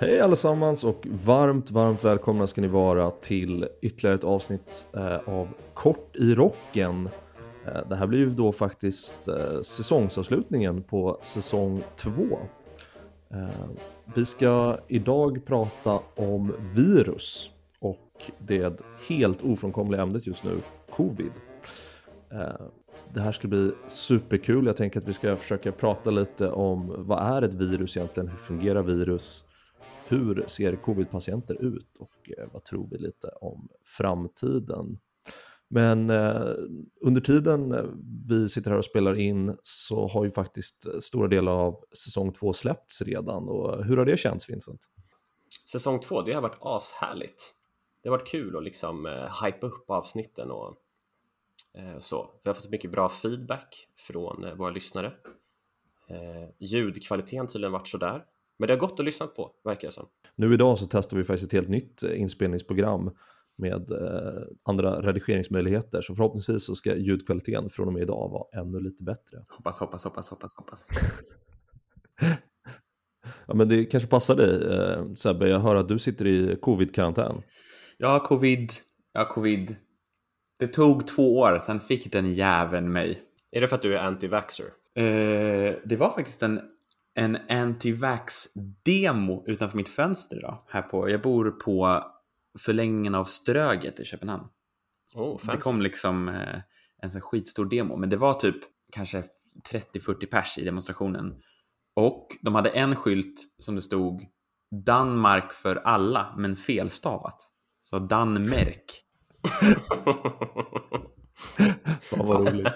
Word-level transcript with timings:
Hej 0.00 0.20
allesammans 0.20 0.84
och 0.84 1.06
varmt, 1.24 1.70
varmt 1.70 2.04
välkomna 2.04 2.46
ska 2.46 2.60
ni 2.60 2.68
vara 2.68 3.10
till 3.10 3.68
ytterligare 3.82 4.14
ett 4.14 4.24
avsnitt 4.24 4.86
eh, 4.92 5.28
av 5.28 5.48
Kort 5.74 6.16
i 6.16 6.34
rocken. 6.34 7.08
Eh, 7.66 7.88
det 7.88 7.96
här 7.96 8.06
blir 8.06 8.18
ju 8.18 8.30
då 8.30 8.52
faktiskt 8.52 9.28
eh, 9.28 9.62
säsongsavslutningen 9.62 10.82
på 10.82 11.18
säsong 11.22 11.82
2. 11.96 12.12
Vi 14.14 14.24
ska 14.24 14.78
idag 14.88 15.46
prata 15.46 16.00
om 16.14 16.52
virus 16.74 17.50
och 17.78 18.30
det 18.38 18.82
helt 19.08 19.42
ofrånkomliga 19.42 20.02
ämnet 20.02 20.26
just 20.26 20.44
nu, 20.44 20.56
covid. 20.90 21.32
Det 23.12 23.20
här 23.20 23.32
ska 23.32 23.48
bli 23.48 23.72
superkul. 23.86 24.66
Jag 24.66 24.76
tänker 24.76 25.00
att 25.00 25.08
vi 25.08 25.12
ska 25.12 25.36
försöka 25.36 25.72
prata 25.72 26.10
lite 26.10 26.50
om 26.50 26.94
vad 26.98 27.36
är 27.36 27.42
ett 27.42 27.54
virus 27.54 27.96
egentligen? 27.96 28.28
Hur 28.28 28.38
fungerar 28.38 28.82
virus? 28.82 29.44
Hur 30.08 30.44
ser 30.46 30.76
covid-patienter 30.76 31.62
ut 31.62 31.96
och 31.98 32.30
eh, 32.38 32.48
vad 32.52 32.64
tror 32.64 32.88
vi 32.90 32.98
lite 32.98 33.28
om 33.28 33.68
framtiden? 33.84 34.98
Men 35.68 36.10
eh, 36.10 36.54
under 37.00 37.20
tiden 37.20 37.72
eh, 37.72 37.84
vi 38.28 38.48
sitter 38.48 38.70
här 38.70 38.78
och 38.78 38.84
spelar 38.84 39.14
in 39.14 39.56
så 39.62 40.08
har 40.08 40.24
ju 40.24 40.30
faktiskt 40.30 40.86
eh, 40.86 41.00
stora 41.00 41.28
delar 41.28 41.52
av 41.52 41.84
säsong 41.92 42.32
två 42.32 42.52
släppts 42.52 43.02
redan 43.02 43.48
och 43.48 43.84
hur 43.84 43.96
har 43.96 44.04
det 44.04 44.16
känts 44.16 44.50
Vincent? 44.50 44.80
Säsong 45.72 46.00
två, 46.00 46.22
det 46.22 46.32
har 46.32 46.42
varit 46.42 46.58
ashärligt. 46.60 47.54
Det 48.02 48.08
har 48.08 48.18
varit 48.18 48.28
kul 48.28 48.56
att 48.56 48.64
liksom 48.64 49.06
eh, 49.06 49.44
hypa 49.44 49.66
upp 49.66 49.90
avsnitten 49.90 50.50
och 50.50 50.76
eh, 51.74 51.98
så. 51.98 52.30
Vi 52.42 52.48
har 52.48 52.54
fått 52.54 52.70
mycket 52.70 52.90
bra 52.90 53.08
feedback 53.08 53.88
från 53.96 54.44
eh, 54.44 54.54
våra 54.54 54.70
lyssnare. 54.70 55.12
Eh, 56.08 56.48
ljudkvaliteten 56.58 57.46
tydligen 57.46 57.72
varit 57.72 57.88
sådär. 57.88 58.24
Men 58.58 58.66
det 58.66 58.74
har 58.74 58.78
gått 58.78 59.00
att 59.00 59.04
lyssna 59.04 59.26
på, 59.26 59.50
verkar 59.64 59.88
det 59.88 59.92
som. 59.92 60.06
Nu 60.36 60.54
idag 60.54 60.78
så 60.78 60.86
testar 60.86 61.16
vi 61.16 61.24
faktiskt 61.24 61.46
ett 61.46 61.52
helt 61.52 61.68
nytt 61.68 62.02
eh, 62.02 62.20
inspelningsprogram 62.20 63.10
med 63.58 63.90
eh, 63.90 64.42
andra 64.62 65.02
redigeringsmöjligheter. 65.02 66.00
Så 66.00 66.14
förhoppningsvis 66.14 66.64
så 66.64 66.74
ska 66.74 66.96
ljudkvaliteten 66.96 67.70
från 67.70 67.86
och 67.86 67.92
med 67.92 68.02
idag 68.02 68.28
vara 68.28 68.62
ännu 68.62 68.80
lite 68.80 69.02
bättre. 69.02 69.44
Hoppas, 69.48 69.78
hoppas, 69.78 70.04
hoppas, 70.04 70.28
hoppas, 70.28 70.56
hoppas. 70.56 70.86
ja, 73.46 73.54
men 73.54 73.68
det 73.68 73.84
kanske 73.84 74.08
passar 74.08 74.36
dig 74.36 74.74
eh, 74.74 75.14
Sebbe. 75.14 75.48
Jag 75.48 75.60
hör 75.60 75.76
att 75.76 75.88
du 75.88 75.98
sitter 75.98 76.26
i 76.26 76.56
covid-karantän. 76.56 77.42
Ja, 77.96 78.20
covid. 78.20 78.72
Ja, 79.12 79.24
covid. 79.24 79.76
Det 80.58 80.68
tog 80.68 81.06
två 81.06 81.38
år, 81.38 81.62
sen 81.66 81.80
fick 81.80 82.12
den 82.12 82.34
jäveln 82.34 82.92
mig. 82.92 83.22
Är 83.50 83.60
det 83.60 83.68
för 83.68 83.76
att 83.76 83.82
du 83.82 83.96
är 83.96 84.02
anti-vaxxer? 84.02 84.66
Eh, 84.94 85.74
det 85.84 85.96
var 85.96 86.10
faktiskt 86.10 86.42
en 86.42 86.60
en 87.14 87.36
anti-vax-demo 87.48 89.44
utanför 89.46 89.76
mitt 89.76 89.88
fönster 89.88 90.36
idag. 90.36 90.62
Här 90.68 90.82
på, 90.82 91.10
jag 91.10 91.22
bor 91.22 91.50
på 91.50 92.04
förlängningen 92.58 93.14
av 93.14 93.24
Ströget 93.24 94.00
i 94.00 94.04
Köpenhamn. 94.04 94.48
Oh, 95.14 95.40
det 95.52 95.56
kom 95.56 95.80
liksom 95.80 96.28
eh, 96.28 96.60
en 97.02 97.10
sån 97.10 97.20
skitstor 97.20 97.64
demo, 97.64 97.96
men 97.96 98.10
det 98.10 98.16
var 98.16 98.34
typ 98.34 98.56
kanske 98.92 99.24
30-40 99.70 100.26
pers 100.26 100.58
i 100.58 100.64
demonstrationen. 100.64 101.40
Och 101.94 102.26
de 102.40 102.54
hade 102.54 102.70
en 102.70 102.96
skylt 102.96 103.40
som 103.58 103.74
det 103.74 103.82
stod 103.82 104.26
Danmark 104.70 105.52
för 105.52 105.76
alla, 105.76 106.34
men 106.36 106.56
felstavat. 106.56 107.50
Så 107.80 107.98
Danmark. 107.98 109.04
Fan 112.00 112.26
vad 112.26 112.40
roligt. 112.40 112.68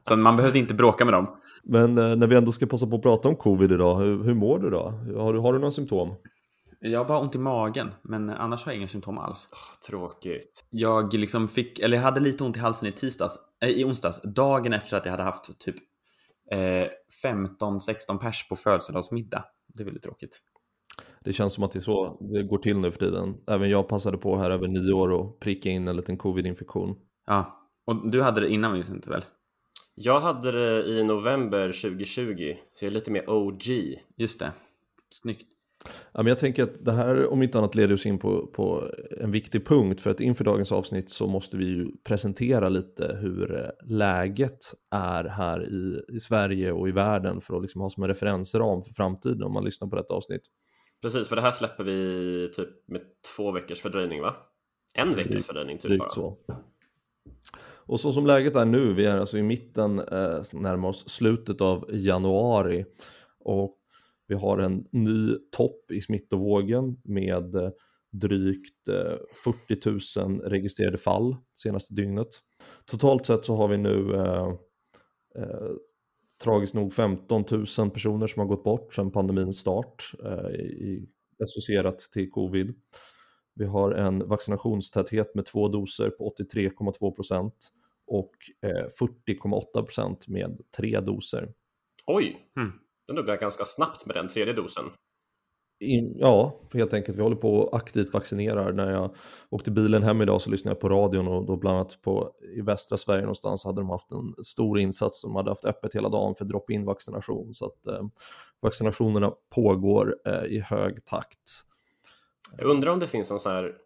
Så 0.00 0.16
man 0.16 0.36
behövde 0.36 0.58
inte 0.58 0.74
bråka 0.74 1.04
med 1.04 1.14
dem. 1.14 1.36
Men 1.64 1.98
eh, 1.98 2.16
när 2.16 2.26
vi 2.26 2.36
ändå 2.36 2.52
ska 2.52 2.66
passa 2.66 2.86
på 2.86 2.96
att 2.96 3.02
prata 3.02 3.28
om 3.28 3.36
covid 3.36 3.72
idag, 3.72 4.00
hur, 4.00 4.24
hur 4.24 4.34
mår 4.34 4.58
du 4.58 4.70
då? 4.70 4.90
Har 5.16 5.32
du, 5.32 5.38
har 5.38 5.52
du 5.52 5.58
några 5.58 5.70
symptom? 5.70 6.14
Jag 6.80 7.00
har 7.00 7.04
bara 7.04 7.18
ont 7.18 7.34
i 7.34 7.38
magen, 7.38 7.90
men 8.02 8.30
annars 8.30 8.64
har 8.64 8.72
jag 8.72 8.78
inga 8.78 8.88
symptom 8.88 9.18
alls. 9.18 9.48
Oh, 9.52 9.80
tråkigt. 9.86 10.64
Jag 10.70 11.14
liksom 11.14 11.48
fick, 11.48 11.78
eller 11.78 11.96
jag 11.96 12.04
hade 12.04 12.20
lite 12.20 12.44
ont 12.44 12.56
i 12.56 12.60
halsen 12.60 12.88
i 12.88 12.92
tisdags, 12.92 13.38
äh, 13.62 13.68
i 13.68 13.84
onsdags, 13.84 14.20
dagen 14.22 14.72
efter 14.72 14.96
att 14.96 15.04
jag 15.04 15.10
hade 15.10 15.22
haft 15.22 15.58
typ 15.58 15.76
eh, 16.50 16.88
15-16 17.60 18.18
pers 18.18 18.48
på 18.48 18.56
födelsedagsmiddag. 18.56 19.44
Det 19.74 19.82
är 19.82 19.84
väldigt 19.84 20.02
tråkigt. 20.02 20.40
Det 21.24 21.32
känns 21.32 21.52
som 21.52 21.64
att 21.64 21.72
det 21.72 21.78
är 21.78 21.80
så 21.80 22.18
det 22.32 22.42
går 22.42 22.58
till 22.58 22.78
nu 22.78 22.90
för 22.90 22.98
tiden. 22.98 23.34
Även 23.46 23.70
jag 23.70 23.88
passade 23.88 24.18
på 24.18 24.38
här 24.38 24.50
över 24.50 24.68
nio 24.68 24.92
år 24.92 25.10
och 25.10 25.40
pricka 25.40 25.70
in 25.70 25.88
en 25.88 25.96
liten 25.96 26.16
covid-infektion. 26.16 26.96
Ja, 27.26 27.65
och 27.86 28.10
du 28.10 28.22
hade 28.22 28.40
det 28.40 28.48
innan 28.48 28.72
Vincent 28.72 29.06
väl? 29.06 29.24
Jag 29.94 30.20
hade 30.20 30.52
det 30.52 30.86
i 30.86 31.04
november 31.04 31.72
2020, 31.72 32.56
så 32.74 32.84
jag 32.84 32.90
är 32.90 32.94
lite 32.94 33.10
mer 33.10 33.30
OG. 33.30 33.62
Just 34.16 34.40
det, 34.40 34.52
snyggt. 35.10 35.46
Ja, 36.12 36.22
men 36.22 36.26
jag 36.26 36.38
tänker 36.38 36.62
att 36.62 36.84
det 36.84 36.92
här 36.92 37.26
om 37.26 37.42
inte 37.42 37.58
annat 37.58 37.74
leder 37.74 37.94
oss 37.94 38.06
in 38.06 38.18
på, 38.18 38.46
på 38.46 38.90
en 39.20 39.30
viktig 39.30 39.66
punkt 39.66 40.00
för 40.00 40.10
att 40.10 40.20
inför 40.20 40.44
dagens 40.44 40.72
avsnitt 40.72 41.10
så 41.10 41.26
måste 41.26 41.56
vi 41.56 41.64
ju 41.64 41.90
presentera 42.04 42.68
lite 42.68 43.18
hur 43.20 43.60
eh, 43.60 43.88
läget 43.88 44.58
är 44.90 45.24
här 45.24 45.64
i, 45.64 46.04
i 46.16 46.20
Sverige 46.20 46.72
och 46.72 46.88
i 46.88 46.92
världen 46.92 47.40
för 47.40 47.56
att 47.56 47.62
liksom 47.62 47.80
ha 47.80 47.90
som 47.90 48.02
en 48.02 48.08
referensram 48.08 48.82
för 48.82 48.94
framtiden 48.94 49.42
om 49.42 49.52
man 49.52 49.64
lyssnar 49.64 49.88
på 49.88 49.96
detta 49.96 50.14
avsnitt. 50.14 50.42
Precis, 51.02 51.28
för 51.28 51.36
det 51.36 51.42
här 51.42 51.50
släpper 51.50 51.84
vi 51.84 52.52
typ 52.56 52.68
med 52.88 53.02
två 53.36 53.52
veckors 53.52 53.80
fördröjning 53.80 54.20
va? 54.20 54.36
En 54.94 55.14
veckas 55.14 55.46
fördröjning 55.46 55.78
typ 55.78 55.98
bara. 55.98 56.10
så. 56.10 56.38
Och 57.86 58.00
så 58.00 58.12
som 58.12 58.26
läget 58.26 58.56
är 58.56 58.64
nu, 58.64 58.94
vi 58.94 59.04
är 59.04 59.16
alltså 59.16 59.38
i 59.38 59.42
mitten, 59.42 59.98
eh, 59.98 60.42
närmar 60.52 60.88
oss 60.88 61.08
slutet 61.08 61.60
av 61.60 61.90
januari 61.92 62.84
och 63.40 63.78
vi 64.28 64.34
har 64.34 64.58
en 64.58 64.86
ny 64.92 65.36
topp 65.56 65.90
i 65.90 66.00
smittovågen 66.00 66.96
med 67.04 67.54
eh, 67.54 67.70
drygt 68.12 68.88
eh, 68.88 69.18
40 69.44 70.20
000 70.20 70.40
registrerade 70.40 70.96
fall 70.96 71.36
senaste 71.54 71.94
dygnet. 71.94 72.28
Totalt 72.84 73.26
sett 73.26 73.44
så 73.44 73.56
har 73.56 73.68
vi 73.68 73.76
nu 73.76 74.14
eh, 74.14 74.48
eh 75.38 75.70
tragiskt 76.44 76.74
nog 76.74 76.92
15 76.92 77.44
000 77.50 77.90
personer 77.90 78.26
som 78.26 78.40
har 78.40 78.46
gått 78.46 78.64
bort 78.64 78.94
sedan 78.94 79.10
pandemins 79.10 79.58
start 79.58 80.12
eh, 80.24 80.50
i, 80.60 81.08
associerat 81.42 81.98
till 81.98 82.30
covid. 82.30 82.74
Vi 83.56 83.64
har 83.64 83.92
en 83.92 84.28
vaccinationstäthet 84.28 85.34
med 85.34 85.46
två 85.46 85.68
doser 85.68 86.10
på 86.10 86.32
83,2 86.38 87.14
procent 87.14 87.54
och 88.06 88.30
eh, 88.62 88.86
40,8 89.00 89.82
procent 89.82 90.28
med 90.28 90.60
tre 90.76 91.00
doser. 91.00 91.52
Oj, 92.06 92.50
hmm. 92.56 92.72
den 93.06 93.16
duggar 93.16 93.36
ganska 93.36 93.64
snabbt 93.64 94.06
med 94.06 94.16
den 94.16 94.28
tredje 94.28 94.54
dosen. 94.54 94.84
In, 95.80 96.16
ja, 96.18 96.60
helt 96.72 96.94
enkelt. 96.94 97.18
Vi 97.18 97.22
håller 97.22 97.36
på 97.36 97.56
och 97.56 97.76
aktivt 97.76 98.14
vaccinerar. 98.14 98.72
När 98.72 98.90
jag 98.90 99.14
åkte 99.50 99.70
bilen 99.70 100.02
hem 100.02 100.22
idag 100.22 100.40
så 100.40 100.50
lyssnade 100.50 100.74
jag 100.74 100.80
på 100.80 100.88
radion 100.88 101.28
och 101.28 101.46
då 101.46 101.56
bland 101.56 101.76
annat 101.76 102.02
på, 102.02 102.32
i 102.56 102.60
västra 102.60 102.96
Sverige 102.96 103.20
någonstans 103.20 103.64
hade 103.64 103.80
de 103.80 103.90
haft 103.90 104.12
en 104.12 104.34
stor 104.44 104.78
insats 104.78 105.20
som 105.20 105.36
hade 105.36 105.50
haft 105.50 105.64
öppet 105.64 105.94
hela 105.94 106.08
dagen 106.08 106.34
för 106.34 106.44
drop-in 106.44 106.84
vaccination. 106.84 107.54
Så 107.54 107.66
att 107.66 107.86
eh, 107.86 108.02
vaccinationerna 108.60 109.32
pågår 109.54 110.16
eh, 110.26 110.44
i 110.44 110.60
hög 110.60 111.04
takt. 111.04 111.66
Jag 112.56 112.66
undrar 112.66 112.92
om 112.92 112.98
det 112.98 113.08
finns 113.08 113.30
någon 113.30 113.40
sån 113.40 113.52
här 113.52 113.78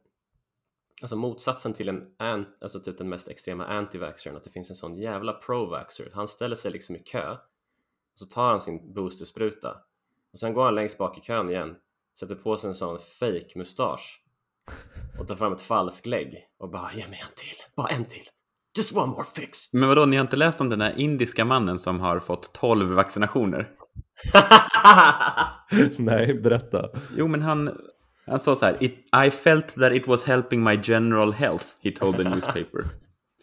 Alltså 1.03 1.17
motsatsen 1.17 1.75
till 1.75 1.89
en, 1.89 2.47
alltså 2.61 2.81
typ 2.81 2.99
den 2.99 3.09
mest 3.09 3.29
extrema 3.29 3.67
anti-vaxxern, 3.67 4.37
att 4.37 4.45
det 4.45 4.51
finns 4.51 4.71
en 4.71 4.77
sån 4.77 4.97
jävla 4.97 5.33
pro-vaxxer. 5.33 6.11
Han 6.15 6.29
ställer 6.29 6.57
sig 6.57 6.71
liksom 6.71 6.97
i 6.97 6.99
kö, 6.99 7.31
och 8.13 8.19
så 8.19 8.27
tar 8.27 8.51
han 8.51 8.61
sin 8.61 8.95
boosterspruta 8.95 9.77
och 10.33 10.39
sen 10.39 10.55
går 10.55 10.65
han 10.65 10.75
längst 10.75 10.99
bak 10.99 11.19
i 11.19 11.21
kön 11.21 11.51
igen, 11.51 11.77
sätter 12.19 12.35
på 12.35 12.57
sig 12.57 12.69
en 12.69 12.75
sån 12.75 12.99
fake 12.99 13.53
mustasch 13.57 14.23
och 15.19 15.29
tar 15.29 15.35
fram 15.35 15.53
ett 15.53 15.61
falsklägg 15.61 16.47
och 16.59 16.71
bara 16.71 16.93
ge 16.93 17.09
mig 17.09 17.21
en 17.23 17.35
till, 17.37 17.57
bara 17.77 17.89
en 17.89 18.05
till. 18.05 18.25
Just 18.77 18.97
one 18.97 19.07
more 19.07 19.25
fix. 19.25 19.73
Men 19.73 19.89
vadå, 19.89 20.07
ni 20.07 20.17
har 20.17 20.25
inte 20.25 20.37
läst 20.37 20.61
om 20.61 20.69
den 20.69 20.79
där 20.79 20.95
indiska 20.99 21.45
mannen 21.45 21.79
som 21.79 22.01
har 22.01 22.19
fått 22.19 22.53
12 22.53 22.89
vaccinationer? 22.89 23.71
Nej, 25.99 26.35
berätta. 26.35 26.91
Jo, 27.17 27.29
men 27.29 27.43
han, 27.43 27.81
han 28.31 28.41
sa 28.41 28.57
så 28.57 28.65
här, 28.65 28.77
I 29.27 29.31
felt 29.31 29.75
that 29.75 29.93
it 29.93 30.07
was 30.07 30.25
helping 30.25 30.65
my 30.65 30.81
general 30.83 31.33
health, 31.33 31.65
he 31.83 31.91
told 31.91 32.17
the 32.17 32.25
newspaper. 32.25 32.85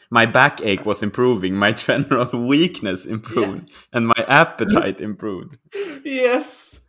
My 0.10 0.26
backache 0.26 0.84
was 0.86 1.04
improving, 1.04 1.60
my 1.60 1.74
general 1.88 2.50
weakness 2.50 3.06
improved, 3.06 3.64
yes. 3.64 3.90
and 3.92 4.08
my 4.08 4.24
appetite 4.28 5.04
improved. 5.04 5.58
Yes! 6.06 6.82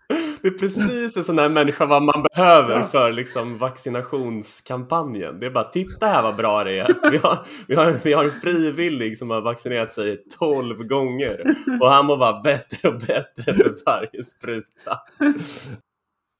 Det 0.42 0.48
är 0.48 0.58
precis 0.58 1.16
en 1.16 1.24
sån 1.24 1.38
här 1.38 1.48
människa 1.48 1.86
vad 1.86 2.02
man 2.02 2.26
behöver 2.32 2.82
för 2.82 3.12
liksom 3.12 3.58
vaccinationskampanjen. 3.58 5.40
Det 5.40 5.46
är 5.46 5.50
bara 5.50 5.64
titta 5.64 6.06
här 6.06 6.22
vad 6.22 6.36
bra 6.36 6.64
det 6.64 6.78
är. 6.78 7.10
Vi 7.10 7.16
har, 7.16 7.46
vi 7.66 7.74
har, 7.74 7.98
vi 8.04 8.12
har 8.12 8.24
en 8.24 8.30
frivillig 8.30 9.18
som 9.18 9.30
har 9.30 9.40
vaccinerat 9.40 9.92
sig 9.92 10.24
12 10.38 10.84
gånger 10.84 11.40
och 11.80 11.88
han 11.88 12.06
mår 12.06 12.16
bara 12.16 12.40
bättre 12.40 12.88
och 12.88 12.98
bättre 12.98 13.54
för 13.54 13.76
varje 13.86 14.22
spruta. 14.22 14.98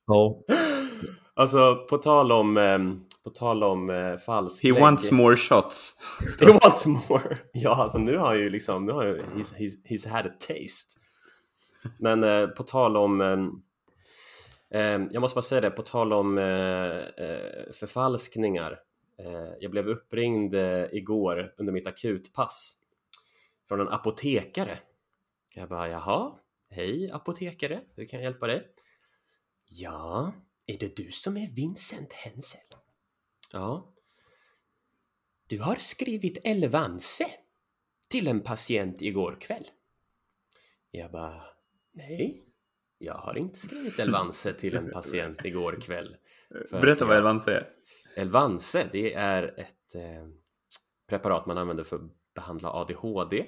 Ja. 0.07 0.41
Alltså 1.39 1.87
på 1.91 1.99
tal 1.99 2.33
om, 2.33 2.57
eh, 2.57 2.79
på 3.25 3.31
tal 3.31 3.65
om 3.65 3.91
eh, 3.91 4.17
falsk 4.17 4.65
He 4.65 4.73
wants 4.73 5.11
more 5.11 5.37
shots. 5.37 5.95
He 6.41 6.59
wants 6.63 6.87
more. 6.87 7.39
Ja, 7.53 7.75
alltså 7.75 7.99
nu 7.99 8.17
har 8.17 8.27
han 8.27 8.39
ju 8.39 8.51
liksom, 8.51 8.87
nu 8.87 8.93
har 8.93 9.05
ju, 9.05 9.23
he's, 9.23 9.55
he's, 9.59 9.73
he's 9.85 10.09
had 10.09 10.27
a 10.27 10.33
taste. 10.41 10.99
Men 11.99 12.25
eh, 12.25 12.47
på 12.47 12.63
tal 12.63 12.97
om, 12.97 13.21
eh, 13.21 13.37
Ehm, 14.71 15.09
jag 15.13 15.21
måste 15.21 15.35
bara 15.35 15.43
säga 15.43 15.61
det, 15.61 15.71
på 15.71 15.83
tal 15.83 16.13
om 16.13 16.39
eh, 16.39 17.25
eh, 17.25 17.73
förfalskningar. 17.73 18.81
Eh, 19.19 19.53
jag 19.61 19.71
blev 19.71 19.89
uppringd 19.89 20.55
igår 20.93 21.55
under 21.59 21.73
mitt 21.73 21.87
akutpass 21.87 22.77
från 23.69 23.81
en 23.81 23.89
apotekare. 23.89 24.79
Jag 25.55 25.69
bara, 25.69 25.89
jaha, 25.89 26.33
hej 26.71 27.11
apotekare, 27.13 27.81
hur 27.95 28.07
kan 28.07 28.21
jag 28.21 28.25
hjälpa 28.25 28.47
dig? 28.47 28.69
Ja, 29.71 30.33
är 30.69 30.79
det 30.79 30.97
du 30.97 31.11
som 31.11 31.37
är 31.37 31.47
Vincent 31.47 32.13
Hensel? 32.13 32.61
Ja. 33.53 33.95
Du 35.47 35.61
har 35.63 35.77
skrivit 35.77 36.39
Elvanse 36.45 37.27
till 38.09 38.29
en 38.29 38.41
patient 38.41 39.03
igår 39.03 39.41
kväll. 39.41 39.67
Jag 40.91 41.11
bara, 41.11 41.43
nej, 41.93 42.45
jag 42.99 43.15
har 43.15 43.39
inte 43.39 43.59
skrivit 43.59 43.99
Elvanse 43.99 44.53
till 44.53 44.77
en 44.77 44.91
patient 44.91 45.45
igår 45.45 45.81
kväll. 45.81 46.17
Berätta 46.71 47.05
vad 47.05 47.17
Elvanse 47.17 47.55
är. 47.55 47.71
Elvanse, 48.17 48.89
det 48.93 49.15
är 49.15 49.61
ett 49.61 49.95
eh, 49.95 50.29
preparat 51.07 51.47
man 51.47 51.59
använder 51.59 51.85
för 51.85 51.97
att 51.97 52.35
behandla 52.35 52.73
ADHD. 52.73 53.47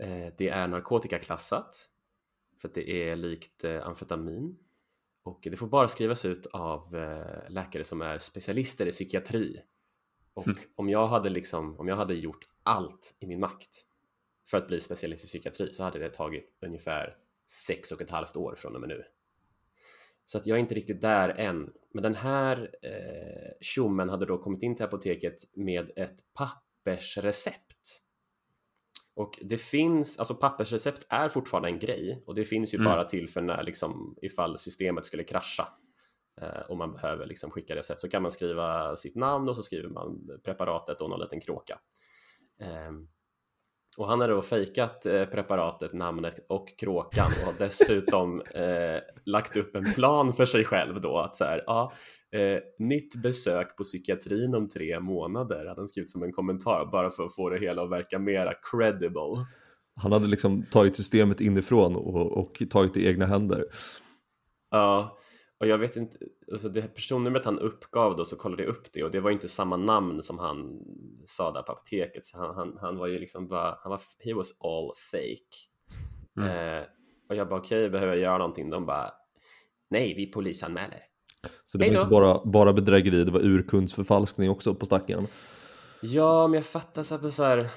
Eh, 0.00 0.34
det 0.38 0.48
är 0.48 0.68
narkotikaklassat 0.68 1.88
för 2.60 2.68
att 2.68 2.74
det 2.74 2.90
är 2.90 3.16
likt 3.16 3.64
eh, 3.64 3.86
amfetamin 3.86 4.58
och 5.22 5.38
det 5.50 5.56
får 5.56 5.66
bara 5.66 5.88
skrivas 5.88 6.24
ut 6.24 6.46
av 6.46 6.96
eh, 6.96 7.50
läkare 7.50 7.84
som 7.84 8.02
är 8.02 8.18
specialister 8.18 8.86
i 8.86 8.90
psykiatri. 8.90 9.62
Och 10.34 10.46
mm. 10.46 10.58
om 10.74 10.88
jag 10.88 11.06
hade 11.06 11.30
liksom, 11.30 11.80
om 11.80 11.88
jag 11.88 11.96
hade 11.96 12.14
gjort 12.14 12.48
allt 12.62 13.14
i 13.18 13.26
min 13.26 13.40
makt 13.40 13.86
för 14.50 14.58
att 14.58 14.68
bli 14.68 14.80
specialist 14.80 15.24
i 15.24 15.26
psykiatri 15.26 15.74
så 15.74 15.82
hade 15.84 15.98
det 15.98 16.10
tagit 16.10 16.56
ungefär 16.60 17.16
sex 17.46 17.92
och 17.92 18.02
ett 18.02 18.10
halvt 18.10 18.36
år 18.36 18.54
från 18.54 18.74
och 18.74 18.80
med 18.80 18.88
nu. 18.88 19.04
Så 20.24 20.38
att 20.38 20.46
jag 20.46 20.56
är 20.56 20.60
inte 20.60 20.74
riktigt 20.74 21.00
där 21.00 21.28
än. 21.28 21.72
Men 21.90 22.02
den 22.02 22.14
här 22.14 22.70
eh, 22.82 23.52
tjommen 23.60 24.08
hade 24.08 24.26
då 24.26 24.38
kommit 24.38 24.62
in 24.62 24.76
till 24.76 24.84
apoteket 24.84 25.44
med 25.52 25.90
ett 25.96 26.16
pappersrecept. 26.34 28.00
Och 29.14 29.38
det 29.42 29.58
finns, 29.58 30.18
alltså 30.18 30.34
pappersrecept 30.34 31.06
är 31.08 31.28
fortfarande 31.28 31.68
en 31.68 31.78
grej 31.78 32.22
och 32.26 32.34
det 32.34 32.44
finns 32.44 32.74
ju 32.74 32.76
mm. 32.76 32.84
bara 32.92 33.04
till 33.04 33.28
för 33.28 33.40
när 33.40 33.62
liksom 33.62 34.18
ifall 34.22 34.58
systemet 34.58 35.04
skulle 35.04 35.24
krascha 35.24 35.68
eh, 36.40 36.60
och 36.68 36.76
man 36.76 36.92
behöver 36.92 37.26
liksom 37.26 37.50
skicka 37.50 37.76
recept 37.76 38.00
så 38.00 38.08
kan 38.08 38.22
man 38.22 38.32
skriva 38.32 38.96
sitt 38.96 39.14
namn 39.14 39.48
och 39.48 39.56
så 39.56 39.62
skriver 39.62 39.88
man 39.88 40.40
preparatet 40.44 41.00
och 41.00 41.10
någon 41.10 41.20
liten 41.20 41.40
kråka. 41.40 41.78
Eh, 42.60 42.92
och 43.96 44.08
han 44.08 44.20
har 44.20 44.28
då 44.28 44.42
fejkat 44.42 45.06
eh, 45.06 45.24
preparatet, 45.24 45.92
namnet 45.92 46.46
och 46.48 46.78
kråkan 46.78 47.30
och 47.40 47.46
har 47.46 47.54
dessutom 47.58 48.40
eh, 48.54 49.00
lagt 49.24 49.56
upp 49.56 49.76
en 49.76 49.94
plan 49.94 50.32
för 50.32 50.46
sig 50.46 50.64
själv 50.64 51.00
då 51.00 51.18
att 51.18 51.36
så 51.36 51.44
här, 51.44 51.64
ja, 51.66 51.92
eh, 52.32 52.58
nytt 52.78 53.14
besök 53.14 53.76
på 53.76 53.84
psykiatrin 53.84 54.54
om 54.54 54.68
tre 54.68 55.00
månader 55.00 55.66
hade 55.66 55.80
han 55.80 55.88
skrivit 55.88 56.10
som 56.10 56.22
en 56.22 56.32
kommentar 56.32 56.88
bara 56.92 57.10
för 57.10 57.26
att 57.26 57.34
få 57.34 57.50
det 57.50 57.58
hela 57.58 57.82
att 57.82 57.90
verka 57.90 58.18
mera 58.18 58.54
credible. 58.70 59.46
Han 59.94 60.12
hade 60.12 60.26
liksom 60.26 60.62
tagit 60.62 60.96
systemet 60.96 61.40
inifrån 61.40 61.96
och, 61.96 62.32
och 62.32 62.62
tagit 62.70 62.94
det 62.94 63.00
i 63.00 63.06
egna 63.06 63.26
händer. 63.26 63.64
Ja, 64.70 65.18
och 65.60 65.66
jag 65.66 65.78
vet 65.78 65.96
inte, 65.96 66.16
alltså 66.52 66.68
det 66.68 66.94
personnumret 66.94 67.44
han 67.44 67.58
uppgav 67.58 68.16
då 68.16 68.24
så 68.24 68.36
kollade 68.36 68.62
jag 68.62 68.70
upp 68.70 68.92
det 68.92 69.04
och 69.04 69.10
det 69.10 69.20
var 69.20 69.30
inte 69.30 69.48
samma 69.48 69.76
namn 69.76 70.22
som 70.22 70.38
han 70.38 70.80
sa 71.26 71.52
där 71.52 71.62
på 71.62 71.72
apoteket. 71.72 72.24
Så 72.24 72.38
han, 72.38 72.54
han, 72.54 72.78
han 72.80 72.96
var 72.96 73.06
ju 73.06 73.18
liksom 73.18 73.48
bara, 73.48 73.78
han 73.82 73.90
var, 73.90 74.00
he 74.24 74.34
was 74.34 74.52
all 74.60 74.92
fake. 75.10 75.56
Mm. 76.36 76.78
Eh, 76.78 76.84
och 77.28 77.36
jag 77.36 77.48
bara 77.48 77.60
okej, 77.60 77.78
okay, 77.78 77.90
behöver 77.90 78.12
jag 78.12 78.22
göra 78.22 78.38
någonting? 78.38 78.70
De 78.70 78.86
bara 78.86 79.10
nej, 79.90 80.14
vi 80.14 80.26
polisanmäler. 80.26 81.00
Så 81.64 81.78
det 81.78 81.90
var 81.90 81.96
inte 81.96 82.10
bara, 82.10 82.44
bara 82.44 82.72
bedrägeri, 82.72 83.24
det 83.24 83.30
var 83.30 83.40
urkundsförfalskning 83.40 84.50
också 84.50 84.74
på 84.74 84.86
stacken? 84.86 85.26
Ja, 86.00 86.46
men 86.46 86.54
jag 86.54 86.66
fattar 86.66 87.02
så, 87.02 87.30
så 87.30 87.44
här, 87.44 87.70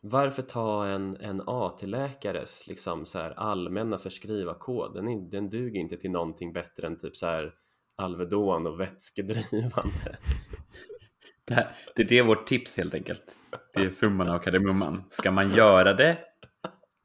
varför 0.00 0.42
ta 0.42 0.86
en, 0.86 1.16
en 1.16 1.42
AT-läkares 1.46 2.66
liksom 2.66 3.06
så 3.06 3.18
här 3.18 3.30
allmänna 3.30 3.98
förskrivarkod? 3.98 4.94
Den, 4.94 5.30
den 5.30 5.48
duger 5.48 5.80
inte 5.80 5.96
till 5.96 6.10
någonting 6.10 6.52
bättre 6.52 6.86
än 6.86 6.98
typ 6.98 7.16
så 7.16 7.26
här 7.26 7.52
Alvedon 7.96 8.66
och 8.66 8.80
vätskedrivande. 8.80 10.18
Det, 11.44 11.54
här, 11.54 11.76
det 11.96 12.02
är 12.02 12.08
det 12.08 12.22
vårt 12.22 12.46
tips 12.46 12.76
helt 12.76 12.94
enkelt. 12.94 13.36
Det 13.74 13.80
är 13.80 13.90
summan 13.90 14.28
av 14.28 14.38
kardemumman. 14.38 15.04
Ska 15.08 15.30
man 15.30 15.54
göra 15.54 15.92
det, 15.92 16.18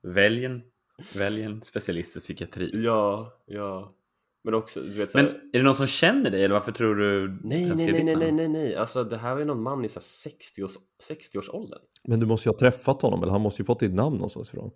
välj 0.04 0.46
en, 0.46 0.62
välj 1.16 1.44
en 1.44 1.62
specialist 1.62 2.18
i 2.18 2.20
psykiatri. 2.20 2.72
Ja, 2.74 3.34
ja. 3.46 3.96
Men 4.44 4.54
också, 4.54 4.82
du 4.82 4.90
vet, 4.90 5.14
Men 5.14 5.26
är 5.26 5.34
det 5.52 5.64
någon 5.64 5.76
som 5.76 5.88
känner 5.88 6.32
dig 6.32 6.44
eller 6.44 6.54
varför 6.54 6.72
tror 6.72 6.96
du? 6.96 7.40
Nej, 7.44 7.74
nej, 7.76 7.92
nej, 7.92 8.04
nej, 8.04 8.16
nej, 8.16 8.32
nej, 8.32 8.48
nej, 8.48 8.76
alltså 8.76 9.04
det 9.04 9.18
här 9.18 9.38
ju 9.38 9.46
någon 9.46 9.62
man 9.62 9.86
i 9.86 9.90
60 9.90 10.64
års, 10.64 10.72
60-årsåldern. 11.10 11.80
Men 12.08 12.20
du 12.20 12.26
måste 12.26 12.50
ju 12.50 12.54
ha 12.54 12.60
träffat 12.60 13.02
honom 13.02 13.24
eller 13.24 13.32
han 13.32 13.42
måste 13.42 13.62
ju 13.62 13.66
fått 13.66 13.80
ditt 13.80 13.94
namn 13.94 14.16
någonstans 14.16 14.50
ifrån. 14.50 14.72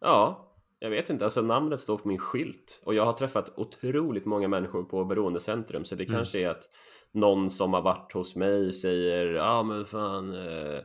Ja, 0.00 0.48
jag 0.78 0.90
vet 0.90 1.10
inte, 1.10 1.24
alltså 1.24 1.42
namnet 1.42 1.80
står 1.80 1.98
på 1.98 2.08
min 2.08 2.18
skylt 2.18 2.82
och 2.84 2.94
jag 2.94 3.04
har 3.04 3.12
träffat 3.12 3.58
otroligt 3.58 4.24
många 4.24 4.48
människor 4.48 4.82
på 4.82 5.04
beroendecentrum 5.04 5.84
så 5.84 5.94
det 5.94 6.04
mm. 6.04 6.16
kanske 6.16 6.40
är 6.40 6.48
att 6.48 6.68
någon 7.12 7.50
som 7.50 7.72
har 7.72 7.82
varit 7.82 8.12
hos 8.12 8.36
mig 8.36 8.72
säger 8.72 9.26
ja 9.26 9.44
ah, 9.44 9.62
men 9.62 9.84
fan 9.84 10.34
eh, 10.34 10.78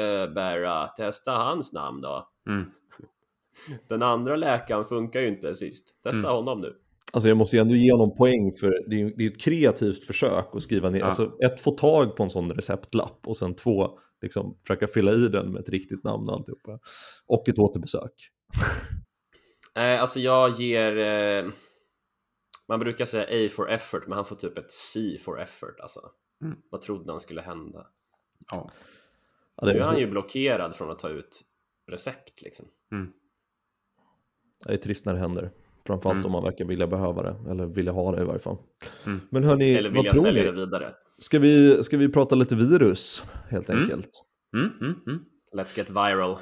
eh, 0.00 0.32
Berra, 0.32 0.86
testa 0.86 1.32
hans 1.32 1.72
namn 1.72 2.00
då. 2.00 2.28
Mm. 2.48 2.64
Den 3.88 4.02
andra 4.02 4.36
läkaren 4.36 4.84
funkar 4.84 5.20
ju 5.20 5.28
inte 5.28 5.54
sist, 5.54 6.02
testa 6.02 6.18
mm. 6.18 6.30
honom 6.30 6.60
nu. 6.60 6.76
Alltså 7.12 7.28
jag 7.28 7.36
måste 7.36 7.56
ju 7.56 7.60
ändå 7.60 7.74
ge 7.74 7.92
honom 7.92 8.14
poäng 8.14 8.52
för 8.60 8.90
det 8.90 9.00
är, 9.00 9.12
det 9.16 9.24
är 9.24 9.30
ett 9.30 9.40
kreativt 9.40 10.04
försök 10.04 10.46
att 10.52 10.62
skriva 10.62 10.90
ner. 10.90 10.98
Ja. 10.98 11.06
Alltså 11.06 11.32
ett, 11.44 11.60
få 11.60 11.70
tag 11.70 12.16
på 12.16 12.22
en 12.22 12.30
sån 12.30 12.52
receptlapp 12.52 13.26
och 13.26 13.36
sen 13.36 13.54
två, 13.54 13.98
liksom 14.22 14.58
försöka 14.62 14.86
fylla 14.86 15.12
i 15.12 15.28
den 15.28 15.52
med 15.52 15.60
ett 15.60 15.68
riktigt 15.68 16.04
namn 16.04 16.28
och 16.28 16.34
alltihopa. 16.34 16.78
Och 17.26 17.48
ett 17.48 17.58
återbesök. 17.58 18.12
Eh, 19.76 20.00
alltså 20.00 20.20
jag 20.20 20.50
ger, 20.50 20.96
eh, 20.98 21.50
man 22.68 22.80
brukar 22.80 23.04
säga 23.04 23.46
A 23.46 23.48
for 23.52 23.70
effort, 23.70 24.06
men 24.06 24.16
han 24.16 24.24
får 24.24 24.36
typ 24.36 24.58
ett 24.58 24.72
C 24.72 25.18
for 25.24 25.40
effort. 25.40 25.80
Alltså. 25.80 26.00
Mm. 26.44 26.56
Vad 26.70 26.80
trodde 26.80 27.12
han 27.12 27.20
skulle 27.20 27.40
hända? 27.40 27.86
Ja. 28.52 28.70
ja 29.56 29.66
nu 29.66 29.72
är 29.72 29.80
han 29.80 29.98
ju 29.98 30.06
blockerad 30.06 30.76
från 30.76 30.90
att 30.90 30.98
ta 30.98 31.08
ut 31.08 31.44
recept 31.86 32.42
liksom. 32.42 32.68
Mm. 32.92 33.12
Det 34.64 34.72
är 34.72 34.76
trist 34.76 35.06
när 35.06 35.12
det 35.12 35.20
händer. 35.20 35.50
Framförallt 35.86 36.16
mm. 36.16 36.26
om 36.26 36.32
man 36.32 36.44
verkar 36.44 36.64
vilja 36.64 36.86
behöva 36.86 37.22
det, 37.22 37.50
eller 37.50 37.66
vilja 37.66 37.92
ha 37.92 38.12
det 38.12 38.22
i 38.22 38.24
varje 38.24 38.40
fall. 38.40 38.56
Mm. 39.06 39.20
Men 39.30 39.44
hörni, 39.44 39.74
eller 39.74 39.90
vilja 39.90 40.02
vad 40.02 40.12
tror 40.12 40.22
sälja 40.22 40.42
ni? 40.42 40.48
det 40.48 40.54
vidare. 40.54 40.88
Ska 41.18 41.38
vi, 41.38 41.82
ska 41.82 41.96
vi 41.96 42.08
prata 42.08 42.34
lite 42.34 42.54
virus, 42.54 43.24
helt 43.48 43.70
mm. 43.70 43.82
enkelt? 43.82 44.10
Mm, 44.56 44.70
mm, 44.80 45.20
Let's 45.56 45.78
get 45.78 45.90
viral. 45.90 46.36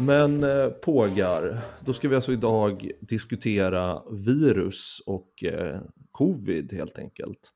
Men 0.00 0.44
eh, 0.44 0.68
pågar, 0.68 1.60
då 1.84 1.92
ska 1.92 2.08
vi 2.08 2.14
alltså 2.14 2.32
idag 2.32 2.90
diskutera 3.00 4.02
virus 4.10 5.02
och 5.06 5.44
eh, 5.44 5.80
covid 6.10 6.72
helt 6.72 6.98
enkelt. 6.98 7.52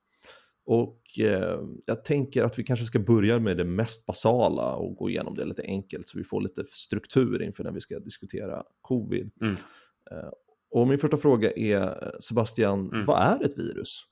Och 0.67 1.01
eh, 1.19 1.61
jag 1.87 2.05
tänker 2.05 2.43
att 2.43 2.59
vi 2.59 2.65
kanske 2.65 2.85
ska 2.85 2.99
börja 2.99 3.39
med 3.39 3.57
det 3.57 3.65
mest 3.65 4.07
basala 4.07 4.75
och 4.75 4.97
gå 4.97 5.11
igenom 5.11 5.35
det 5.35 5.45
lite 5.45 5.63
enkelt 5.63 6.09
så 6.09 6.19
vi 6.19 6.25
får 6.25 6.41
lite 6.41 6.65
struktur 6.65 7.43
inför 7.43 7.65
när 7.65 7.73
vi 7.73 7.81
ska 7.81 7.99
diskutera 7.99 8.63
covid. 8.81 9.31
Mm. 9.41 9.57
Eh, 10.11 10.31
och 10.71 10.89
min 10.89 10.99
första 10.99 11.17
fråga 11.17 11.53
är 11.53 12.13
Sebastian, 12.21 12.91
mm. 12.93 13.05
vad 13.05 13.23
är 13.23 13.45
ett 13.45 13.59
virus? 13.59 14.05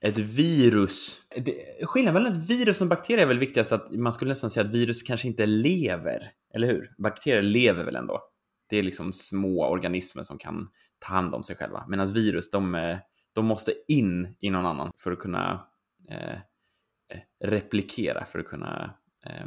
Ett 0.00 0.18
virus. 0.18 1.20
Det, 1.36 1.86
skillnaden 1.86 2.22
mellan 2.22 2.38
ett 2.38 2.50
virus 2.50 2.80
och 2.80 2.84
en 2.84 2.88
bakterie 2.88 3.22
är 3.22 3.28
väl 3.28 3.38
viktigast 3.38 3.72
att 3.72 3.92
man 3.92 4.12
skulle 4.12 4.28
nästan 4.28 4.50
säga 4.50 4.66
att 4.66 4.74
virus 4.74 5.02
kanske 5.02 5.28
inte 5.28 5.46
lever, 5.46 6.32
eller 6.54 6.66
hur? 6.66 6.94
Bakterier 6.98 7.42
lever 7.42 7.84
väl 7.84 7.96
ändå? 7.96 8.20
Det 8.68 8.76
är 8.76 8.82
liksom 8.82 9.12
små 9.12 9.66
organismer 9.66 10.22
som 10.22 10.38
kan 10.38 10.68
ta 10.98 11.14
hand 11.14 11.34
om 11.34 11.44
sig 11.44 11.56
själva. 11.56 11.86
Medan 11.88 12.12
virus, 12.12 12.50
de, 12.50 12.74
eh, 12.74 12.98
de 13.32 13.46
måste 13.46 13.72
in 13.88 14.36
i 14.40 14.50
någon 14.50 14.66
annan 14.66 14.92
för 14.96 15.12
att 15.12 15.18
kunna 15.18 15.68
eh, 16.10 16.34
eh 16.34 17.20
replikera, 17.44 18.24
för 18.24 18.38
att 18.38 18.46
kunna 18.46 18.94
eh, 19.26 19.46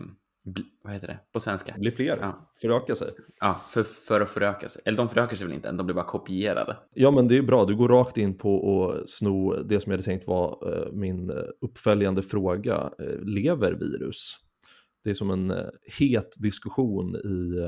vad 0.83 0.93
heter 0.93 1.07
det 1.07 1.19
på 1.31 1.39
svenska? 1.39 1.75
Bli 1.77 1.91
fler, 1.91 2.17
ja. 2.21 2.49
föröka 2.61 2.95
sig. 2.95 3.07
Ja, 3.39 3.61
för, 3.69 3.83
för 3.83 4.21
att 4.21 4.29
föröka 4.29 4.69
sig. 4.69 4.81
Eller 4.85 4.97
de 4.97 5.09
förökar 5.09 5.35
sig 5.35 5.47
väl 5.47 5.55
inte 5.55 5.69
än, 5.69 5.77
de 5.77 5.85
blir 5.85 5.95
bara 5.95 6.05
kopierade. 6.05 6.77
Ja, 6.93 7.11
men 7.11 7.27
det 7.27 7.37
är 7.37 7.41
bra. 7.41 7.65
Du 7.65 7.75
går 7.75 7.89
rakt 7.89 8.17
in 8.17 8.37
på 8.37 8.91
att 8.91 9.09
sno 9.09 9.63
det 9.63 9.79
som 9.79 9.91
jag 9.91 9.97
hade 9.97 10.03
tänkt 10.03 10.27
vara 10.27 10.75
uh, 10.75 10.93
min 10.93 11.29
eh, 11.29 11.35
uppföljande 11.61 12.21
fråga. 12.21 12.91
Uh, 13.01 13.25
lever 13.25 13.71
virus? 13.71 14.35
Det 15.03 15.09
är 15.09 15.13
som 15.13 15.31
en 15.31 15.53
het 15.97 16.35
diskussion 16.39 17.15
i 17.15 17.59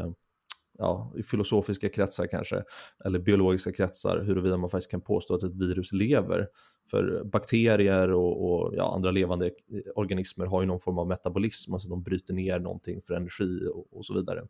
ja, 0.78 1.14
i 1.18 1.24
filosofiska 1.24 1.90
kretsar 1.90 2.28
kanske, 2.28 2.64
eller 3.06 3.20
biologiska 3.20 3.72
kretsar, 3.72 4.24
huruvida 4.24 4.58
man 4.58 4.70
faktiskt 4.70 4.92
kan 4.92 5.02
påstå 5.02 5.36
att 5.36 5.44
ett 5.44 5.56
virus 5.56 5.92
lever. 5.92 6.48
För 6.92 7.24
bakterier 7.24 8.12
och, 8.12 8.52
och 8.52 8.74
ja, 8.76 8.96
andra 8.96 9.12
levande 9.12 9.52
organismer 9.96 10.46
har 10.46 10.62
ju 10.62 10.68
någon 10.68 10.80
form 10.80 10.98
av 10.98 11.08
metabolism, 11.08 11.74
alltså 11.74 11.90
de 11.90 12.04
bryter 12.04 12.34
ner 12.34 12.60
någonting 12.60 13.02
för 13.02 13.14
energi 13.14 13.68
och, 13.74 13.98
och 13.98 14.06
så 14.06 14.14
vidare. 14.14 14.48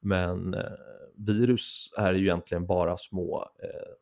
Men 0.00 0.54
eh, 0.54 0.72
virus 1.14 1.92
är 1.96 2.14
ju 2.14 2.24
egentligen 2.24 2.66
bara 2.66 2.96
små 2.96 3.48
eh, 3.62 3.92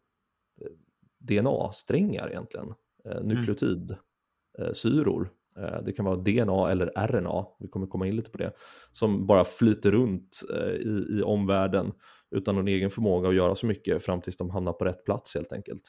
DNA-strängar 1.19 2.29
egentligen, 2.29 2.75
eh, 3.05 3.23
nukleotidsyror. 3.23 5.31
Eh, 5.59 5.83
det 5.83 5.93
kan 5.93 6.05
vara 6.05 6.17
DNA 6.17 6.71
eller 6.71 7.07
RNA, 7.07 7.47
vi 7.59 7.69
kommer 7.69 7.87
komma 7.87 8.07
in 8.07 8.17
lite 8.17 8.31
på 8.31 8.39
det, 8.39 8.53
som 8.91 9.27
bara 9.27 9.45
flyter 9.45 9.91
runt 9.91 10.43
eh, 10.55 10.73
i, 10.73 11.07
i 11.11 11.23
omvärlden 11.23 11.93
utan 12.31 12.55
någon 12.55 12.69
egen 12.69 12.91
förmåga 12.91 13.29
att 13.29 13.35
göra 13.35 13.55
så 13.55 13.67
mycket 13.67 14.05
fram 14.05 14.21
tills 14.21 14.37
de 14.37 14.51
hamnar 14.51 14.73
på 14.73 14.85
rätt 14.85 15.05
plats 15.05 15.35
helt 15.35 15.53
enkelt. 15.53 15.83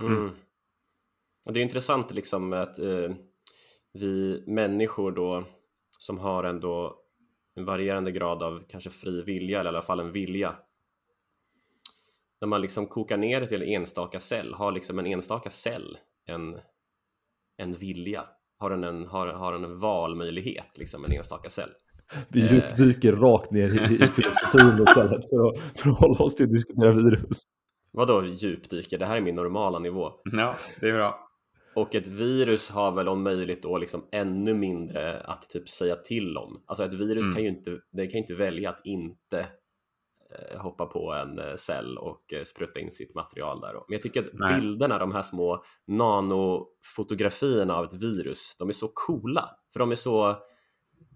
Mm. 0.00 0.30
Och 1.44 1.52
det 1.52 1.60
är 1.60 1.62
intressant 1.62 2.14
liksom 2.14 2.52
att 2.52 2.78
eh, 2.78 3.14
vi 3.92 4.44
människor 4.46 5.12
då 5.12 5.44
som 5.98 6.18
har 6.18 6.44
ändå 6.44 7.00
en 7.54 7.64
varierande 7.64 8.12
grad 8.12 8.42
av 8.42 8.64
kanske 8.68 8.90
fri 8.90 9.22
vilja 9.22 9.60
eller 9.60 9.70
i 9.70 9.74
alla 9.74 9.82
fall 9.82 10.00
en 10.00 10.12
vilja. 10.12 10.56
När 12.40 12.48
man 12.48 12.60
liksom 12.60 12.86
kokar 12.86 13.16
ner 13.16 13.40
det 13.40 13.46
till 13.46 13.62
en 13.62 13.68
enstaka 13.68 14.20
cell, 14.20 14.54
har 14.54 14.72
liksom 14.72 14.98
en 14.98 15.06
enstaka 15.06 15.50
cell 15.50 15.98
en, 16.26 16.60
en 17.56 17.72
vilja? 17.72 18.24
Har 18.64 18.70
den 18.70 18.84
en, 18.84 19.06
har, 19.06 19.26
har 19.26 19.52
den 19.52 19.64
en 19.64 19.78
valmöjlighet, 19.78 20.78
liksom 20.78 21.04
en 21.04 21.12
enstaka 21.12 21.50
cell? 21.50 21.70
Vi 22.28 22.44
eh. 22.44 22.52
djupdyker 22.52 23.12
eh. 23.12 23.20
rakt 23.20 23.50
ner 23.50 23.68
i, 23.68 23.94
i 23.94 24.08
filosofin 24.08 24.84
istället 24.88 25.30
för 25.30 25.48
att, 25.48 25.80
för 25.80 25.90
att 25.90 25.98
hålla 25.98 26.24
oss 26.24 26.36
till 26.36 26.44
att 26.44 26.52
diskutera 26.52 26.92
virus. 26.92 27.44
Vadå 27.92 28.24
djupdyker? 28.24 28.98
Det 28.98 29.06
här 29.06 29.16
är 29.16 29.20
min 29.20 29.34
normala 29.34 29.78
nivå. 29.78 30.10
Ja, 30.32 30.54
det 30.80 30.88
är 30.88 30.92
bra. 30.92 31.28
Och 31.74 31.94
ett 31.94 32.06
virus 32.06 32.70
har 32.70 32.92
väl 32.92 33.08
om 33.08 33.22
möjligt 33.22 33.62
då 33.62 33.78
liksom 33.78 34.04
ännu 34.12 34.54
mindre 34.54 35.20
att 35.20 35.50
typ 35.50 35.68
säga 35.68 35.96
till 35.96 36.36
om. 36.36 36.62
Alltså 36.66 36.84
ett 36.84 36.94
virus 36.94 37.24
mm. 37.24 37.34
kan 37.34 37.42
ju 37.42 37.48
inte, 37.48 37.76
det 37.92 38.06
kan 38.06 38.20
inte 38.20 38.34
välja 38.34 38.70
att 38.70 38.80
inte 38.84 39.46
hoppa 40.58 40.86
på 40.86 41.12
en 41.12 41.38
eh, 41.38 41.56
cell 41.56 41.98
och 41.98 42.32
eh, 42.32 42.44
spruta 42.44 42.80
in 42.80 42.90
sitt 42.90 43.14
material 43.14 43.60
där. 43.60 43.72
Men 43.72 43.84
jag 43.88 44.02
tycker 44.02 44.24
att 44.24 44.30
Nej. 44.32 44.60
bilderna, 44.60 44.98
de 44.98 45.12
här 45.12 45.22
små 45.22 45.64
nanofotografierna 45.86 47.74
av 47.74 47.84
ett 47.84 47.92
virus, 47.92 48.56
de 48.58 48.68
är 48.68 48.72
så 48.72 48.90
coola. 48.94 49.50
För 49.72 49.80
de 49.80 49.90
är 49.90 49.96
så, 49.96 50.26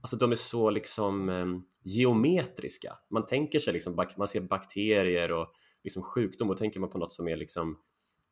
alltså 0.02 0.16
de 0.16 0.32
är 0.32 0.36
så 0.36 0.70
liksom 0.70 1.28
eh, 1.28 1.46
geometriska. 1.82 2.98
Man 3.10 3.26
tänker 3.26 3.58
sig 3.58 3.72
liksom, 3.72 4.06
man 4.16 4.28
ser 4.28 4.40
bakterier 4.40 5.32
och 5.32 5.52
liksom 5.84 6.02
sjukdom 6.02 6.50
och 6.50 6.56
tänker 6.56 6.80
man 6.80 6.90
på 6.90 6.98
något 6.98 7.12
som 7.12 7.28
är 7.28 7.36
liksom 7.36 7.78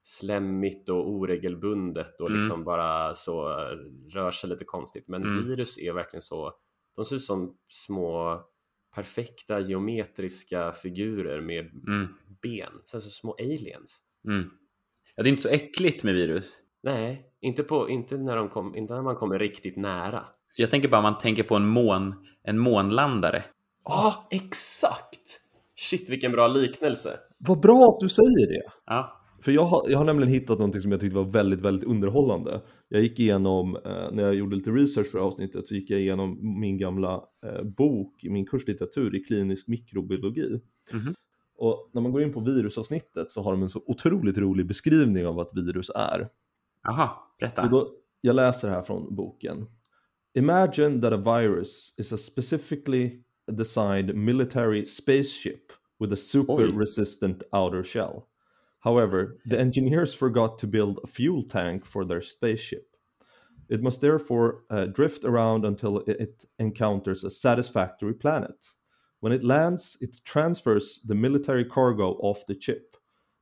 slemmigt 0.03 0.89
och 0.89 1.11
oregelbundet 1.11 2.21
och 2.21 2.29
mm. 2.29 2.41
liksom 2.41 2.65
bara 2.65 3.15
så 3.15 3.49
rör 4.13 4.31
sig 4.31 4.51
lite 4.51 4.65
konstigt. 4.65 5.09
Men 5.09 5.23
mm. 5.23 5.45
virus 5.45 5.79
är 5.79 5.93
verkligen 5.93 6.23
så, 6.23 6.53
de 6.97 7.05
ser 7.05 7.17
ut 7.17 7.23
som 7.23 7.57
små 7.69 8.43
perfekta 8.97 9.61
geometriska 9.61 10.73
figurer 10.73 11.41
med 11.41 11.71
mm. 11.89 12.09
ben, 12.43 12.73
sen 12.87 13.03
så 13.03 13.11
små 13.11 13.37
aliens. 13.39 13.99
Mm. 14.29 14.51
Ja, 15.15 15.23
det 15.23 15.29
är 15.29 15.31
inte 15.31 15.43
så 15.43 15.49
äckligt 15.49 16.03
med 16.03 16.15
virus. 16.15 16.57
Nej, 16.83 17.27
inte, 17.41 17.63
på, 17.63 17.89
inte, 17.91 18.17
när 18.17 18.37
de 18.37 18.49
kom, 18.49 18.77
inte 18.77 18.95
när 18.95 19.03
man 19.03 19.17
kommer 19.17 19.39
riktigt 19.39 19.77
nära. 19.77 20.25
Jag 20.57 20.71
tänker 20.71 20.89
bara 20.89 21.03
man 21.03 21.19
tänker 21.19 21.43
på 21.43 21.57
en 21.57 21.67
mån, 21.67 22.15
en 22.43 22.59
månlandare. 22.59 23.45
Ja, 23.85 23.93
ah, 23.95 24.29
exakt! 24.31 25.41
Shit, 25.77 26.11
vilken 26.11 26.33
bra 26.33 26.49
liknelse. 26.49 27.19
Vad 27.39 27.61
bra 27.61 27.89
att 27.89 28.01
du 28.01 28.09
säger 28.09 28.49
det. 28.49 28.71
Ja. 28.87 29.23
För 29.47 29.53
jag 29.53 29.65
har, 29.65 29.89
jag 29.89 29.99
har 29.99 30.05
nämligen 30.05 30.33
hittat 30.33 30.59
någonting 30.59 30.81
som 30.81 30.93
jag 30.93 31.01
tyckte 31.01 31.17
var 31.17 31.25
väldigt, 31.25 31.61
väldigt 31.61 31.89
underhållande. 31.89 32.61
Jag 32.89 33.03
gick 33.03 33.21
igenom, 33.21 33.77
eh, 33.77 34.13
när 34.13 34.23
jag 34.23 34.35
gjorde 34.35 34.57
lite 34.57 34.71
research 34.71 35.07
för 35.07 35.19
avsnittet, 35.19 35.69
så 35.69 35.75
gick 35.75 35.91
jag 35.91 36.01
igenom 36.01 36.61
min 36.61 36.79
gamla 36.79 37.25
eh, 37.47 37.63
bok, 37.65 38.23
min 38.23 38.47
kurslitteratur 38.47 39.17
i 39.17 39.21
klinisk 39.21 39.69
mikrobiologi. 39.69 40.47
Mm 40.47 41.05
-hmm. 41.05 41.15
Och 41.57 41.91
när 41.93 42.03
man 42.03 42.13
går 42.13 42.23
in 42.23 42.33
på 42.33 42.41
virusavsnittet 42.41 43.31
så 43.31 43.43
har 43.43 43.53
de 43.53 43.63
en 43.63 43.69
så 43.69 43.83
otroligt 43.87 44.39
rolig 44.39 44.67
beskrivning 44.67 45.27
av 45.27 45.35
vad 45.35 45.47
ett 45.47 45.67
virus 45.67 45.91
är. 45.95 46.29
Aha, 46.89 47.35
berätta. 47.41 47.63
Så 47.63 47.69
då, 47.69 47.89
jag 48.21 48.37
läser 48.37 48.71
här 48.71 48.83
från 48.83 49.15
boken. 49.15 49.67
Imagine 50.35 51.01
that 51.01 51.13
a 51.13 51.39
virus 51.39 51.95
is 51.99 52.13
a 52.13 52.17
specifically 52.17 53.23
designed 53.53 54.17
military 54.17 54.87
spaceship 54.87 55.73
with 56.01 56.13
a 56.13 56.17
super 56.17 56.65
Oj. 56.65 56.79
resistant 56.79 57.43
outer 57.53 57.83
shell. 57.83 58.23
However, 58.87 59.39
the 59.45 59.59
engineers 59.59 60.15
forgot 60.15 60.59
to 60.59 60.67
build 60.69 61.01
a 61.03 61.09
fuel 61.09 61.43
tank 61.43 61.85
for 61.85 62.05
their 62.05 62.23
spaceship. 62.23 62.97
It 63.69 63.83
must 63.83 64.01
therefore 64.01 64.63
uh, 64.71 64.85
drift 64.85 65.25
around 65.25 65.65
until 65.65 66.05
it 66.07 66.45
encounters 66.61 67.25
a 67.25 67.31
satisfactory 67.31 68.15
planet. 68.15 68.65
When 69.19 69.33
it 69.33 69.43
lands, 69.43 69.97
it 70.01 70.21
transfers 70.25 71.03
the 71.05 71.17
military 71.17 71.65
cargo 71.65 72.13
off 72.21 72.47
the 72.47 72.55
chip. 72.55 72.97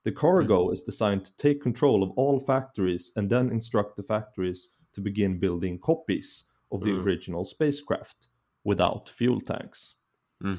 The 0.04 0.12
cargo 0.12 0.68
mm. 0.68 0.72
is 0.72 0.82
designed 0.82 1.26
to 1.26 1.36
take 1.36 1.60
control 1.60 2.02
of 2.02 2.12
all 2.16 2.40
factories 2.40 3.12
and 3.14 3.28
then 3.28 3.50
instruct 3.50 3.96
the 3.96 4.02
factories 4.02 4.70
to 4.94 5.02
begin 5.02 5.38
building 5.38 5.78
copies 5.78 6.44
of 6.72 6.80
the 6.80 6.90
mm. 6.90 7.04
original 7.04 7.44
spacecraft 7.44 8.28
without 8.64 9.10
fuel 9.10 9.42
tanks. 9.42 9.96
Mm. 10.42 10.58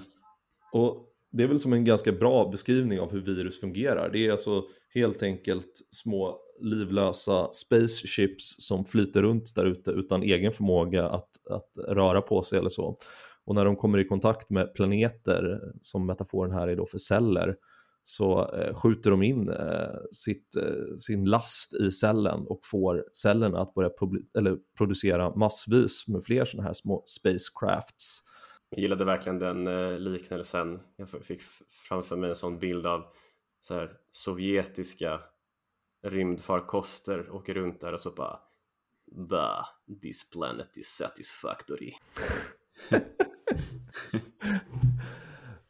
Och 0.73 1.14
det 1.37 1.43
är 1.43 1.47
väl 1.47 1.59
som 1.59 1.73
en 1.73 1.85
ganska 1.85 2.11
bra 2.11 2.49
beskrivning 2.49 2.99
av 2.99 3.11
hur 3.11 3.21
virus 3.21 3.59
fungerar. 3.59 4.09
Det 4.09 4.25
är 4.25 4.31
alltså 4.31 4.63
helt 4.93 5.23
enkelt 5.23 5.81
små 5.91 6.39
livlösa 6.61 7.49
spaceships 7.51 8.55
som 8.67 8.85
flyter 8.85 9.21
runt 9.21 9.55
där 9.55 9.65
ute 9.65 9.91
utan 9.91 10.23
egen 10.23 10.51
förmåga 10.51 11.09
att, 11.09 11.29
att 11.49 11.77
röra 11.87 12.21
på 12.21 12.41
sig 12.41 12.59
eller 12.59 12.69
så. 12.69 12.97
Och 13.45 13.55
när 13.55 13.65
de 13.65 13.75
kommer 13.75 13.97
i 13.97 14.07
kontakt 14.07 14.49
med 14.49 14.73
planeter, 14.73 15.59
som 15.81 16.05
metaforen 16.05 16.51
här 16.51 16.67
är 16.67 16.75
då 16.75 16.85
för 16.85 16.97
celler, 16.97 17.55
så 18.03 18.55
eh, 18.55 18.75
skjuter 18.75 19.11
de 19.11 19.23
in 19.23 19.49
eh, 19.49 19.95
sitt, 20.11 20.55
eh, 20.55 20.95
sin 20.97 21.25
last 21.25 21.73
i 21.73 21.91
cellen 21.91 22.41
och 22.47 22.59
får 22.63 23.05
cellerna 23.13 23.59
att 23.59 23.73
börja 23.73 23.89
eller 24.37 24.57
producera 24.77 25.35
massvis 25.35 26.07
med 26.07 26.23
fler 26.23 26.45
sådana 26.45 26.67
här 26.67 26.73
små 26.73 27.03
spacecrafts 27.05 28.21
jag 28.75 28.81
gillade 28.81 29.05
verkligen 29.05 29.39
den 29.39 29.67
eh, 29.67 29.99
liknelsen. 29.99 30.79
Jag 30.95 31.09
fick 31.09 31.41
framför 31.87 32.15
mig 32.15 32.29
en 32.29 32.35
sån 32.35 32.59
bild 32.59 32.85
av 32.85 33.05
så 33.59 33.73
här, 33.73 33.91
sovjetiska 34.11 35.21
rymdfarkoster 36.03 37.29
åker 37.29 37.53
runt 37.53 37.81
där 37.81 37.93
och 37.93 38.01
så 38.01 38.11
bara 38.11 38.39
The, 39.29 39.45
this 40.01 40.29
planet 40.29 40.77
is 40.77 40.87
satisfactory. 40.87 41.93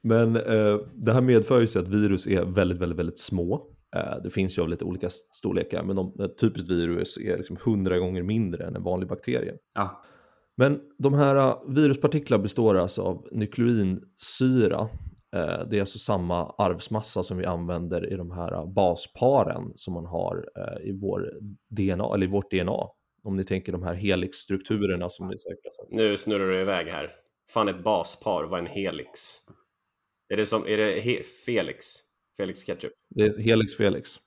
Men 0.02 0.36
eh, 0.36 0.80
det 0.94 1.14
här 1.14 1.22
medför 1.22 1.62
ju 1.62 1.68
sig 1.68 1.82
att 1.82 1.88
virus 1.88 2.28
är 2.28 2.46
väldigt, 2.46 2.78
väldigt, 2.78 3.00
väldigt 3.00 3.20
små. 3.20 3.68
Eh, 3.96 4.22
det 4.24 4.30
finns 4.30 4.58
ju 4.58 4.62
av 4.62 4.70
lite 4.70 4.86
olika 4.86 5.10
storlekar, 5.10 5.84
men 5.84 5.96
de, 5.96 6.20
ett 6.20 6.38
typiskt 6.38 6.70
virus 6.70 7.18
är 7.18 7.38
liksom 7.38 7.58
hundra 7.66 7.98
gånger 7.98 8.24
mindre 8.24 8.66
än 8.66 8.76
en 8.76 8.84
vanlig 8.84 9.10
bakterie. 9.10 9.56
Ja. 9.74 10.04
Men 10.58 10.82
de 10.98 11.14
här 11.14 11.36
äh, 11.36 11.58
viruspartiklar 11.68 12.38
består 12.38 12.76
alltså 12.76 13.02
av 13.02 13.28
nukleoinsyra. 13.32 14.90
Äh, 15.36 15.68
det 15.70 15.78
är 15.78 15.80
alltså 15.80 16.00
samma 16.00 16.56
arvsmassa 16.58 17.24
som 17.24 17.38
vi 17.38 17.46
använder 17.46 18.14
i 18.14 18.16
de 18.16 18.32
här 18.32 18.54
äh, 18.54 18.74
basparen 18.74 19.74
som 19.76 19.94
man 19.94 20.06
har 20.06 20.46
i, 20.84 20.92
vår 20.92 21.34
DNA, 21.70 22.14
eller 22.14 22.24
i 22.24 22.30
vårt 22.30 22.52
DNA. 22.52 22.90
Om 23.24 23.36
ni 23.36 23.44
tänker 23.44 23.72
de 23.72 23.84
här 23.84 23.94
helixstrukturerna 23.94 25.10
som 25.10 25.28
ni 25.28 25.38
säkert 25.38 25.90
Nu 25.90 26.18
snurrar 26.18 26.48
du 26.48 26.62
iväg 26.62 26.88
här. 26.88 27.12
Fan 27.50 27.68
ett 27.68 27.84
baspar, 27.84 28.44
vad 28.44 28.60
är 28.60 28.64
en 28.64 28.70
helix? 28.70 29.20
Är 30.30 30.38
det, 30.38 30.46
som, 30.46 30.68
är 30.68 30.78
det 30.78 31.26
Felix? 31.46 31.86
Felix 32.38 32.66
Ketchup? 32.66 32.92
Det 33.10 33.24
är 33.24 33.42
Helix 33.42 33.78
Felix. 33.78 34.20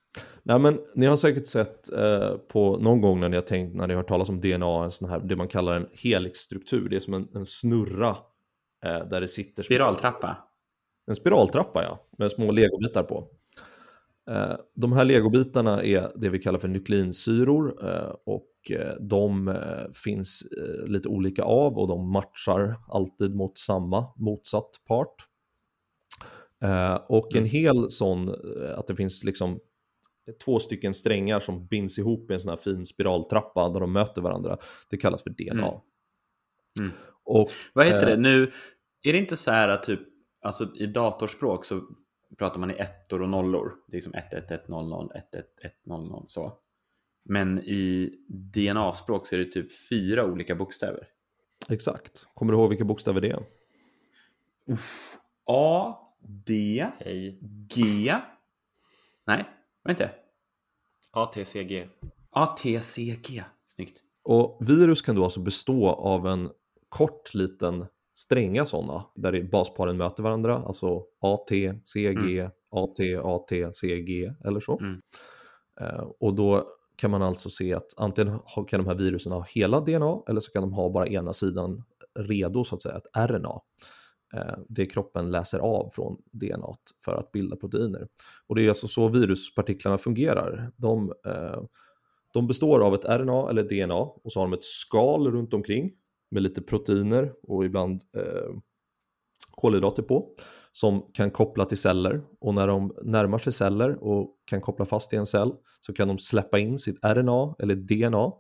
Nej, 0.49 0.59
men 0.59 0.81
ni 0.95 1.07
har 1.07 1.17
säkert 1.17 1.47
sett 1.47 1.93
eh, 1.93 2.37
på 2.37 2.77
någon 2.77 3.01
gång 3.01 3.21
när 3.21 3.29
ni 3.29 3.37
har 3.37 3.43
tänkt, 3.43 3.75
när 3.75 3.87
ni 3.87 3.95
har 3.95 4.01
hört 4.01 4.09
talas 4.09 4.29
om 4.29 4.41
DNA, 4.41 4.85
en 4.85 4.91
sån 4.91 5.09
här, 5.09 5.21
det 5.21 5.37
man 5.37 5.49
kallar 5.49 5.77
en 5.77 5.87
helixstruktur. 5.93 6.89
Det 6.89 6.97
är 6.97 7.01
som 7.01 7.15
en, 7.15 7.29
en 7.35 7.47
snurra 7.47 8.17
eh, 8.85 9.09
där 9.09 9.21
det 9.21 9.29
sitter... 9.29 9.63
Spiraltrappa? 9.63 10.37
En 11.07 11.15
spiraltrappa, 11.15 11.83
ja, 11.83 12.09
med 12.19 12.33
små 12.33 12.53
legobitar 12.53 13.03
på. 13.03 13.29
Eh, 14.31 14.57
de 14.75 14.93
här 14.93 15.05
legobitarna 15.05 15.85
är 15.85 16.13
det 16.17 16.29
vi 16.29 16.39
kallar 16.39 16.59
för 16.59 16.69
nukleinsyror 16.69 17.89
eh, 17.89 18.15
och 18.27 18.53
eh, 18.71 18.95
de 19.01 19.49
eh, 19.49 19.93
finns 20.05 20.43
lite 20.87 21.09
olika 21.09 21.43
av 21.43 21.79
och 21.79 21.89
de 21.89 22.13
matchar 22.13 22.77
alltid 22.89 23.35
mot 23.35 23.59
samma 23.59 24.07
motsatt 24.17 24.71
part. 24.87 25.29
och 27.09 27.33
en 27.33 27.39
mm. 27.39 27.51
hel 27.51 27.91
sån, 27.91 28.35
att 28.77 28.87
det 28.87 28.97
finns 28.97 29.25
liksom 29.25 29.61
två 30.45 30.59
stycken 30.59 30.95
strängar 30.95 31.41
som 31.41 31.67
binds 31.67 31.99
ihop 31.99 32.31
i 32.31 32.35
en 32.35 32.41
sån 32.41 32.49
här 32.49 32.57
fin 32.57 32.87
spiraltrappa 32.87 33.69
där 33.69 33.81
de 33.81 33.93
möter 33.93 34.23
varandra. 34.23 34.59
Det 34.91 34.97
kallas 34.97 35.23
för 35.23 35.31
DNA. 35.31 35.69
Mm. 35.69 35.81
Mm. 36.79 36.91
Och, 37.25 37.51
Vad 37.73 37.87
heter 37.87 38.03
eh, 38.03 38.07
det 38.07 38.17
nu? 38.17 38.53
Är 39.03 39.13
det 39.13 39.19
inte 39.19 39.37
så 39.37 39.51
här 39.51 39.69
att 39.69 39.83
typ 39.83 40.01
alltså 40.43 40.75
i 40.75 40.87
datorspråk 40.87 41.65
så 41.65 41.81
pratar 42.39 42.61
man 42.61 42.71
i 42.71 42.75
ettor 42.75 43.23
och 43.23 43.29
nollor. 43.29 43.73
Det 43.87 43.97
är 43.97 44.01
som 44.01 44.15
11100, 44.15 45.15
11100 45.15 46.25
så. 46.27 46.59
Men 47.25 47.59
i 47.59 48.15
DNA-språk 48.29 49.27
så 49.27 49.35
är 49.35 49.39
det 49.39 49.53
typ 49.53 49.89
fyra 49.89 50.25
olika 50.25 50.55
bokstäver. 50.55 51.09
Exakt. 51.69 52.27
Kommer 52.35 52.53
du 52.53 52.59
ihåg 52.59 52.69
vilka 52.69 52.85
bokstäver 52.85 53.21
det 53.21 53.31
är? 53.31 53.43
Uff. 54.67 55.17
A, 55.47 55.95
D, 56.21 56.87
Hej. 56.99 57.39
G. 57.75 58.15
Nej, 59.27 59.45
var 59.89 59.95
det 59.95 60.05
inte? 60.05 60.15
ATCG. 61.11 61.89
A, 62.31 62.47
T, 62.47 62.81
C, 62.81 63.17
G. 63.29 63.43
Snyggt. 63.67 64.03
Och 64.25 64.59
virus 64.61 65.03
kan 65.03 65.17
då 65.17 65.25
alltså 65.25 65.41
bestå 65.41 65.89
av 65.89 66.27
en 66.27 66.51
kort 66.89 67.35
liten 67.35 67.87
stränga 68.15 68.67
sådana 68.67 69.05
där 69.15 69.43
basparen 69.43 69.97
möter 69.97 70.23
varandra, 70.23 70.63
alltså 70.67 71.05
AT, 71.21 71.51
CG, 71.85 72.39
Mm. 72.39 72.51
AT, 72.71 73.01
AT, 73.25 73.73
CG 73.73 74.33
eller 74.45 74.61
så. 74.61 74.79
Mm. 74.79 75.01
Eh, 75.81 76.05
och 76.21 76.35
då 76.35 76.69
kan 76.97 77.11
man 77.11 77.23
alltså 77.23 77.51
se 77.51 77.75
att 77.75 77.95
antingen 77.97 78.39
kan 78.69 78.85
de 78.85 78.87
här 78.87 78.95
virusen 78.95 79.33
ha 79.33 79.47
hela 79.49 79.81
DNA 79.81 80.23
eller 80.29 80.41
så 80.41 80.53
kan 80.53 80.63
de 80.63 80.73
ha 80.73 80.91
bara 80.91 81.09
ena 81.09 81.33
sidan 81.33 81.85
redo 82.19 82.65
så 82.65 82.75
att 82.75 82.83
säga, 82.83 82.97
ett 82.97 83.31
RNA. 83.31 83.61
Eh, 84.35 84.59
det 84.69 84.87
kroppen 84.87 85.31
läser 85.31 85.59
av 85.59 85.91
från 85.91 86.17
DNA 86.33 86.73
för 87.05 87.15
att 87.15 87.33
bilda 87.33 87.57
proteiner. 87.57 88.09
Och 88.47 88.55
det 88.55 88.65
är 88.65 88.69
alltså 88.69 88.89
så 88.89 89.09
viruspartiklarna 89.09 89.99
fungerar. 89.99 90.73
De, 90.77 91.13
eh, 91.27 91.63
de 92.33 92.47
består 92.47 92.81
av 92.81 92.95
ett 92.95 93.05
RNA 93.05 93.51
eller 93.51 93.63
DNA 93.63 93.95
och 93.95 94.33
så 94.33 94.41
har 94.41 94.47
de 94.47 94.53
ett 94.53 94.65
skal 94.65 95.31
runt 95.31 95.55
omkring 95.55 95.93
med 96.31 96.43
lite 96.43 96.63
proteiner 96.63 97.33
och 97.43 97.65
ibland 97.65 98.03
eh, 98.17 98.55
kolhydrater 99.51 100.03
på 100.03 100.31
som 100.73 101.11
kan 101.15 101.31
koppla 101.31 101.65
till 101.65 101.79
celler 101.79 102.23
och 102.41 102.55
när 102.55 102.67
de 102.67 102.97
närmar 103.03 103.39
sig 103.39 103.53
celler 103.53 104.05
och 104.05 104.37
kan 104.45 104.61
koppla 104.61 104.85
fast 104.87 105.13
i 105.13 105.17
en 105.17 105.27
cell 105.27 105.53
så 105.81 105.93
kan 105.93 106.09
de 106.09 106.19
släppa 106.19 106.59
in 106.59 106.79
sitt 106.79 107.05
RNA 107.05 107.55
eller 107.59 107.75
DNA 107.75 108.33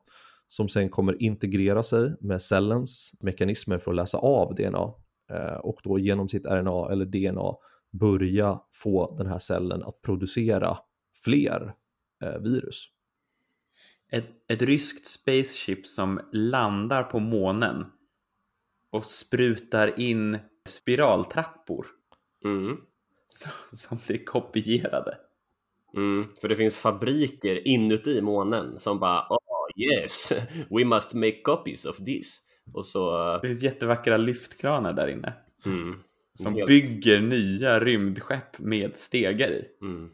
som 0.47 0.69
sen 0.69 0.89
kommer 0.89 1.23
integrera 1.23 1.83
sig 1.83 2.15
med 2.21 2.43
cellens 2.43 3.13
mekanismer 3.21 3.79
för 3.79 3.91
att 3.91 3.97
läsa 3.97 4.19
av 4.19 4.55
DNA 4.55 4.95
och 5.61 5.81
då 5.85 5.99
genom 5.99 6.29
sitt 6.29 6.47
RNA 6.47 6.93
eller 6.93 7.05
DNA 7.05 7.57
börja 7.91 8.61
få 8.73 9.15
den 9.17 9.27
här 9.27 9.39
cellen 9.39 9.83
att 9.83 10.03
producera 10.03 10.79
fler 11.25 11.75
eh, 12.23 12.39
virus. 12.39 12.85
Ett, 14.11 14.29
ett 14.49 14.63
ryskt 14.63 15.07
spaceship 15.07 15.87
som 15.87 16.21
landar 16.33 17.03
på 17.03 17.19
månen 17.19 17.85
och 18.91 19.05
sprutar 19.05 20.01
in 20.01 20.39
spiraltrappor 20.69 21.87
Mm. 22.45 22.77
som, 23.27 23.51
som 23.73 23.99
blir 24.07 24.25
kopierade. 24.25 25.19
Mm. 25.97 26.27
För 26.41 26.49
det 26.49 26.57
finns 26.57 26.77
fabriker 26.77 27.69
inuti 27.69 28.23
månen 28.23 28.81
som 28.81 29.01
bara 29.01 29.27
oh 29.31 29.69
yes, 29.77 30.33
we 30.71 30.85
must 30.85 31.15
make 31.15 31.43
copies 31.43 31.85
of 31.85 31.97
this. 31.97 32.43
Och 32.75 32.87
så... 32.87 33.33
Det 33.43 33.49
finns 33.49 33.63
jättevackra 33.63 34.17
lyftkranar 34.17 34.93
där 34.93 35.09
inne 35.09 35.33
Mm. 35.67 35.99
som 36.35 36.55
Helt- 36.55 36.67
bygger 36.67 37.21
nya 37.21 37.81
rymdskepp 37.81 38.59
med 38.59 38.97
stegar 38.97 39.51
i. 39.51 39.65
Mm. 39.83 40.11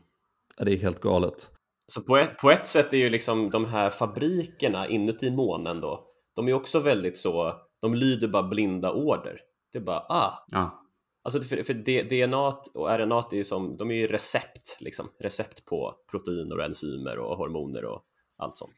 Ja, 0.57 0.64
Det 0.64 0.73
är 0.73 0.77
helt 0.77 1.01
galet. 1.01 1.51
Så 1.87 2.01
på 2.01 2.17
ett, 2.17 2.38
på 2.38 2.51
ett 2.51 2.67
sätt 2.67 2.93
är 2.93 2.97
ju 2.97 3.11
liksom 3.11 3.51
de 3.51 3.64
här 3.64 3.90
fabrikerna 3.90 4.88
inuti 4.88 5.31
månen 5.31 5.81
då, 5.81 6.07
de 6.37 6.49
är 6.49 6.53
också 6.53 6.81
väldigt 6.81 7.19
så, 7.19 7.55
de 7.81 7.95
lyder 7.95 8.29
bara 8.29 8.43
blinda 8.43 8.93
order. 8.93 9.40
Det 9.73 9.79
är 9.79 9.83
bara, 9.83 9.99
ah, 10.09 10.47
Ja, 10.51 10.83
alltså 11.23 11.40
för, 11.40 11.62
för 11.62 11.75
DNA 11.75 12.47
och 12.75 12.90
RNA 12.99 13.25
är 13.33 13.37
ju 13.37 13.45
som, 13.45 13.77
de 13.77 13.90
är 13.90 13.95
ju 13.95 14.07
recept 14.07 14.77
liksom, 14.81 15.09
recept 15.21 15.64
på 15.64 15.95
proteiner 16.11 16.59
och 16.59 16.64
enzymer 16.64 17.19
och 17.19 17.37
hormoner 17.37 17.85
och 17.85 18.03
allt 18.37 18.57
sånt. 18.57 18.75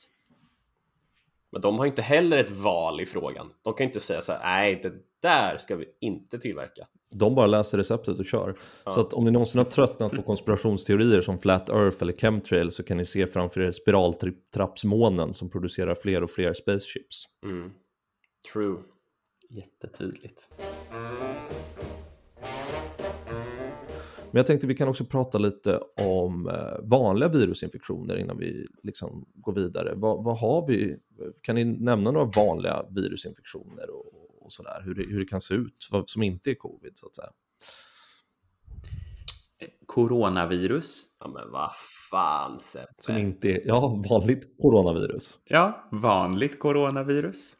Men 1.56 1.60
de 1.62 1.78
har 1.78 1.86
inte 1.86 2.02
heller 2.02 2.38
ett 2.38 2.50
val 2.50 3.00
i 3.00 3.06
frågan. 3.06 3.50
De 3.62 3.74
kan 3.74 3.86
inte 3.86 4.00
säga 4.00 4.20
så 4.20 4.32
här, 4.32 4.40
nej, 4.44 4.80
det 4.82 4.92
där 5.22 5.56
ska 5.58 5.76
vi 5.76 5.84
inte 6.00 6.38
tillverka. 6.38 6.86
De 7.10 7.34
bara 7.34 7.46
läser 7.46 7.78
receptet 7.78 8.18
och 8.18 8.24
kör. 8.24 8.54
Så 8.84 9.00
att 9.00 9.12
om 9.12 9.24
ni 9.24 9.30
någonsin 9.30 9.58
har 9.58 9.64
tröttnat 9.64 10.12
på 10.12 10.22
konspirationsteorier 10.22 11.20
som 11.20 11.38
Flat 11.38 11.70
Earth 11.70 12.02
eller 12.02 12.12
Chemtrail 12.12 12.72
så 12.72 12.82
kan 12.82 12.96
ni 12.96 13.06
se 13.06 13.26
framför 13.26 13.60
er 13.60 13.70
spiraltrappsmånen 13.70 15.34
som 15.34 15.50
producerar 15.50 15.94
fler 15.94 16.22
och 16.22 16.30
fler 16.30 16.52
spaceships. 16.52 17.24
Mm. 17.44 17.70
True. 18.52 18.76
jättetydligt. 19.50 20.48
Men 24.36 24.38
jag 24.38 24.46
tänkte 24.46 24.66
vi 24.66 24.74
kan 24.74 24.88
också 24.88 25.04
prata 25.04 25.38
lite 25.38 25.80
om 26.00 26.48
eh, 26.48 26.88
vanliga 26.88 27.28
virusinfektioner 27.28 28.16
innan 28.16 28.38
vi 28.38 28.66
liksom 28.82 29.28
går 29.34 29.52
vidare. 29.54 29.94
Vad, 29.94 30.24
vad 30.24 30.38
har 30.38 30.66
vi? 30.66 30.96
Kan 31.42 31.54
ni 31.54 31.64
nämna 31.64 32.10
några 32.10 32.30
vanliga 32.36 32.86
virusinfektioner 32.90 33.90
och, 33.90 34.44
och 34.44 34.52
sådär? 34.52 34.82
Hur 34.84 34.94
det, 34.94 35.02
hur 35.02 35.18
det 35.18 35.24
kan 35.24 35.40
se 35.40 35.54
ut, 35.54 35.88
vad 35.90 36.08
som 36.08 36.22
inte 36.22 36.50
är 36.50 36.54
covid 36.54 36.90
så 36.94 37.06
att 37.06 37.14
säga. 37.14 37.28
Coronavirus. 39.86 41.04
Ja 41.20 41.28
men 41.28 41.50
vad 41.50 41.70
fan 42.10 42.60
Sebbe. 42.60 42.86
Som 42.98 43.16
inte 43.16 43.48
är, 43.48 43.66
ja, 43.66 44.02
vanligt 44.10 44.58
coronavirus. 44.58 45.38
Ja, 45.44 45.88
vanligt 45.92 46.58
coronavirus. 46.58 47.56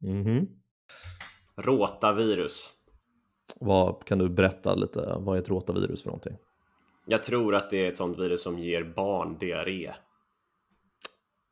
Mhm. 0.00 0.48
Rotavirus. 1.56 2.70
Vad 3.60 4.04
kan 4.04 4.18
du 4.18 4.28
berätta 4.28 4.74
lite, 4.74 5.16
vad 5.20 5.36
är 5.36 5.42
ett 5.42 5.48
rotavirus 5.48 6.02
för 6.02 6.08
någonting? 6.08 6.36
Jag 7.06 7.22
tror 7.22 7.54
att 7.54 7.70
det 7.70 7.76
är 7.84 7.88
ett 7.88 7.96
sånt 7.96 8.18
virus 8.18 8.42
som 8.42 8.58
ger 8.58 8.84
barn 8.84 9.38
diarré. 9.38 9.92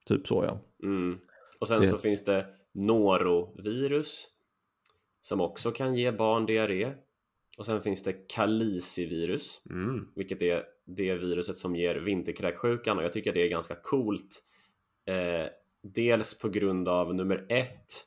Typ 0.07 0.27
så 0.29 0.45
ja. 0.45 0.61
Mm. 0.89 1.19
Och 1.61 1.69
sen 1.69 1.81
Det- 1.81 1.87
så 1.87 1.99
finns 1.99 2.25
det 2.25 2.47
norovirus 2.75 4.29
som 5.21 5.41
också 5.41 5.71
kan 5.71 5.95
ge 5.95 6.13
barn 6.13 6.47
diarré. 6.47 6.93
Och 7.59 7.67
sen 7.67 7.81
finns 7.81 8.03
det 8.03 8.13
kalicivirus, 8.13 9.63
Mm. 9.71 10.09
vilket 10.15 10.43
är 10.43 10.65
det 10.85 11.15
viruset 11.15 11.57
som 11.57 11.77
ger 11.77 11.95
vinterkräksjukan 11.95 12.99
och 12.99 13.05
jag 13.05 13.13
tycker 13.13 13.33
det 13.33 13.43
är 13.45 13.49
ganska 13.49 13.75
coolt. 13.83 14.43
Eh, 15.07 15.47
dels 15.83 16.39
på 16.39 16.49
grund 16.49 16.89
av 16.89 17.15
nummer 17.15 17.47
ett, 17.49 18.07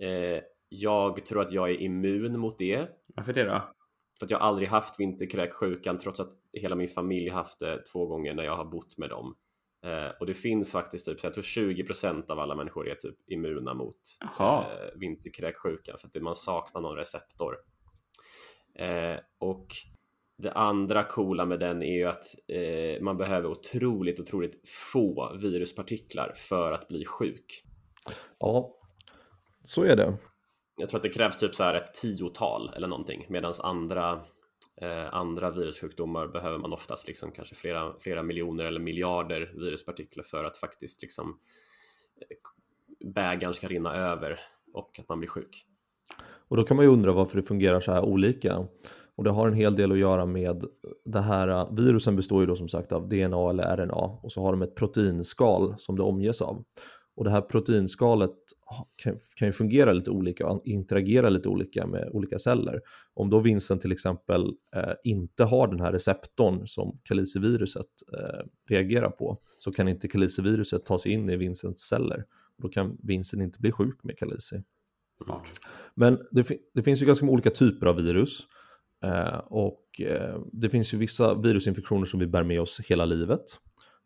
eh, 0.00 0.42
jag 0.68 1.26
tror 1.26 1.42
att 1.42 1.52
jag 1.52 1.70
är 1.70 1.80
immun 1.82 2.38
mot 2.40 2.58
det. 2.58 2.88
Varför 3.20 3.32
det 3.32 3.44
då? 3.44 3.62
För 4.18 4.26
att 4.26 4.30
jag 4.30 4.40
aldrig 4.40 4.68
haft 4.68 5.00
vinterkräksjukan 5.00 5.98
trots 5.98 6.20
att 6.20 6.32
hela 6.52 6.76
min 6.76 6.88
familj 6.88 7.28
haft 7.28 7.58
det 7.58 7.84
två 7.92 8.06
gånger 8.06 8.34
när 8.34 8.44
jag 8.44 8.56
har 8.56 8.64
bott 8.64 8.98
med 8.98 9.10
dem. 9.10 9.36
Eh, 9.84 10.10
och 10.20 10.26
det 10.26 10.34
finns 10.34 10.72
faktiskt 10.72 11.06
typ, 11.06 11.20
så 11.20 11.26
jag 11.26 11.34
tror 11.34 11.42
20% 11.42 12.30
av 12.30 12.38
alla 12.38 12.54
människor 12.54 12.88
är 12.88 12.94
typ 12.94 13.16
immuna 13.30 13.74
mot 13.74 13.96
eh, 14.40 14.98
vinterkräksjukan 15.00 15.98
för 15.98 16.06
att 16.06 16.22
man 16.22 16.36
saknar 16.36 16.80
någon 16.80 16.96
receptor. 16.96 17.56
Eh, 18.74 19.16
och 19.38 19.66
det 20.38 20.52
andra 20.52 21.04
coola 21.04 21.44
med 21.44 21.60
den 21.60 21.82
är 21.82 21.96
ju 21.96 22.04
att 22.04 22.34
eh, 22.48 23.02
man 23.02 23.16
behöver 23.16 23.48
otroligt, 23.48 24.20
otroligt 24.20 24.68
få 24.68 25.36
viruspartiklar 25.36 26.32
för 26.36 26.72
att 26.72 26.88
bli 26.88 27.04
sjuk. 27.04 27.64
Ja, 28.38 28.76
så 29.64 29.84
är 29.84 29.96
det. 29.96 30.18
Jag 30.80 30.88
tror 30.88 30.98
att 30.98 31.02
det 31.02 31.08
krävs 31.08 31.36
typ 31.36 31.54
så 31.54 31.64
här 31.64 31.74
ett 31.74 31.94
tiotal 31.94 32.72
eller 32.76 32.88
någonting 32.88 33.26
medan 33.28 33.54
andra 33.62 34.20
eh, 34.80 35.14
andra 35.14 35.50
virussjukdomar 35.50 36.26
behöver 36.26 36.58
man 36.58 36.72
oftast 36.72 37.06
liksom 37.06 37.32
kanske 37.32 37.54
flera, 37.54 37.92
flera 38.00 38.22
miljoner 38.22 38.64
eller 38.64 38.80
miljarder 38.80 39.52
viruspartiklar 39.54 40.24
för 40.24 40.44
att 40.44 40.58
faktiskt 40.58 41.02
liksom 41.02 41.38
eh, 42.20 42.36
bägaren 43.12 43.54
ska 43.54 43.68
rinna 43.68 43.96
över 43.96 44.40
och 44.72 45.00
att 45.00 45.08
man 45.08 45.18
blir 45.18 45.28
sjuk. 45.28 45.66
Och 46.48 46.56
då 46.56 46.64
kan 46.64 46.76
man 46.76 46.86
ju 46.86 46.92
undra 46.92 47.12
varför 47.12 47.36
det 47.36 47.42
fungerar 47.42 47.80
så 47.80 47.92
här 47.92 48.02
olika. 48.02 48.66
Och 49.16 49.24
det 49.24 49.30
har 49.30 49.48
en 49.48 49.54
hel 49.54 49.76
del 49.76 49.92
att 49.92 49.98
göra 49.98 50.26
med 50.26 50.64
det 51.04 51.20
här, 51.20 51.48
eh, 51.48 51.72
virusen 51.72 52.16
består 52.16 52.40
ju 52.40 52.46
då 52.46 52.56
som 52.56 52.68
sagt 52.68 52.92
av 52.92 53.08
DNA 53.08 53.50
eller 53.50 53.76
RNA 53.76 54.18
och 54.22 54.32
så 54.32 54.42
har 54.42 54.52
de 54.52 54.62
ett 54.62 54.74
proteinskal 54.74 55.74
som 55.78 55.96
det 55.96 56.02
omges 56.02 56.42
av. 56.42 56.64
Och 57.20 57.24
det 57.24 57.30
här 57.30 57.40
proteinskalet 57.40 58.34
kan, 58.96 59.18
kan 59.34 59.48
ju 59.48 59.52
fungera 59.52 59.92
lite 59.92 60.10
olika 60.10 60.46
och 60.46 60.66
interagera 60.66 61.28
lite 61.28 61.48
olika 61.48 61.86
med 61.86 62.08
olika 62.12 62.38
celler. 62.38 62.80
Om 63.14 63.30
då 63.30 63.40
vinsten 63.40 63.78
till 63.78 63.92
exempel 63.92 64.42
eh, 64.76 64.92
inte 65.04 65.44
har 65.44 65.68
den 65.68 65.80
här 65.80 65.92
receptorn 65.92 66.66
som 66.66 66.98
kaliciviruset 67.02 67.86
eh, 68.12 68.46
reagerar 68.68 69.10
på 69.10 69.38
så 69.58 69.72
kan 69.72 69.88
inte 69.88 70.08
kaliciviruset 70.08 70.84
ta 70.84 70.98
sig 70.98 71.12
in 71.12 71.30
i 71.30 71.36
vinstens 71.36 71.80
celler. 71.80 72.24
Då 72.56 72.68
kan 72.68 72.98
vinsten 73.02 73.42
inte 73.42 73.58
bli 73.58 73.72
sjuk 73.72 74.04
med. 74.04 74.16
Smart. 75.24 75.60
Men 75.94 76.18
det, 76.30 76.44
fi- 76.44 76.60
det 76.74 76.82
finns 76.82 77.02
ju 77.02 77.06
ganska 77.06 77.26
många 77.26 77.34
olika 77.34 77.50
typer 77.50 77.86
av 77.86 77.96
virus. 77.96 78.46
Eh, 79.04 79.38
och 79.38 80.00
eh, 80.00 80.40
det 80.52 80.68
finns 80.68 80.94
ju 80.94 80.98
vissa 80.98 81.34
virusinfektioner 81.34 82.04
som 82.04 82.20
vi 82.20 82.26
bär 82.26 82.44
med 82.44 82.60
oss 82.60 82.80
hela 82.80 83.04
livet. 83.04 83.60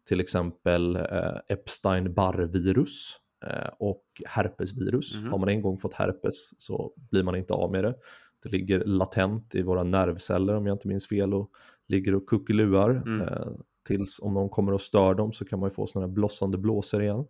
Till 0.09 0.21
exempel 0.21 0.97
eh, 0.97 1.37
Epstein-Barr-virus 1.49 3.17
eh, 3.47 3.71
och 3.79 4.05
herpesvirus. 4.27 5.15
Mhm. 5.21 5.31
Har 5.31 5.39
man 5.39 5.49
en 5.49 5.63
gång 5.63 5.79
fått 5.79 5.95
herpes 5.95 6.61
så 6.61 6.93
blir 7.11 7.23
man 7.23 7.37
inte 7.37 7.55
av 7.55 7.73
med 7.73 7.85
det. 7.85 7.95
Det 8.43 8.49
ligger 8.49 8.85
latent 8.85 9.55
i 9.55 9.63
våra 9.63 9.83
nervceller 9.83 10.55
om 10.55 10.67
jag 10.67 10.75
inte 10.75 10.89
minns 10.89 11.09
fel 11.09 11.35
och 11.35 11.51
ligger 11.89 12.15
och 12.15 12.27
kuckeluar. 12.29 12.91
Mm. 12.91 13.21
Eh, 13.21 13.47
tills 13.87 14.19
om 14.23 14.35
någon 14.35 14.49
kommer 14.49 14.73
och 14.73 14.81
stör 14.81 15.15
dem 15.15 15.33
så 15.33 15.45
kan 15.45 15.59
man 15.61 15.69
ju 15.69 15.75
få 15.75 15.87
sådana 15.87 16.07
här 16.07 16.15
blossande 16.15 16.59
blåsor 16.59 17.03
igen. 17.03 17.25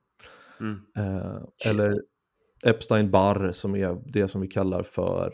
Mm. 0.61 0.81
Eller 1.67 2.01
Epstein-Barr 2.67 3.53
som 3.53 3.77
är 3.77 4.03
det 4.07 4.29
som 4.29 4.41
vi 4.41 4.49
kallar 4.49 4.83
för 4.83 5.33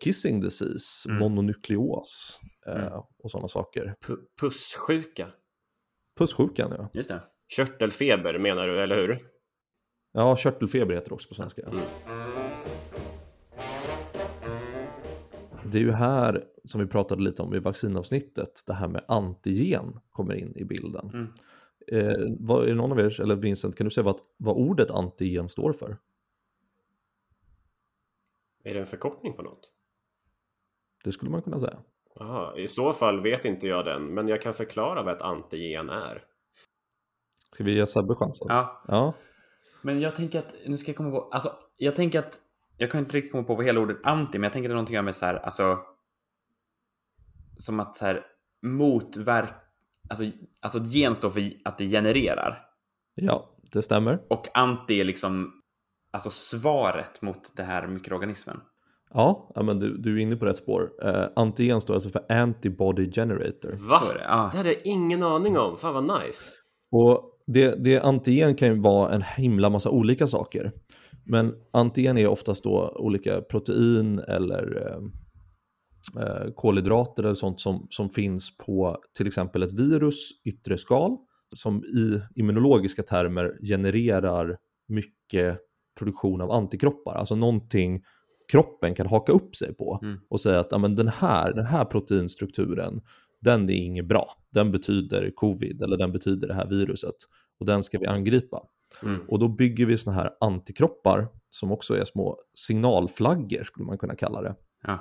kissing 0.00 0.40
disease, 0.40 1.08
Mm. 1.08 1.18
mononukleos 1.20 2.40
Mm. 2.66 2.92
och 3.18 3.30
sådana 3.30 3.48
saker. 3.48 3.94
Pu- 4.06 4.24
Pussjuka. 4.40 5.26
Pusssjukan 6.18 6.74
ja. 6.78 6.88
Just 6.92 7.08
det. 7.08 7.22
Körtelfeber 7.48 8.38
menar 8.38 8.68
du, 8.68 8.82
eller 8.82 8.96
hur? 8.96 9.28
Ja, 10.12 10.36
körtelfeber 10.36 10.94
heter 10.94 11.08
det 11.08 11.14
också 11.14 11.28
på 11.28 11.34
svenska. 11.34 11.62
Mm. 11.62 11.80
Det 15.72 15.78
är 15.78 15.82
ju 15.82 15.92
här 15.92 16.44
som 16.64 16.80
vi 16.80 16.86
pratade 16.86 17.22
lite 17.22 17.42
om 17.42 17.54
i 17.54 17.58
vaccinavsnittet, 17.58 18.62
det 18.66 18.72
här 18.72 18.88
med 18.88 19.04
antigen 19.08 20.00
kommer 20.10 20.34
in 20.34 20.56
i 20.56 20.64
bilden. 20.64 21.10
Mm. 21.12 21.32
Eh, 21.86 22.36
vad, 22.38 22.64
är 22.64 22.68
det 22.68 22.74
någon 22.74 22.92
av 22.92 23.00
er, 23.00 23.20
eller 23.20 23.36
Vincent, 23.36 23.76
kan 23.76 23.84
du 23.84 23.90
säga 23.90 24.04
vad, 24.04 24.20
vad 24.36 24.56
ordet 24.56 24.90
antigen 24.90 25.48
står 25.48 25.72
för? 25.72 25.96
Är 28.64 28.74
det 28.74 28.80
en 28.80 28.86
förkortning 28.86 29.32
på 29.32 29.42
något? 29.42 29.72
Det 31.04 31.12
skulle 31.12 31.30
man 31.30 31.42
kunna 31.42 31.60
säga. 31.60 31.78
Aha, 32.20 32.56
I 32.56 32.68
så 32.68 32.92
fall 32.92 33.20
vet 33.20 33.44
inte 33.44 33.66
jag 33.66 33.84
den, 33.84 34.14
men 34.14 34.28
jag 34.28 34.42
kan 34.42 34.54
förklara 34.54 35.02
vad 35.02 35.14
ett 35.14 35.22
antigen 35.22 35.90
är. 35.90 36.24
Ska 37.52 37.64
vi 37.64 37.74
ge 37.74 37.86
Sebbe 37.86 38.14
chansen? 38.14 38.46
Ja, 38.50 38.82
Ja, 38.88 39.14
men 39.82 40.00
jag 40.00 40.16
tänker 40.16 40.38
att, 40.38 40.54
nu 40.66 40.76
ska 40.76 40.88
jag 40.88 40.96
komma 40.96 41.10
på, 41.10 41.28
alltså 41.32 41.52
jag 41.76 41.96
tänker 41.96 42.18
att, 42.18 42.38
jag 42.76 42.90
kan 42.90 43.00
inte 43.00 43.16
riktigt 43.16 43.32
komma 43.32 43.44
på 43.44 43.54
vad 43.54 43.64
hela 43.64 43.80
ordet 43.80 43.96
anti, 44.04 44.38
men 44.38 44.42
jag 44.42 44.52
tänker 44.52 44.68
att 44.68 44.70
det 44.70 44.72
är 44.72 44.74
någonting 44.74 45.04
med 45.04 45.16
så 45.16 45.26
här, 45.26 45.34
alltså, 45.34 45.78
som 47.58 47.80
att 47.80 47.96
så 47.96 48.06
här, 48.06 48.26
motverk, 48.62 49.54
alltså, 50.08 50.24
alltså 50.60 50.78
gen 50.78 51.14
står 51.14 51.30
för 51.30 51.52
att 51.64 51.78
det 51.78 51.88
genererar. 51.90 52.66
ja 53.14 53.54
det 53.72 53.82
stämmer. 53.82 54.22
Och 54.30 54.48
anti 54.54 55.00
är 55.00 55.04
liksom, 55.04 55.62
alltså 56.10 56.30
svaret 56.30 57.22
mot 57.22 57.56
det 57.56 57.62
här 57.62 57.86
mikroorganismen. 57.86 58.60
Ja, 59.14 59.52
men 59.64 59.78
du, 59.78 59.98
du 59.98 60.16
är 60.16 60.22
inne 60.22 60.36
på 60.36 60.44
rätt 60.44 60.56
spår. 60.56 60.90
Eh, 61.02 61.24
antigen 61.36 61.80
står 61.80 61.94
alltså 61.94 62.10
för 62.10 62.32
antibody 62.32 63.12
generator. 63.12 63.70
Va? 63.88 63.94
Så 64.00 64.10
är 64.10 64.14
det. 64.14 64.24
Ja. 64.24 64.48
Det 64.52 64.56
hade 64.56 64.72
jag 64.72 64.80
ingen 64.84 65.22
aning 65.22 65.58
om. 65.58 65.76
Fan 65.76 65.94
vad 65.94 66.20
nice. 66.22 66.50
Och 66.92 67.38
det, 67.46 67.84
det 67.84 68.00
antigen 68.00 68.54
kan 68.54 68.68
ju 68.68 68.80
vara 68.80 69.14
en 69.14 69.22
himla 69.22 69.70
massa 69.70 69.90
olika 69.90 70.26
saker. 70.26 70.72
Men 71.24 71.54
antigen 71.72 72.18
är 72.18 72.26
oftast 72.26 72.64
då 72.64 72.96
olika 72.98 73.40
protein 73.40 74.18
eller 74.18 74.86
eh, 74.86 74.98
eh, 76.22 76.52
kolhydrater 76.54 77.22
eller 77.22 77.34
sånt 77.34 77.60
som, 77.60 77.86
som 77.90 78.10
finns 78.10 78.56
på 78.56 78.98
till 79.16 79.26
exempel 79.26 79.62
ett 79.62 79.72
virus 79.72 80.30
yttre 80.44 80.78
skal 80.78 81.16
som 81.56 81.84
i 81.84 82.20
immunologiska 82.40 83.02
termer 83.02 83.58
genererar 83.68 84.56
mycket 84.88 85.58
produktion 85.98 86.40
av 86.40 86.50
antikroppar. 86.50 87.14
Alltså 87.14 87.34
någonting 87.34 88.02
kroppen 88.52 88.94
kan 88.94 89.06
haka 89.06 89.32
upp 89.32 89.56
sig 89.56 89.74
på 89.74 90.00
Mm. 90.02 90.18
och 90.28 90.40
säga 90.40 90.60
att 90.60 90.68
ja, 90.70 90.78
men 90.78 90.94
den, 90.96 91.08
här, 91.08 91.52
den 91.52 91.66
här 91.66 91.84
proteinstrukturen 91.84 93.00
den 93.40 93.70
är 93.70 93.74
inget 93.74 94.06
bra. 94.06 94.32
Den 94.50 94.72
betyder 94.72 95.30
covid 95.30 95.82
eller 95.82 95.96
den 95.96 96.12
betyder 96.12 96.48
det 96.48 96.54
här 96.54 96.66
viruset 96.66 97.14
och 97.60 97.66
den 97.66 97.82
ska 97.82 97.98
vi 97.98 98.06
angripa. 98.06 98.62
Mm. 99.02 99.20
Och 99.28 99.38
då 99.38 99.48
bygger 99.48 99.86
vi 99.86 99.98
såna 99.98 100.16
här 100.16 100.30
antikroppar 100.40 101.28
som 101.50 101.72
också 101.72 101.96
är 101.96 102.04
små 102.04 102.38
signalflaggor 102.54 103.62
skulle 103.62 103.86
man 103.86 103.98
kunna 103.98 104.14
kalla 104.14 104.42
det 104.42 104.54
Ja. 104.86 104.98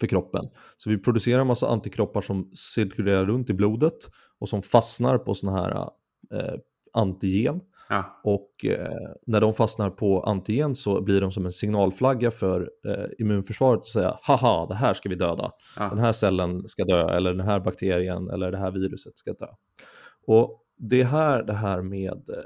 för 0.00 0.06
kroppen. 0.06 0.48
Så 0.76 0.90
vi 0.90 0.98
producerar 0.98 1.40
en 1.40 1.46
massa 1.46 1.68
antikroppar 1.68 2.20
som 2.20 2.50
cirkulerar 2.54 3.26
runt 3.26 3.50
i 3.50 3.54
blodet 3.54 3.96
och 4.38 4.48
som 4.48 4.62
fastnar 4.62 5.18
på 5.18 5.34
såna 5.34 5.52
här 5.62 5.70
eh, 6.34 6.54
antigen. 6.92 7.60
Ja. 7.88 8.20
Och 8.24 8.64
eh, 8.64 8.88
när 9.26 9.40
de 9.40 9.54
fastnar 9.54 9.90
på 9.90 10.22
antigen 10.22 10.74
så 10.76 11.00
blir 11.02 11.20
de 11.20 11.32
som 11.32 11.46
en 11.46 11.52
signalflagga 11.52 12.30
för 12.30 12.70
eh, 12.88 13.04
immunförsvaret 13.18 13.78
att 13.78 13.84
säga 13.86 14.18
haha, 14.22 14.66
det 14.66 14.74
här 14.74 14.94
ska 14.94 15.08
vi 15.08 15.14
döda. 15.14 15.52
Den 15.76 15.88
Ja. 15.90 15.96
här 15.96 16.12
cellen 16.12 16.68
ska 16.68 16.84
dö 16.84 17.08
eller 17.16 17.34
den 17.34 17.46
här 17.46 17.60
bakterien 17.60 18.30
eller 18.30 18.50
det 18.52 18.58
här 18.58 18.70
viruset 18.70 19.18
ska 19.18 19.32
dö. 19.32 19.46
Och 20.26 20.62
det 20.78 21.00
är 21.00 21.04
här 21.04 21.42
det 21.42 21.52
här 21.54 21.82
med 21.82 22.12
eh, 22.28 22.44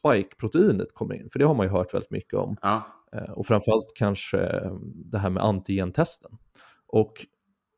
spike-proteinet 0.00 0.94
kommer 0.94 1.14
in, 1.14 1.28
för 1.32 1.38
det 1.38 1.44
har 1.44 1.54
man 1.54 1.66
ju 1.66 1.72
hört 1.72 1.94
väldigt 1.94 2.10
mycket 2.10 2.34
om. 2.34 2.56
Ja. 2.62 2.82
Eh, 3.12 3.30
och 3.30 3.46
framförallt 3.46 3.92
kanske 3.94 4.38
eh, 4.38 4.72
det 4.94 5.18
här 5.18 5.30
med 5.30 5.42
antigentesten. 5.44 6.30
Och 6.86 7.26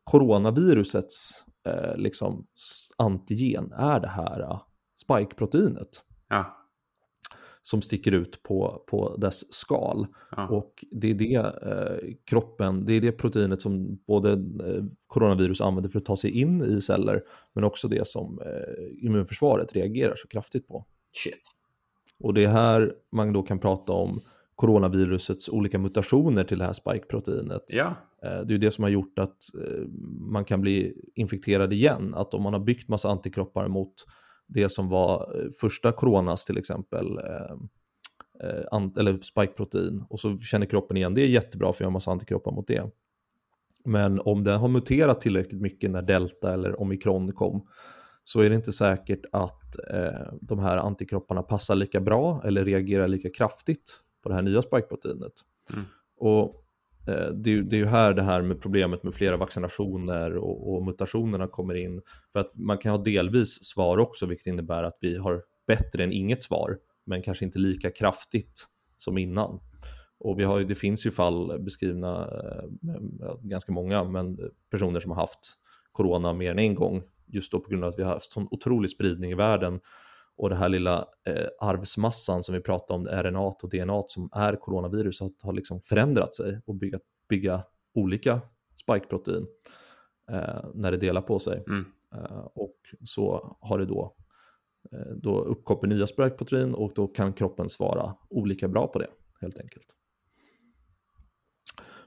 coronavirusets 0.04 1.44
eh, 1.68 1.96
liksom 1.96 2.46
antigen 2.98 3.72
är 3.72 4.00
det 4.00 4.08
här 4.08 4.40
eh, 4.40 4.60
spike-proteinet 5.06 6.02
Ja. 6.28 6.58
Som 7.62 7.82
sticker 7.82 8.12
ut 8.12 8.42
på, 8.42 8.82
på 8.86 9.16
dess 9.16 9.52
skal. 9.54 10.06
Ja. 10.36 10.48
Och 10.48 10.84
det 10.90 11.10
är 11.10 11.14
det 11.14 11.34
eh, 11.34 12.14
kroppen, 12.24 12.84
det 12.86 12.92
är 12.92 13.00
det 13.00 13.12
proteinet 13.12 13.62
som 13.62 13.98
både 14.06 14.32
eh, 14.32 14.84
coronavirus 15.06 15.60
använder 15.60 15.90
för 15.90 15.98
att 15.98 16.04
ta 16.04 16.16
sig 16.16 16.30
in 16.30 16.64
i 16.64 16.80
celler, 16.80 17.22
men 17.52 17.64
också 17.64 17.88
det 17.88 18.06
som 18.08 18.40
eh, 18.40 19.04
immunförsvaret 19.06 19.72
reagerar 19.72 20.14
så 20.16 20.28
kraftigt 20.28 20.68
på. 20.68 20.86
Shit. 21.12 21.42
Och 22.20 22.34
det 22.34 22.44
är 22.44 22.48
här 22.48 22.94
man 23.12 23.32
då 23.32 23.42
kan 23.42 23.58
prata 23.58 23.92
om 23.92 24.20
coronavirusets 24.54 25.48
olika 25.48 25.78
mutationer 25.78 26.44
till 26.44 26.58
det 26.58 26.64
här 26.64 26.72
spike-proteinet. 26.72 27.62
Ja. 27.72 27.94
Eh, 28.22 28.40
Det 28.40 28.50
är 28.50 28.52
ju 28.52 28.58
det 28.58 28.70
som 28.70 28.84
har 28.84 28.90
gjort 28.90 29.18
att 29.18 29.36
eh, 29.60 29.86
man 30.20 30.44
kan 30.44 30.60
bli 30.60 30.94
infekterad 31.14 31.72
igen. 31.72 32.14
Att 32.14 32.34
om 32.34 32.42
man 32.42 32.52
har 32.52 32.60
byggt 32.60 32.88
massa 32.88 33.08
antikroppar 33.08 33.68
mot 33.68 33.94
det 34.52 34.68
som 34.68 34.88
var 34.88 35.36
eh, 35.36 35.50
första 35.60 35.92
coronas 35.92 36.44
till 36.44 36.58
exempel, 36.58 37.18
eh, 37.18 37.56
eh, 38.48 38.88
eller 38.98 39.18
spike-protein, 39.22 40.04
och 40.08 40.20
så 40.20 40.38
känner 40.38 40.66
kroppen 40.66 40.96
igen, 40.96 41.14
det 41.14 41.22
är 41.22 41.26
jättebra 41.26 41.72
för 41.72 41.84
jag 41.84 41.86
har 41.86 41.92
massa 41.92 42.10
antikroppar 42.10 42.52
mot 42.52 42.66
det. 42.66 42.90
Men 43.84 44.20
om 44.20 44.44
den 44.44 44.60
har 44.60 44.68
muterat 44.68 45.20
tillräckligt 45.20 45.60
mycket 45.60 45.90
när 45.90 46.02
delta 46.02 46.52
eller 46.52 46.80
omikron 46.80 47.32
kom, 47.32 47.66
så 48.24 48.40
är 48.40 48.48
det 48.48 48.54
inte 48.54 48.72
säkert 48.72 49.24
att 49.32 49.76
eh, 49.90 50.32
de 50.40 50.58
här 50.58 50.76
antikropparna 50.76 51.42
passar 51.42 51.74
lika 51.74 52.00
bra 52.00 52.42
eller 52.44 52.64
reagerar 52.64 53.08
lika 53.08 53.30
kraftigt 53.30 54.00
på 54.22 54.28
det 54.28 54.34
här 54.34 54.42
nya 54.42 54.62
spike-proteinet. 54.62 55.32
Mm. 55.72 55.84
Och 56.16 56.61
Eh, 57.06 57.26
det, 57.34 57.50
är 57.50 57.54
ju- 57.54 57.62
det 57.62 57.76
är 57.76 57.78
ju 57.78 57.86
här 57.86 58.14
det 58.14 58.22
här 58.22 58.42
med 58.42 58.60
problemet 58.60 59.02
med 59.02 59.14
flera 59.14 59.36
vaccinationer 59.36 60.36
och, 60.36 60.74
och 60.74 60.84
mutationerna 60.84 61.46
kommer 61.48 61.74
in. 61.74 62.00
För 62.32 62.40
att 62.40 62.50
man 62.54 62.78
kan 62.78 62.90
ha 62.90 62.98
delvis 62.98 63.64
svar 63.64 63.98
också, 63.98 64.26
vilket 64.26 64.46
innebär 64.46 64.82
att 64.82 64.98
vi 65.00 65.16
har 65.16 65.42
bättre 65.66 66.04
än 66.04 66.12
inget 66.12 66.42
svar, 66.42 66.78
men 67.06 67.22
kanske 67.22 67.44
inte 67.44 67.58
lika 67.58 67.90
kraftigt 67.90 68.66
som 68.96 69.18
innan. 69.18 69.60
Och 70.18 70.38
vi 70.40 70.44
har, 70.44 70.58
ju- 70.58 70.64
det 70.64 70.74
finns 70.74 71.06
ju 71.06 71.10
fall 71.10 71.58
beskrivna, 71.62 72.22
eh, 72.22 73.34
ganska 73.42 73.72
många, 73.72 74.04
men 74.04 74.38
personer 74.70 75.00
som 75.00 75.10
har 75.10 75.18
haft 75.18 75.38
corona 75.92 76.32
mer 76.32 76.50
än 76.50 76.58
en 76.58 76.74
gång, 76.74 77.02
just 77.26 77.52
då 77.52 77.60
på 77.60 77.70
grund 77.70 77.84
av 77.84 77.90
att 77.90 77.98
vi 77.98 78.02
har 78.02 78.12
haft 78.14 78.30
sån 78.30 78.48
otrolig 78.50 78.90
spridning 78.90 79.30
i 79.30 79.34
världen 79.34 79.80
och 80.36 80.48
det 80.50 80.56
här 80.56 80.68
lilla 80.68 81.08
eh, 81.26 81.46
arvsmassan 81.60 82.42
som 82.42 82.54
vi 82.54 82.60
pratade 82.60 82.98
om, 82.98 83.22
RNA 83.22 83.40
och 83.40 83.70
DNA 83.70 84.02
som 84.06 84.28
är 84.32 84.56
coronavirus, 84.56 85.22
att 85.22 85.42
har 85.42 85.52
liksom 85.52 85.80
förändrat 85.80 86.34
sig 86.34 86.60
och 86.66 86.74
bygga, 86.74 86.98
bygga 87.28 87.62
olika 87.94 88.40
spikeprotein 88.74 89.46
eh, 90.30 90.64
när 90.74 90.90
det 90.90 90.96
delar 90.96 91.22
på 91.22 91.38
sig. 91.38 91.64
Mm. 91.66 91.84
Eh, 92.14 92.46
och 92.54 92.76
så 93.04 93.56
har 93.60 93.78
det 93.78 93.86
då, 93.86 94.14
eh, 94.92 95.12
då 95.16 95.40
uppkommer 95.40 95.86
nya 95.86 96.06
spikeprotein 96.06 96.74
och 96.74 96.92
då 96.94 97.06
kan 97.06 97.32
kroppen 97.32 97.68
svara 97.68 98.14
olika 98.28 98.68
bra 98.68 98.86
på 98.86 98.98
det 98.98 99.08
helt 99.40 99.58
enkelt. 99.58 99.86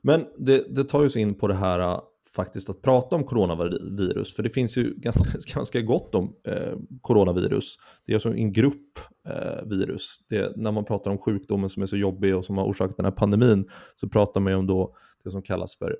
Men 0.02 0.28
det, 0.38 0.76
det 0.76 0.84
tar 0.84 1.00
ju 1.00 1.06
oss 1.06 1.16
in 1.16 1.36
på 1.36 1.48
det 1.48 1.56
här 1.56 2.02
faktiskt 2.36 2.70
att 2.70 2.82
prata 2.82 3.16
om 3.16 3.24
coronavirus, 3.24 4.36
för 4.36 4.44
det 4.44 4.50
finns 4.50 4.78
ju 4.78 4.94
ganska, 4.98 5.54
ganska 5.54 5.82
gott 5.82 6.16
om 6.16 6.36
eh, 6.48 6.74
coronavirus. 7.02 7.76
Det 8.06 8.12
är 8.12 8.16
alltså 8.16 8.34
en 8.34 8.54
grupp 8.54 9.00
eh, 9.28 9.64
virus. 9.66 10.26
Det, 10.30 10.58
när 10.58 10.72
man 10.72 10.86
pratar 10.86 11.12
om 11.12 11.18
sjukdomen 11.18 11.70
som 11.70 11.84
är 11.84 11.88
så 11.88 11.98
jobbig 11.98 12.36
och 12.36 12.46
som 12.46 12.58
har 12.58 12.66
orsakat 12.66 12.98
den 12.98 13.06
här 13.06 13.12
pandemin 13.12 13.70
så 13.96 14.10
pratar 14.10 14.42
man 14.42 14.54
ju 14.54 14.60
om 14.60 14.68
då 14.68 14.96
det 15.24 15.32
som 15.32 15.42
kallas 15.42 15.78
för 15.78 15.98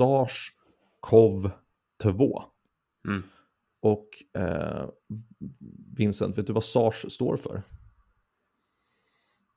SARS-CoV-2. 0.00 2.42
Mm. 3.08 3.22
Och 3.82 4.08
eh, 4.38 4.84
Vincent, 5.96 6.38
vet 6.38 6.46
du 6.46 6.52
vad 6.52 6.64
SARS 6.64 7.06
står 7.12 7.36
för? 7.36 7.62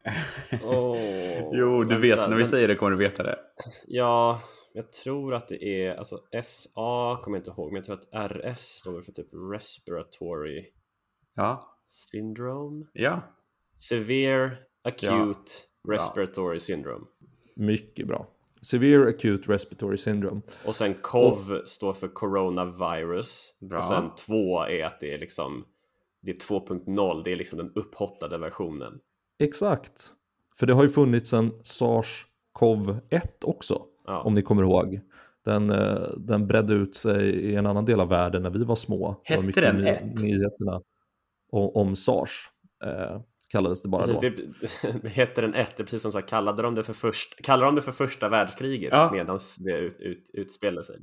Åh, 0.64 0.98
Jo, 1.54 1.84
du 1.84 1.90
vänta, 1.90 1.98
vet, 2.02 2.18
när 2.18 2.30
vi 2.30 2.36
men- 2.36 2.48
säger 2.48 2.68
det 2.68 2.76
kommer 2.76 2.92
du 2.92 2.98
veta 2.98 3.24
det. 3.24 3.40
Ja, 3.88 4.42
jag 4.74 4.94
tror 4.94 5.34
att 5.34 5.48
det 5.48 5.64
är, 5.64 5.96
alltså 5.96 6.24
SA 6.44 7.22
kommer 7.24 7.38
jag 7.38 7.42
inte 7.42 7.50
ihåg, 7.50 7.72
men 7.72 7.76
jag 7.76 7.86
tror 7.86 7.96
att 7.96 8.32
RS 8.32 8.60
står 8.60 9.02
för 9.02 9.12
typ 9.12 9.28
Respiratory 9.54 10.66
Ja. 11.36 11.78
Syndrome? 11.88 12.86
Ja. 12.94 13.22
Severe 13.78 14.58
Acute 14.82 15.52
Ja. 15.84 15.94
Respiratory 15.94 16.60
Syndrome. 16.60 17.06
Mycket 17.56 18.08
bra. 18.08 18.28
Severe 18.62 19.10
Acute 19.10 19.52
Respiratory 19.52 19.98
Syndrome. 19.98 20.42
Och 20.66 20.76
sen 20.76 20.94
COV 21.02 21.62
står 21.66 21.94
för 21.94 22.08
Coronavirus. 22.08 23.56
Bra. 23.60 23.78
Och 23.78 23.84
sen 23.84 24.16
2 24.16 24.64
är 24.64 24.86
att 24.86 25.00
det 25.00 25.14
är 25.14 25.20
liksom 25.20 25.66
det 26.22 26.32
är 26.32 26.36
2.0, 26.36 27.24
det 27.24 27.32
är 27.32 27.36
liksom 27.36 27.58
den 27.58 27.72
upphottade 27.76 28.38
versionen. 28.38 29.00
Exakt. 29.40 30.14
För 30.60 30.66
det 30.66 30.74
har 30.74 30.84
ju 30.84 30.90
funnits 30.90 31.34
en 31.34 31.52
SARS-CoV-1 31.52 33.28
också, 33.42 33.86
Ja. 34.10 34.22
om 34.22 34.34
ni 34.34 34.42
kommer 34.42 34.64
ihåg. 34.64 35.00
Den, 35.46 35.70
eh, 35.70 36.10
den 36.18 36.48
bredde 36.48 36.74
ut 36.74 36.96
sig 36.96 37.30
i 37.30 37.56
en 37.56 37.66
annan 37.66 37.86
del 37.86 38.00
av 38.00 38.08
världen 38.10 38.44
när 38.44 38.50
vi 38.50 38.64
var 38.64 38.76
små. 38.76 39.22
Det 39.28 39.36
var 39.36 39.44
Hette 39.44 39.48
mycket 39.48 39.64
den 39.64 39.76
ny- 39.78 39.88
ett? 39.90 40.22
Nyheterna 40.22 40.82
om, 41.52 41.70
om 41.76 41.96
SARS 41.96 42.50
eh, 42.86 43.22
kallades 43.52 43.82
det 43.82 43.90
bara 43.90 44.04
Precis, 44.06 44.22
då. 44.84 44.90
det 45.04 45.10
heter 45.14 45.42
den 45.42 45.54
ett, 45.54 45.78
det 45.78 45.84
är 45.84 45.86
precis 45.86 46.02
som 46.02 46.12
så 46.12 46.20
här, 46.20 46.28
kallade 46.28 46.62
de 46.64 46.76
det 46.76 46.84
för, 46.84 46.94
först, 46.94 47.42
kallade 47.44 47.66
de 47.68 47.76
det 47.76 47.82
för 47.82 47.92
första 47.92 48.30
världskriget 48.30 48.90
Ja. 48.92 49.10
medan 49.14 49.40
det 49.60 49.78
ut, 49.78 49.96
ut, 50.00 50.30
utspelade 50.34 50.84
sig. 50.88 50.96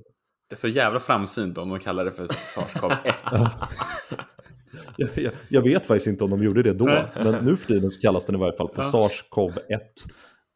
Det 0.49 0.55
är 0.55 0.57
så 0.57 0.69
jävla 0.69 1.01
framsynt 1.01 1.59
om 1.59 1.69
de 1.69 1.79
kallar 1.79 2.05
det 2.05 2.13
för 2.13 2.27
SARS-CoV-1. 2.27 3.49
Jag, 4.97 5.09
jag, 5.17 5.33
jag 5.49 5.63
vet 5.63 5.87
faktiskt 5.87 6.07
inte 6.07 6.25
om 6.25 6.31
de 6.31 6.43
gjorde 6.43 6.63
det 6.63 6.73
då, 6.73 6.85
men 7.15 7.45
nu 7.45 7.57
för 7.57 7.67
tiden 7.67 7.91
så 7.91 8.01
kallas 8.01 8.27
den 8.27 8.35
i 8.35 8.39
varje 8.39 8.57
fall 8.57 8.69
för 8.75 8.83
Ja. 8.83 8.89
SARS-CoV-1. 9.09 9.79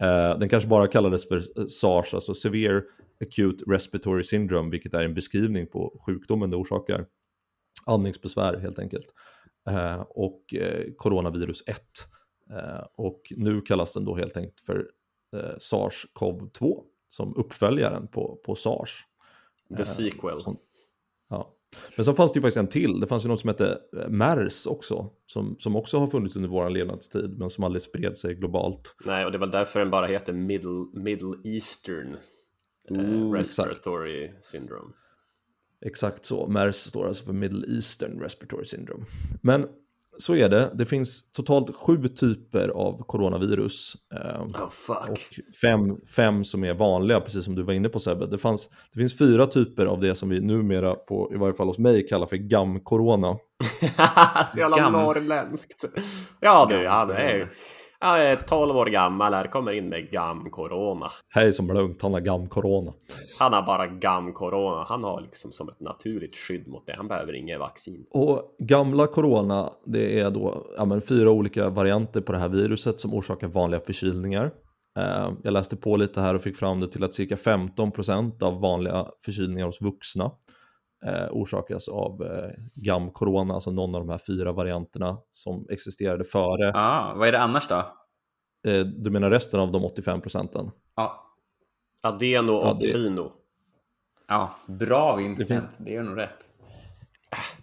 Eh, 0.01 0.39
den 0.39 0.49
kanske 0.49 0.69
bara 0.69 0.89
kallades 0.89 1.29
för 1.29 1.37
eh, 1.37 1.67
SARS, 1.67 2.15
alltså 2.15 2.35
Severe 2.35 2.83
Acute 3.21 3.65
Respiratory 3.67 4.25
Syndrome, 4.25 4.71
vilket 4.71 4.95
är 4.95 5.03
en 5.05 5.15
beskrivning 5.15 5.67
på 5.67 6.03
sjukdomen 6.07 6.51
det 6.51 6.57
orsakar. 6.57 7.07
Andningsbesvär 7.85 8.57
helt 8.59 8.79
enkelt. 8.79 9.07
Eh, 9.69 10.01
och 10.01 10.55
eh, 10.55 10.93
coronavirus 10.97 11.63
1. 11.67 11.77
Eh, 12.51 12.85
och 12.97 13.23
nu 13.37 13.61
kallas 13.61 13.95
den 13.95 14.05
då 14.05 14.17
helt 14.17 14.37
enkelt 14.37 14.61
för 14.61 14.91
eh, 15.37 15.57
SARS-CoV-2, 15.59 16.83
som 17.09 17.37
uppföljaren 17.37 18.09
på, 18.09 18.41
på 18.45 18.55
SARS. 18.55 19.05
The 19.77 19.85
sequel. 19.85 20.39
som- 20.41 20.57
ja. 21.29 21.55
Men 21.97 22.05
så 22.05 22.15
fanns 22.15 22.33
det 22.33 22.39
ju 22.39 22.41
faktiskt 22.41 22.57
en 22.57 22.69
till. 22.69 23.01
Det 23.01 23.07
fanns 23.07 23.25
ju 23.25 23.29
något 23.29 23.41
som 23.41 23.49
hette 23.49 23.79
eh, 23.97 24.09
MERS 24.09 24.67
också. 24.67 25.11
Som, 25.27 25.57
som 25.59 25.77
också 25.77 25.99
har 25.99 26.07
funnits 26.07 26.37
under 26.37 26.49
vår 26.49 26.71
levnadstid 26.71 27.39
men 27.39 27.51
som 27.51 27.65
aldrig 27.65 27.83
spred 27.83 28.17
sig 28.17 28.35
globalt. 28.35 28.97
Nej, 29.05 29.25
och 29.25 29.33
det 29.33 29.39
var 29.39 29.47
därför 29.47 29.81
den 29.81 29.91
bara 29.91 30.07
heter 30.07 30.33
Middle, 30.33 30.87
Middle 30.93 31.37
Eastern 31.45 32.17
eh, 32.91 33.33
Respiratory 33.33 34.31
Syndrome. 34.41 34.93
Exakt 35.87 36.25
så. 36.25 36.47
MERS 36.47 36.77
står 36.77 37.07
alltså 37.09 37.25
för 37.25 37.33
Middle 37.33 37.75
Eastern 37.75 38.21
Respiratory 38.21 38.65
Syndrome. 38.65 39.05
Men 39.43 39.69
så 40.21 40.35
är 40.35 40.49
det. 40.49 40.71
Det 40.75 40.87
finns 40.87 41.33
totalt 41.33 41.77
sju 41.77 42.09
typer 42.09 42.69
av 42.69 43.03
coronavirus. 43.07 43.95
Eh, 44.15 44.41
Oh 44.43 44.71
fuck. 44.71 45.11
och 45.11 45.19
fem, 45.63 45.97
fem 46.17 46.45
som 46.45 46.65
är 46.65 46.75
vanliga, 46.75 47.21
precis 47.21 47.45
som 47.45 47.55
du 47.55 47.63
var 47.63 47.73
inne 47.73 47.89
på 47.89 47.99
Sebbe. 47.99 48.27
Det, 48.27 48.39
fanns, 48.39 48.69
det 48.93 48.99
finns 48.99 49.19
fyra 49.19 49.47
typer 49.47 49.87
av 49.87 50.01
det 50.01 50.15
som 50.15 50.29
vi 50.29 50.41
numera, 50.41 50.95
på, 50.95 51.31
i 51.35 51.37
varje 51.37 51.55
fall 51.55 51.67
hos 51.67 51.79
mig, 51.79 52.07
kallar 52.07 52.27
för 52.27 52.37
GAM-corona. 52.37 53.37
så 54.53 54.59
jävla 54.59 54.77
Gam. 54.77 54.93
norrländskt. 54.93 55.85
Ja 56.41 56.67
du, 56.71 56.83
Gam. 56.83 56.93
han 56.93 57.11
är, 57.11 57.51
han 58.01 58.21
är 58.21 58.37
12 58.37 58.77
år 58.77 58.87
gammal 58.87 59.35
här, 59.35 59.47
kommer 59.47 59.73
in 59.73 59.89
med 59.89 60.11
gam-corona. 60.11 61.11
Hej 61.29 61.53
som 61.53 61.69
lugnt, 61.69 62.03
han 62.03 62.13
har 62.13 62.21
GAM-corona. 62.21 62.93
Han 63.39 63.53
har 63.53 63.63
bara 63.63 63.87
gam-corona. 63.87 64.85
Han 64.89 65.05
har 65.05 65.21
liksom 65.21 65.53
som 65.53 65.69
ett 65.69 65.81
naturligt 65.81 66.37
skydd 66.37 66.69
mot 66.69 66.87
det. 66.87 66.95
Han 66.97 67.09
behöver 67.09 67.35
inget 67.35 67.59
vaccin. 67.59 68.07
Och 68.11 68.57
gamla 68.59 69.07
corona, 69.07 69.71
det 69.87 70.21
är 70.21 70.31
då 70.31 70.67
ja, 70.77 70.85
men 70.85 71.01
fyra 71.01 71.31
olika 71.31 71.69
varianter 71.69 72.21
på 72.21 72.33
det 72.33 72.39
här 72.39 72.49
viruset 72.49 73.01
som 73.01 73.15
orsakar 73.15 73.49
vanliga 73.49 73.81
förkylningar. 73.81 74.51
Eh, 74.99 75.31
jag 75.43 75.53
läste 75.53 75.77
på 75.77 75.97
lite 75.97 76.21
här 76.21 76.35
och 76.35 76.43
fick 76.43 76.57
fram 76.57 76.81
det 76.81 76.89
till 76.89 77.05
att 77.05 77.15
cirka 77.15 77.35
15% 77.35 78.43
av 78.43 78.61
vanliga 78.61 79.07
förkylningar 79.25 79.67
hos 79.67 79.81
vuxna 79.83 80.31
eh, 81.07 81.29
orsakas 81.31 81.89
av 81.89 82.23
eh, 82.23 82.51
GAM-corona, 82.75 83.55
alltså 83.55 83.71
någon 83.71 83.95
av 83.95 84.01
de 84.01 84.11
här 84.11 84.19
fyra 84.19 84.53
varianterna 84.53 85.19
som 85.31 85.67
existerade 85.71 86.25
före. 86.25 86.71
Ja, 86.75 87.15
vad 87.17 87.29
är 87.29 87.33
det 87.33 87.41
annars 87.41 87.69
då? 87.69 87.77
Eh, 88.71 88.87
du 88.87 89.11
menar 89.11 89.31
resten 89.31 89.61
av 89.61 89.73
de 89.73 89.85
85 89.85 90.21
procenten? 90.21 90.71
Ja, 90.97 91.37
Adeno 92.03 92.53
och 92.53 92.83
Ja, 92.83 93.31
ja 94.29 94.55
bra 94.67 95.17
Vincent. 95.17 95.69
Det 95.79 95.85
Det, 95.85 95.97
är 95.97 96.03
nog 96.03 96.19
rätt. 96.19 96.51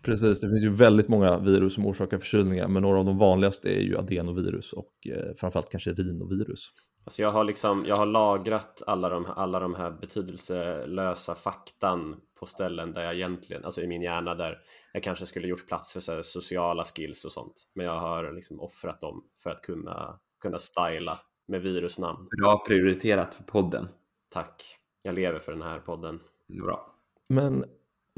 Precis, 0.01 0.41
det 0.41 0.49
finns 0.49 0.63
ju 0.63 0.69
väldigt 0.69 1.07
många 1.07 1.37
virus 1.37 1.73
som 1.73 1.85
orsakar 1.85 2.17
förkylningar, 2.17 2.67
men 2.67 2.81
några 2.81 2.99
av 2.99 3.05
de 3.05 3.17
vanligaste 3.17 3.69
är 3.69 3.81
ju 3.81 3.97
adenovirus 3.97 4.73
och 4.73 4.91
eh, 5.07 5.35
framförallt 5.37 5.69
kanske 5.69 5.93
rinovirus. 5.93 6.71
Alltså 7.07 7.21
jag 7.21 7.31
har 7.31 7.43
liksom, 7.43 7.85
jag 7.85 7.95
har 7.95 8.05
lagrat 8.05 8.81
alla 8.87 9.09
de, 9.09 9.25
alla 9.25 9.59
de 9.59 9.75
här 9.75 9.91
betydelselösa 9.91 11.35
faktan 11.35 12.21
på 12.39 12.45
ställen 12.45 12.93
där 12.93 13.03
jag 13.03 13.15
egentligen, 13.15 13.65
alltså 13.65 13.81
i 13.81 13.87
min 13.87 14.01
hjärna 14.01 14.35
där 14.35 14.61
jag 14.93 15.03
kanske 15.03 15.25
skulle 15.25 15.47
gjort 15.47 15.67
plats 15.67 15.93
för 15.93 15.99
så 15.99 16.11
här 16.11 16.21
sociala 16.21 16.83
skills 16.83 17.25
och 17.25 17.31
sånt. 17.31 17.67
Men 17.73 17.85
jag 17.85 17.99
har 17.99 18.31
liksom 18.31 18.59
offrat 18.59 19.01
dem 19.01 19.23
för 19.43 19.49
att 19.49 19.61
kunna, 19.61 20.19
kunna 20.41 20.59
styla 20.59 21.19
med 21.47 21.61
virusnamn. 21.61 22.27
Bra 22.41 22.63
prioriterat 22.67 23.33
för 23.33 23.43
podden. 23.43 23.87
Tack. 24.29 24.63
Jag 25.01 25.15
lever 25.15 25.39
för 25.39 25.51
den 25.51 25.61
här 25.61 25.79
podden. 25.79 26.19
Bra. 26.47 26.95
Men 27.29 27.65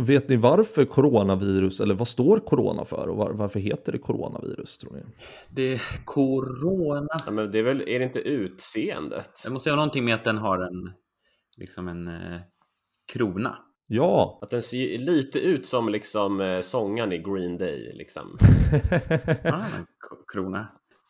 vet 0.08 0.30
ni 0.30 0.36
varför 0.36 0.86
coronavirus, 0.86 1.80
eller 1.80 1.96
vad 1.96 2.08
står 2.08 2.40
corona 2.40 2.86
för 2.86 3.08
och 3.08 3.18
var, 3.18 3.32
varför 3.32 3.60
heter 3.60 3.92
det 3.92 3.98
coronavirus 3.98 4.78
tror 4.78 4.94
ni? 4.94 5.02
Det 5.50 5.74
är 5.74 5.82
corona. 6.06 7.18
Ja, 7.26 7.32
men 7.32 7.52
det 7.52 7.60
är 7.60 7.64
väl, 7.64 7.82
är 7.82 8.00
det 8.00 8.06
inte 8.06 8.20
utseendet? 8.20 9.30
Det 9.44 9.50
måste 9.50 9.70
ju 9.70 9.72
ha 9.72 9.78
någonting 9.78 10.06
med 10.06 10.16
att 10.16 10.24
den 10.24 10.38
har 10.38 10.58
en, 10.68 10.92
liksom 11.58 11.88
en 11.88 12.08
eh, 12.08 12.40
krona. 13.14 13.58
Ja, 13.92 14.40
Att 14.42 14.50
den 14.50 14.64
ser 14.64 14.98
lite 14.98 15.40
ut 15.40 15.66
som 15.66 15.90
liksom 15.90 16.42
eh, 16.42 16.62
sångaren 16.62 17.12
i 17.14 17.18
Green 17.18 17.58
Day 17.58 17.92
liksom. 17.94 18.38
K- 20.10 20.16
krona. 20.34 20.68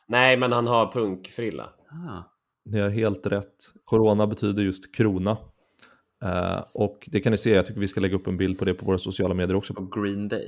Nej, 0.08 0.38
men 0.38 0.52
han 0.52 0.67
har 0.67 0.91
punkfrilla. 0.91 1.69
Ah. 1.91 2.23
ni 2.65 2.80
har 2.80 2.89
helt 2.89 3.25
rätt. 3.28 3.56
Corona 3.84 4.28
betyder 4.28 4.63
just 4.63 4.95
krona. 4.95 5.38
Eh, 6.25 6.63
och 6.73 7.10
det 7.12 7.21
kan 7.21 7.32
ni 7.32 7.38
se, 7.38 7.49
jag 7.49 7.65
tycker 7.65 7.79
vi 7.82 7.88
ska 7.88 8.01
lägga 8.01 8.15
upp 8.15 8.27
en 8.27 8.38
bild 8.38 8.60
på 8.60 8.65
det 8.65 8.73
på 8.73 8.86
våra 8.86 8.97
sociala 8.97 9.34
medier 9.34 9.55
också, 9.55 9.73
På 9.73 10.01
Green 10.01 10.27
Day. 10.27 10.47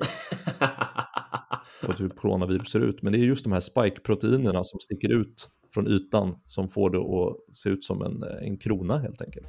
på 1.86 1.92
hur 1.92 2.10
coronavirus 2.10 2.72
ser 2.72 2.80
ut. 2.80 3.02
Men 3.02 3.14
det 3.14 3.20
är 3.20 3.24
just 3.24 3.44
de 3.44 3.54
här 3.54 3.60
spike-proteinerna 3.60 4.64
som 4.64 4.80
sticker 4.80 5.10
ut 5.10 5.50
från 5.74 5.88
ytan 5.88 6.36
som 6.46 6.70
får 6.70 6.90
det 6.90 7.00
att 7.00 7.56
se 7.56 7.70
ut 7.70 7.84
som 7.84 8.02
en, 8.02 8.24
en 8.24 8.58
krona 8.58 8.98
helt 8.98 9.22
enkelt. 9.22 9.48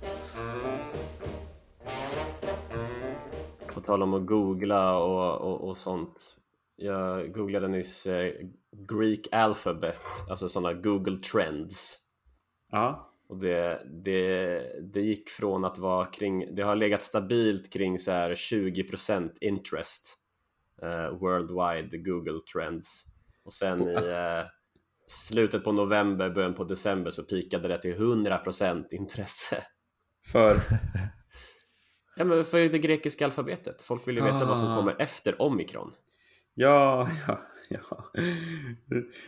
På 3.75 3.81
tal 3.81 4.03
om 4.03 4.15
att 4.15 4.27
googla 4.27 4.99
och, 4.99 5.53
och, 5.53 5.69
och 5.69 5.79
sånt. 5.79 6.15
Jag 6.77 7.33
googlade 7.35 7.69
nyss 7.69 8.07
eh, 8.07 8.33
Greek 8.89 9.29
alphabet, 9.33 10.01
alltså 10.31 10.49
sådana 10.49 10.73
Google 10.73 11.17
trends. 11.17 11.99
Ja. 12.71 13.12
Och 13.33 13.39
det, 13.39 13.83
det, 14.05 14.63
det 14.93 15.01
gick 15.01 15.31
från 15.31 15.65
att 15.65 15.79
vara 15.79 16.07
kring, 16.07 16.55
det 16.55 16.63
har 16.63 16.77
legat 16.77 17.03
stabilt 17.03 17.73
kring 17.73 17.99
så 17.99 18.11
här 18.13 18.35
20% 18.35 19.31
interest 19.41 20.17
eh, 20.83 21.09
worldwide 21.19 21.99
Google 21.99 22.41
trends. 22.53 23.05
Och 23.45 23.55
sen 23.55 23.89
i 23.89 23.95
eh, 23.95 24.47
slutet 25.09 25.65
på 25.65 25.73
november, 25.73 26.31
början 26.31 26.55
på 26.55 26.65
december 26.65 27.11
så 27.11 27.23
pikade 27.23 27.69
det 27.69 27.83
till 27.83 27.95
100% 27.95 28.85
intresse. 28.91 29.65
För? 30.33 30.57
Ja 32.17 32.25
men 32.25 32.45
för 32.45 32.59
det 32.59 32.79
grekiska 32.79 33.25
alfabetet. 33.25 33.83
Folk 33.83 34.09
vill 34.09 34.17
ju 34.17 34.23
veta 34.23 34.45
vad 34.45 34.59
som 34.59 34.69
Ah. 34.69 34.77
kommer 34.77 34.97
efter 34.99 35.43
omikron. 35.43 35.93
Ja, 36.55 37.09
ja, 37.27 37.41
ja. 37.69 38.05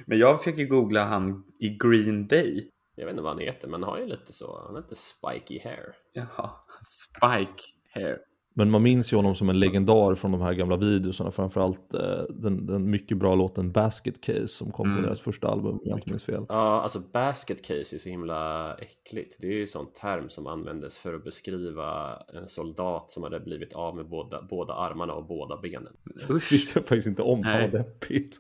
Men 0.07 0.19
jag 0.19 0.43
fick 0.43 0.59
ju 0.59 0.67
googla 0.67 1.05
han 1.05 1.45
i 1.61 1.69
Green 1.69 2.27
Day. 2.29 2.71
Jag 2.97 3.05
vet 3.05 3.13
inte 3.13 3.23
vad 3.23 3.33
han 3.33 3.41
heter, 3.43 3.69
men 3.69 3.83
han 3.83 3.91
har 3.93 3.99
ju 3.99 4.07
lite 4.07 4.33
så, 4.33 4.63
han 4.67 4.75
lite 4.77 4.95
spiky 4.95 5.61
hair. 5.65 5.95
Jaha, 6.13 6.51
Spike 6.85 7.63
Hair. 7.91 8.19
Men 8.57 8.71
man 8.71 8.83
minns 8.83 9.13
ju 9.13 9.17
honom 9.17 9.35
som 9.35 9.49
en 9.51 9.59
legendar 9.61 10.15
från 10.15 10.33
de 10.33 10.41
här 10.41 10.53
gamla 10.55 10.77
videorna, 10.77 11.31
framförallt 11.31 11.95
eh, 11.95 12.23
den, 12.29 12.67
den 12.67 12.91
mycket 12.91 13.19
bra 13.19 13.35
låten 13.35 13.73
Basket 13.73 14.21
Case 14.25 14.49
som 14.49 14.73
kom 14.73 14.87
Mm. 14.87 14.97
på 14.97 15.07
deras 15.07 15.21
första 15.21 15.49
album, 15.49 15.73
om 15.73 15.81
jag 15.85 15.99
inte 15.99 16.11
minns 16.11 16.25
fel. 16.25 16.47
Ja, 16.49 16.81
alltså 16.81 17.01
basket 17.01 17.63
case 17.63 17.97
är 17.97 17.99
så 17.99 18.09
himla 18.09 18.75
äckligt. 18.75 19.37
Det 19.41 19.47
är 19.47 19.53
ju 19.53 19.61
en 19.61 19.69
sån 19.69 19.93
term 19.93 20.29
som 20.31 20.47
användes 20.47 20.99
för 20.99 21.15
att 21.15 21.25
beskriva 21.25 22.17
en 22.35 22.49
soldat 22.49 23.11
som 23.13 23.23
hade 23.23 23.41
blivit 23.41 23.73
av 23.73 23.97
med 23.97 24.09
båda, 24.09 24.43
båda 24.43 24.75
armarna 24.75 25.13
och 25.13 25.27
båda 25.27 25.57
benen. 25.57 25.93
Usch. 26.31 26.53
Visste 26.53 26.79
jag 26.79 26.87
faktiskt 26.87 27.07
inte 27.07 27.23
om, 27.23 27.43
fan 27.43 27.61
vad 27.61 27.71
deppigt. 27.71 28.37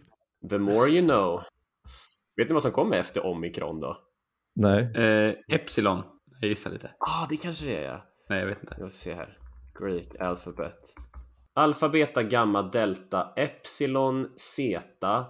The 0.51 0.59
more 0.59 0.88
you 0.90 1.07
know. 1.07 1.43
Vet 2.37 2.49
ni 2.49 2.53
vad 2.53 2.62
som 2.62 2.73
kommer 2.73 2.97
efter 2.97 3.27
omikron 3.27 3.81
då? 3.81 3.97
Nej, 4.55 4.93
Eh, 4.95 5.35
Epsilon. 5.49 6.03
Jag 6.40 6.49
gissar 6.49 6.71
lite. 6.71 6.90
Ah, 6.99 7.27
det 7.29 7.37
kanske 7.37 7.67
det 7.67 7.77
är 7.77 7.83
ja. 7.83 8.05
Nej, 8.29 8.40
jag 8.40 8.47
vet 8.47 8.61
inte. 8.61 8.77
Jag 8.79 8.93
ska 8.93 8.99
se 8.99 9.14
här. 9.14 9.38
Greek 9.81 10.21
alphabet. 10.21 10.95
Alfa, 11.55 11.88
beta, 11.88 12.23
gamma, 12.23 12.62
delta, 12.62 13.33
epsilon, 13.37 14.29
zeta, 14.37 15.27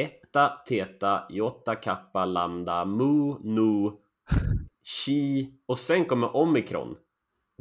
etta, 0.00 0.48
teta, 0.68 1.26
jota, 1.30 1.74
kappa, 1.74 2.24
lambda, 2.24 2.84
mu, 2.84 3.34
nu, 3.42 3.90
Xi 4.84 5.50
och 5.66 5.78
sen 5.78 6.04
kommer 6.04 6.36
omikron. 6.36 6.96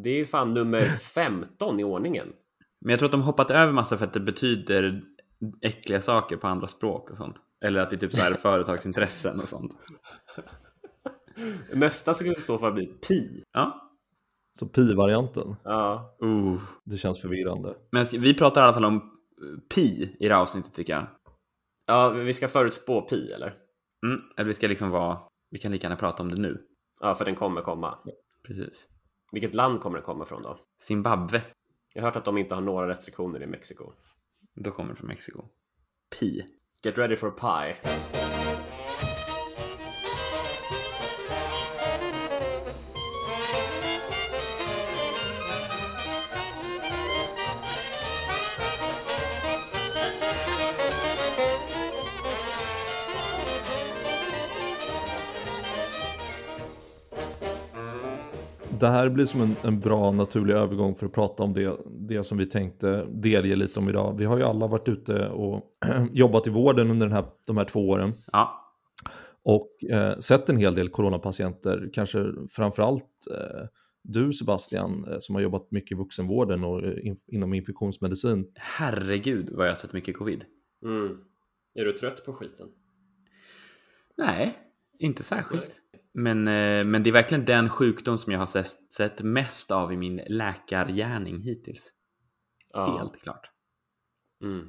Det 0.02 0.10
är 0.10 0.26
fan 0.26 0.54
nummer 0.54 0.82
15 1.14 1.80
i 1.80 1.84
ordningen. 1.84 2.28
Men 2.82 2.90
jag 2.90 3.00
tror 3.00 3.08
att 3.08 3.12
de 3.12 3.22
hoppat 3.22 3.52
över 3.52 3.74
massa 3.74 3.98
för 3.98 4.06
att 4.06 4.14
det 4.14 4.20
betyder 4.20 5.02
äckliga 5.62 6.02
saker 6.02 6.38
på 6.38 6.48
andra 6.48 6.68
språk 6.68 7.10
och 7.12 7.18
sånt. 7.18 7.36
Eller 7.66 7.82
att 7.82 7.90
det 7.90 7.96
är 7.96 7.98
typ 7.98 8.14
så 8.14 8.22
här 8.22 8.34
företagsintressen 8.34 9.40
och 9.40 9.50
sånt. 9.50 9.72
Nästa 11.74 12.14
skulle 12.14 12.32
i 12.32 12.42
så 12.42 12.58
fall 12.58 12.74
bli 12.74 12.86
pi. 12.86 13.44
Ja. 13.54 13.80
Så 14.60 14.68
pi-varianten, 14.68 15.56
Ja. 15.64 16.16
Uh. 16.24 16.60
det 16.84 16.98
känns 16.98 17.22
förvirrande. 17.22 17.76
Men 17.92 18.06
vi 18.12 18.34
pratar 18.34 18.62
i 18.62 18.64
alla 18.64 18.74
fall 18.74 18.86
om 18.86 18.96
eh, 18.96 19.60
pi 19.76 20.16
i 20.20 20.28
det 20.28 20.34
här 20.34 20.42
avsnittet 20.42 20.74
tycker 20.74 20.94
jag. 20.94 21.08
ja, 21.86 22.10
vi 22.10 22.34
ska 22.34 22.48
förutspå 22.48 23.02
pi 23.02 23.32
eller? 23.32 23.54
Mm. 24.06 24.22
Eller 24.38 24.48
vi 24.48 24.54
ska 24.54 24.68
liksom 24.68 24.90
vara... 24.90 25.18
Vi 25.50 25.60
kan 25.60 25.72
lika 25.72 25.86
gärna 25.88 25.96
prata 25.96 26.24
om 26.24 26.30
det 26.30 26.42
nu. 26.42 26.62
Ja, 27.02 27.16
för 27.16 27.26
den 27.26 27.36
kommer 27.36 27.62
komma. 27.62 27.98
Precis. 28.48 28.88
Vilket 29.32 29.56
land 29.56 29.82
kommer 29.82 29.98
den 29.98 30.06
komma 30.06 30.26
från 30.26 30.42
då? 30.42 30.60
Zimbabwe. 30.82 31.42
Jag 31.94 32.02
har 32.02 32.08
hört 32.08 32.16
att 32.16 32.26
de 32.26 32.38
inte 32.38 32.56
har 32.56 32.62
några 32.62 32.88
restriktioner 32.88 33.44
i 33.44 33.48
Mexiko. 33.48 33.92
Då 34.56 34.72
kommer 34.72 34.90
det 34.90 34.96
från 34.96 35.08
Mexiko. 35.08 35.44
Pi. 36.20 36.46
Get 36.84 36.98
ready 36.98 37.16
for 37.16 37.32
pie. 37.32 37.76
Det 58.84 58.90
här 58.90 59.10
blir 59.10 59.26
som 59.26 59.42
en, 59.42 59.56
en 59.64 59.80
bra 59.80 60.12
naturlig 60.12 60.54
övergång 60.54 60.96
för 60.96 61.06
att 61.06 61.14
prata 61.14 61.44
om 61.44 61.54
det, 61.54 61.78
det 61.86 62.24
som 62.24 62.38
vi 62.38 62.46
tänkte 62.46 63.06
delge 63.10 63.56
lite 63.56 63.80
om 63.80 63.90
idag. 63.90 64.18
Vi 64.18 64.26
har 64.26 64.38
ju 64.38 64.44
alla 64.44 64.68
varit 64.68 64.88
ute 64.88 65.28
och 65.28 65.64
jobbat 66.12 66.48
i 66.48 66.50
vården 66.50 66.92
under 66.92 67.08
den 67.08 67.16
här, 67.16 67.26
de 67.48 67.58
här 67.58 67.66
två 67.66 67.90
åren 67.90 68.14
Ja. 68.32 68.74
och 69.44 69.84
eh, 69.84 70.18
sett 70.20 70.50
en 70.50 70.58
hel 70.58 70.76
del 70.76 70.90
coronapatienter, 70.90 71.90
kanske 71.94 72.34
framförallt 72.50 73.28
eh, 73.32 73.68
du 74.02 74.34
Sebastian 74.34 75.06
eh, 75.12 75.18
som 75.20 75.36
har 75.36 75.42
jobbat 75.42 75.72
mycket 75.72 75.92
i 75.92 75.96
vuxenvården 75.96 76.64
och 76.64 76.84
eh, 76.84 77.08
in, 77.08 77.20
inom 77.28 77.54
infektionsmedicin. 77.54 78.52
Herregud 78.56 79.50
vad 79.50 79.66
jag 79.66 79.72
har 79.72 79.76
sett 79.76 79.94
mycket 79.94 80.18
covid. 80.18 80.46
Mm. 80.84 81.18
Är 81.76 81.86
du 81.86 81.94
trött 81.94 82.26
på 82.26 82.34
skiten? 82.34 82.68
Nej, 84.18 84.58
inte 85.00 85.24
särskilt. 85.24 85.83
Men, 86.14 86.48
eh, 86.48 86.84
men 86.86 87.04
det 87.04 87.10
är 87.10 87.12
verkligen 87.12 87.46
den 87.46 87.70
sjukdom 87.70 88.18
som 88.18 88.32
jag 88.34 88.40
har 88.40 88.46
sett, 88.46 88.92
sett 88.98 89.22
mest 89.22 89.72
av 89.72 89.94
i 89.94 89.98
min 89.98 90.22
läkargärning 90.28 91.40
hittills. 91.42 91.90
Ja. 92.74 92.98
Helt 93.00 93.22
klart. 93.22 93.50
Mm. 94.44 94.68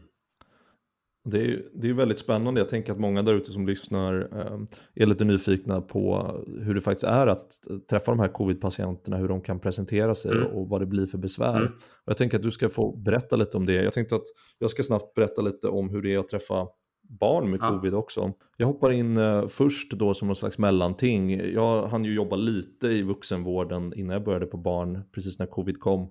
Det 1.30 1.38
är, 1.38 1.42
ju- 1.44 1.68
det 1.74 1.88
är 1.88 1.92
väldigt 1.92 2.18
spännande. 2.18 2.61
Jag 2.61 2.68
tänker 2.68 2.92
att 2.92 2.98
många 3.00 3.22
där 3.22 3.35
ute 3.35 3.50
som 3.50 3.66
lyssnar 3.66 4.28
eh, 4.38 4.59
är 4.94 5.07
lite 5.07 5.24
nyfikna 5.24 5.80
på 5.80 6.35
hur 6.62 6.74
det 6.74 6.80
faktiskt 6.80 7.04
är 7.04 7.26
att 7.26 7.50
träffa 7.90 8.12
de 8.12 8.20
här 8.20 8.28
covid-patienterna, 8.28 9.16
hur 9.16 9.28
de 9.28 9.40
kan 9.40 9.61
presentera 9.61 10.14
sig 10.14 10.33
Mm. 10.33 10.46
och 10.46 10.68
vad 10.68 10.80
det 10.83 10.87
blir 10.87 11.07
för 11.07 11.18
besvär. 11.18 11.57
Mm. 11.57 11.72
Och 11.72 11.78
jag 12.04 12.16
tänker 12.16 12.37
att 12.37 12.42
du 12.42 12.50
ska 12.50 12.68
få 12.68 12.96
berätta 12.96 13.37
lite 13.37 13.57
om 13.57 13.66
det. 13.66 13.74
Jag 13.83 13.92
tänkte 13.92 14.16
att 14.16 14.24
jag 14.59 14.70
ska 14.70 14.83
snabbt 14.83 15.14
berätta 15.14 15.42
lite 15.42 15.68
om 15.68 15.90
hur 15.90 16.02
det 16.02 16.14
är 16.14 16.18
att 16.18 16.28
träffa 16.28 16.66
barn 17.08 17.50
med 17.50 17.60
Ja. 17.62 17.68
covid 17.68 17.94
också. 17.94 18.32
Jag 18.56 18.66
hoppar 18.66 18.90
in 18.90 19.16
eh, 19.16 19.46
först 19.46 19.92
då 19.92 20.14
som 20.14 20.28
någon 20.28 20.36
slags 20.36 20.58
mellanting. 20.58 21.52
Jag 21.52 21.86
hann 21.88 22.04
ju 22.04 22.14
jobba 22.14 22.36
lite 22.36 22.88
i 22.88 23.02
vuxenvården 23.02 23.92
innan 23.96 24.12
jag 24.14 24.24
började 24.24 24.46
på 24.46 24.56
barn, 24.56 25.02
precis 25.12 25.38
när 25.38 25.46
covid 25.46 25.80
kom. 25.80 26.08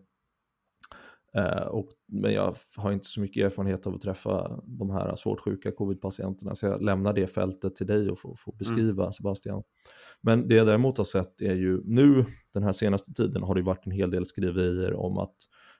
Eh, 1.35 1.67
och, 1.67 1.87
men 2.07 2.33
jag 2.33 2.55
har 2.75 2.91
inte 2.91 3.05
så 3.07 3.21
mycket 3.21 3.45
erfarenhet 3.45 3.87
av 3.87 3.95
att 3.95 4.01
träffa 4.01 4.59
de 4.63 4.89
här 4.89 5.15
svårt 5.15 5.39
sjuka 5.39 5.71
covid-patienterna 5.71 6.55
så 6.55 6.65
jag 6.65 6.81
lämnar 6.81 7.13
det 7.13 7.27
fältet 7.27 7.75
till 7.75 7.87
dig 7.87 8.09
och 8.09 8.19
får, 8.19 8.35
får 8.35 8.53
beskriva 8.53 9.11
Sebastian. 9.11 9.63
Men 10.21 10.47
det 10.47 10.55
jag 10.55 10.67
däremot 10.67 10.97
har 10.97 11.05
sett 11.05 11.41
är 11.41 11.55
ju 11.55 11.81
nu 11.85 12.25
den 12.53 12.63
här 12.63 12.71
senaste 12.71 13.13
tiden 13.13 13.43
har 13.43 13.55
det 13.55 13.61
varit 13.61 13.85
en 13.85 13.91
hel 13.91 14.11
del 14.11 14.25
skriverier 14.25 14.93
om 14.93 15.17
att 15.17 15.35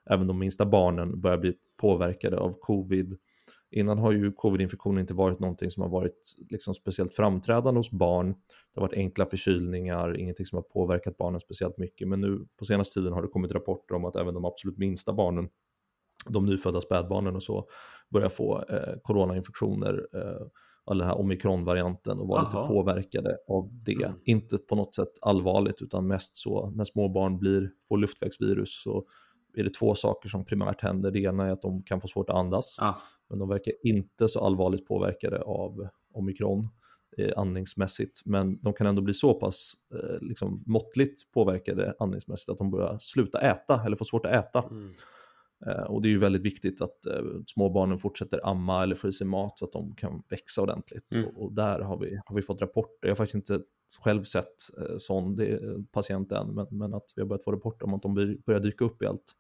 även 0.10 0.28
de 0.28 0.40
minsta 0.40 0.66
barnen 0.66 1.22
börjar 1.22 1.38
bli 1.38 1.54
påverkade 1.78 2.38
av 2.38 2.54
covid. 2.60 3.18
Innan 3.74 3.98
har 3.98 4.12
ju 4.12 4.32
covid-infektion 4.32 5.00
inte 5.00 5.14
varit 5.14 5.40
någonting 5.40 5.72
som 5.72 5.84
har 5.84 5.90
varit 5.90 6.36
liksom 6.50 6.74
speciellt 6.74 7.14
framträdande 7.14 7.80
hos 7.80 7.92
barn. 7.92 8.28
Det 8.74 8.80
har 8.80 8.88
varit 8.88 8.98
enkla 8.98 9.26
förkylningar, 9.26 10.18
ingenting 10.18 10.46
som 10.46 10.56
har 10.56 10.64
påverkat 10.64 11.18
barnen 11.18 11.40
speciellt 11.40 11.78
mycket. 11.78 12.08
Men 12.08 12.22
nu 12.22 12.48
på 12.60 12.66
senaste 12.66 13.00
tiden 13.00 13.14
har 13.14 13.22
det 13.22 13.28
kommit 13.28 13.52
rapporter 13.52 13.96
om 13.96 14.06
att 14.06 14.16
även 14.16 14.34
de 14.34 14.46
absolut 14.46 14.78
minsta 14.78 15.14
barnen, 15.14 15.50
de 16.26 16.46
nyfödda 16.46 16.82
spädbarnen 16.82 17.36
och 17.36 17.44
så, 17.44 17.68
börjar 18.10 18.30
få 18.30 18.64
eh, 18.70 18.94
coronainfektioner. 19.04 20.08
Eh, 20.14 20.48
eller 20.92 21.00
den 21.00 21.10
här 21.10 21.20
omikronvarianten 21.20 22.20
och 22.20 22.28
vara 22.28 22.42
lite 22.42 22.56
påverkade 22.56 23.38
av 23.48 23.70
det. 23.72 24.04
Mm. 24.04 24.20
Inte 24.24 24.58
på 24.58 24.76
något 24.76 24.96
sätt 24.96 25.12
allvarligt 25.22 25.82
utan 25.82 26.08
mest 26.08 26.38
så 26.38 26.70
när 26.70 26.84
små 26.86 27.10
barn 27.10 27.40
blir, 27.40 27.72
får 27.88 27.98
luftvägsvirus 27.98 28.84
så 28.84 29.06
är 29.54 29.64
det 29.64 29.74
två 29.74 29.96
saker 29.96 30.30
som 30.30 30.46
primärt 30.46 30.82
händer. 30.82 31.12
Det 31.12 31.20
ena 31.20 31.48
är 31.48 31.52
att 31.52 31.62
de 31.62 31.84
kan 31.84 32.02
få 32.02 32.08
svårt 32.08 32.30
att 32.30 32.36
andas. 32.36 32.78
Ja. 32.80 33.02
Men 33.30 33.40
de 33.40 33.50
verkar 33.50 33.74
inte 33.84 34.28
så 34.28 34.46
allvarligt 34.46 34.88
påverkade 34.88 35.42
av 35.42 35.88
omikron 36.14 36.68
eh, 37.18 37.32
andningsmässigt. 37.38 38.22
Men 38.26 38.60
de 38.62 38.74
kan 38.74 38.88
ändå 38.88 39.02
bli 39.02 39.14
så 39.14 39.34
pass 39.34 39.74
eh, 39.94 40.22
liksom, 40.22 40.64
måttligt 40.66 41.34
påverkade 41.34 41.96
andningsmässigt 42.00 42.50
att 42.50 42.58
de 42.58 42.72
börjar 42.72 42.98
sluta 43.00 43.42
äta 43.42 43.84
eller 43.86 43.96
får 43.96 44.06
svårt 44.06 44.26
att 44.26 44.34
äta. 44.34 44.64
Mm. 44.72 44.94
Eh, 45.68 45.84
och 45.84 46.02
det 46.02 46.08
är 46.08 46.10
ju 46.10 46.20
väldigt 46.20 46.46
viktigt 46.46 46.82
att 46.82 47.06
eh, 47.06 47.24
små 47.48 47.70
barnen 47.70 48.00
fortsätter 48.00 48.40
amma 48.50 48.84
eller 48.84 48.96
få 48.96 49.08
i 49.08 49.14
sig 49.14 49.28
mat 49.28 49.60
så 49.60 49.66
att 49.66 49.72
de 49.72 49.96
kan 49.96 50.24
växa 50.30 50.62
ordentligt. 50.62 51.16
Mm. 51.16 51.30
Och, 51.30 51.54
där 51.54 51.80
har 51.80 52.00
vi, 52.00 52.20
har 52.26 52.36
vi 52.36 52.42
fått 52.42 52.62
rapporter. 52.62 53.08
Jag 53.08 53.10
har 53.10 53.16
faktiskt 53.16 53.36
inte 53.36 53.62
själv 54.04 54.24
sett 54.24 54.56
eh, 54.78 54.96
sån 54.98 55.38
patient 55.92 56.32
än, 56.32 56.56
men, 56.56 56.68
men 56.72 56.94
att 56.94 57.06
vi 57.16 57.22
har 57.22 57.30
börjat 57.30 57.44
få 57.44 57.52
rapporter 57.52 57.86
om 57.86 57.94
att 57.94 58.02
de 58.02 58.14
bör- 58.14 58.38
börjar 58.46 58.60
dyka 58.60 58.86
upp 58.86 59.02
i 59.02 59.06
allt 59.06 59.34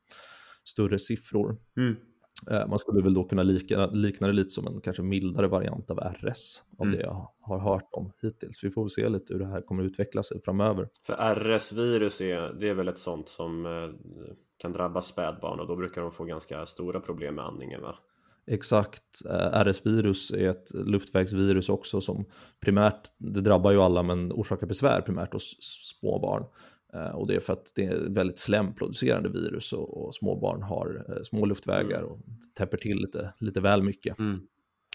större 0.64 1.00
siffror. 1.00 1.58
Mm. 1.78 1.96
Eh, 2.52 2.68
Man 2.68 2.80
skulle 2.80 3.04
väl 3.04 3.14
då 3.14 3.24
kunna 3.24 3.44
likna, 3.44 3.86
likna 3.86 4.28
det 4.28 4.34
lite 4.34 4.50
som 4.50 4.68
en 4.68 4.82
kanske 4.82 5.04
mildare 5.04 5.48
variant 5.48 5.92
av 5.92 5.98
RS 6.00 6.62
av 6.80 6.86
Mm. 6.88 6.98
det 6.98 7.04
jag 7.04 7.32
har 7.42 7.60
hört 7.60 7.90
om 7.92 8.12
hittills. 8.22 8.64
Vi 8.64 8.70
får 8.72 8.84
väl 8.84 8.90
se 8.90 9.10
lite 9.10 9.34
hur 9.34 9.40
det 9.40 9.48
här 9.48 9.62
kommer 9.62 9.84
utveckla 9.84 10.24
sig 10.24 10.42
framöver. 10.42 10.90
För 11.06 11.14
RS-virus 11.36 12.22
är, 12.22 12.54
det 12.60 12.70
är 12.70 12.74
väl 12.74 12.88
ett 12.88 12.98
sånt 13.00 13.30
som 13.30 13.66
eh, 13.66 13.90
kan 14.58 14.72
drabba 14.72 15.02
spädbarn 15.02 15.60
och 15.60 15.68
då 15.68 15.76
brukar 15.76 16.02
de 16.02 16.12
få 16.12 16.24
ganska 16.24 16.66
stora 16.66 17.00
problem 17.00 17.36
med 17.36 17.46
andningen 17.46 17.82
va? 17.82 17.96
Exakt, 18.48 19.04
eh, 19.30 19.64
RS-virus 19.64 20.32
är 20.32 20.50
ett 20.50 20.74
luftvägsvirus 20.74 21.70
också 21.70 22.02
som 22.02 22.26
primärt, 22.60 23.02
det 23.18 23.42
drabbar 23.42 23.72
ju 23.72 23.82
alla 23.82 24.04
men 24.04 24.32
orsakar 24.32 24.68
besvär 24.68 25.02
primärt 25.02 25.34
hos 25.34 25.58
små 25.62 26.20
barn. 26.20 26.46
Eh, 26.94 27.16
Och 27.16 27.28
det 27.28 27.36
är 27.36 27.40
för 27.40 27.54
att 27.54 27.72
det 27.76 27.86
är 27.86 28.10
väldigt 28.10 28.40
slemproducerande 28.40 29.30
virus 29.30 29.74
och, 29.74 30.06
och 30.06 30.16
små 30.16 30.36
barn 30.40 30.62
har 30.64 31.06
eh, 31.10 31.24
små 31.24 31.46
luftvägar 31.46 32.02
och 32.02 32.20
täpper 32.58 32.78
till 32.78 32.98
lite, 32.98 33.34
lite 33.40 33.62
väl 33.62 33.84
mycket. 33.84 34.20
Mm. 34.20 34.40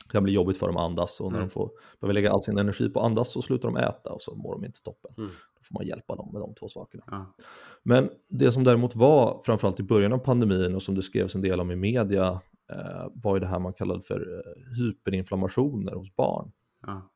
Det 0.06 0.12
kan 0.12 0.22
bli 0.22 0.32
jobbigt 0.32 0.56
för 0.58 0.66
dem 0.66 0.76
att 0.76 0.82
andas 0.82 1.20
och 1.20 1.32
när 1.32 1.38
Mm. 1.38 1.48
de 1.48 1.52
får 1.52 1.70
behöver 2.00 2.14
lägga 2.14 2.32
all 2.32 2.42
sin 2.42 2.58
energi 2.58 2.88
på 2.88 3.00
att 3.00 3.06
andas 3.06 3.32
så 3.32 3.42
slutar 3.42 3.68
de 3.68 3.76
äta 3.76 4.10
och 4.12 4.22
så 4.22 4.34
mår 4.36 4.52
de 4.54 4.64
inte 4.64 4.82
toppen. 4.82 5.14
Mm. 5.18 5.30
Då 5.30 5.60
får 5.62 5.74
man 5.74 5.86
hjälpa 5.86 6.16
dem 6.16 6.30
med 6.32 6.40
de 6.42 6.54
två 6.54 6.68
sakerna. 6.68 7.04
Ja. 7.06 7.34
Men 7.82 8.10
det 8.28 8.52
som 8.52 8.64
däremot 8.64 8.96
var, 8.96 9.40
framförallt 9.44 9.80
i 9.80 9.82
början 9.82 10.12
av 10.12 10.18
pandemin 10.18 10.74
och 10.74 10.82
som 10.82 10.94
det 10.94 11.02
skrevs 11.02 11.34
en 11.34 11.40
del 11.40 11.60
om 11.60 11.70
i 11.70 11.76
media, 11.76 12.40
eh, 12.72 13.06
var 13.14 13.36
ju 13.36 13.40
det 13.40 13.46
här 13.46 13.58
man 13.58 13.72
kallade 13.72 14.00
för 14.02 14.20
eh, 14.38 14.76
hyperinflammationer 14.78 15.92
hos 15.94 16.16
barn. 16.16 16.52
Ja. 16.86 17.10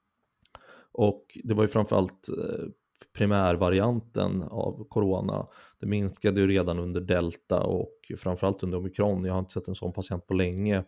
Och 0.92 1.38
det 1.44 1.54
var 1.54 1.62
ju 1.64 1.68
framförallt 1.68 2.28
eh, 2.28 2.64
primärvarianten 3.12 4.42
av 4.42 4.86
corona. 4.88 5.46
Det 5.80 5.86
minskade 5.86 6.40
ju 6.40 6.46
redan 6.46 6.78
under 6.78 7.00
delta 7.00 7.60
och 7.60 7.92
framförallt 8.18 8.62
under 8.62 8.78
omikron. 8.78 9.24
Jag 9.24 9.32
har 9.32 9.40
inte 9.40 9.52
sett 9.52 9.68
en 9.68 9.74
sån 9.74 9.92
patient 9.92 10.26
på 10.26 10.34
länge. 10.34 10.84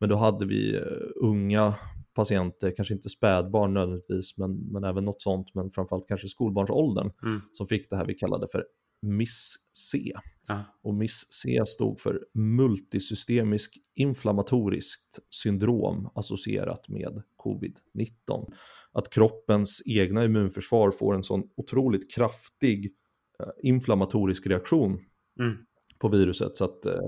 Men 0.00 0.08
då 0.08 0.16
hade 0.16 0.46
vi 0.46 0.76
eh, 0.76 0.82
unga 1.16 1.74
patienter, 2.14 2.72
kanske 2.76 2.94
inte 2.94 3.08
spädbarn 3.08 3.74
nödvändigtvis, 3.74 4.38
men, 4.38 4.56
men 4.72 4.84
även 4.84 5.04
något 5.04 5.22
sånt, 5.22 5.54
men 5.54 5.70
framförallt 5.70 6.08
kanske 6.08 6.28
skolbarnsåldern, 6.28 7.10
Mm. 7.22 7.40
som 7.52 7.66
fick 7.66 7.90
det 7.90 7.96
här 7.96 8.06
vi 8.06 8.14
kallade 8.14 8.46
för 8.52 8.64
MIS-C. 9.02 10.12
Ja. 10.48 10.64
Och 10.82 10.94
MIS-C 10.94 11.62
stod 11.66 12.00
för 12.00 12.20
multisystemisk 12.34 13.74
inflammatoriskt 13.94 15.18
syndrom 15.30 16.08
associerat 16.14 16.88
med 16.88 17.22
covid-19. 17.44 18.52
Att 18.94 19.10
kroppens 19.10 19.82
egna 19.86 20.24
immunförsvar 20.24 20.90
får 20.90 21.14
en 21.14 21.22
sån 21.22 21.42
otroligt 21.56 22.14
kraftig 22.14 22.92
eh, 23.40 23.46
inflammatorisk 23.62 24.46
reaktion 24.46 25.00
Mm. 25.40 25.56
på 25.98 26.08
viruset 26.08 26.56
så 26.56 26.64
att 26.64 26.86
eh, 26.86 27.00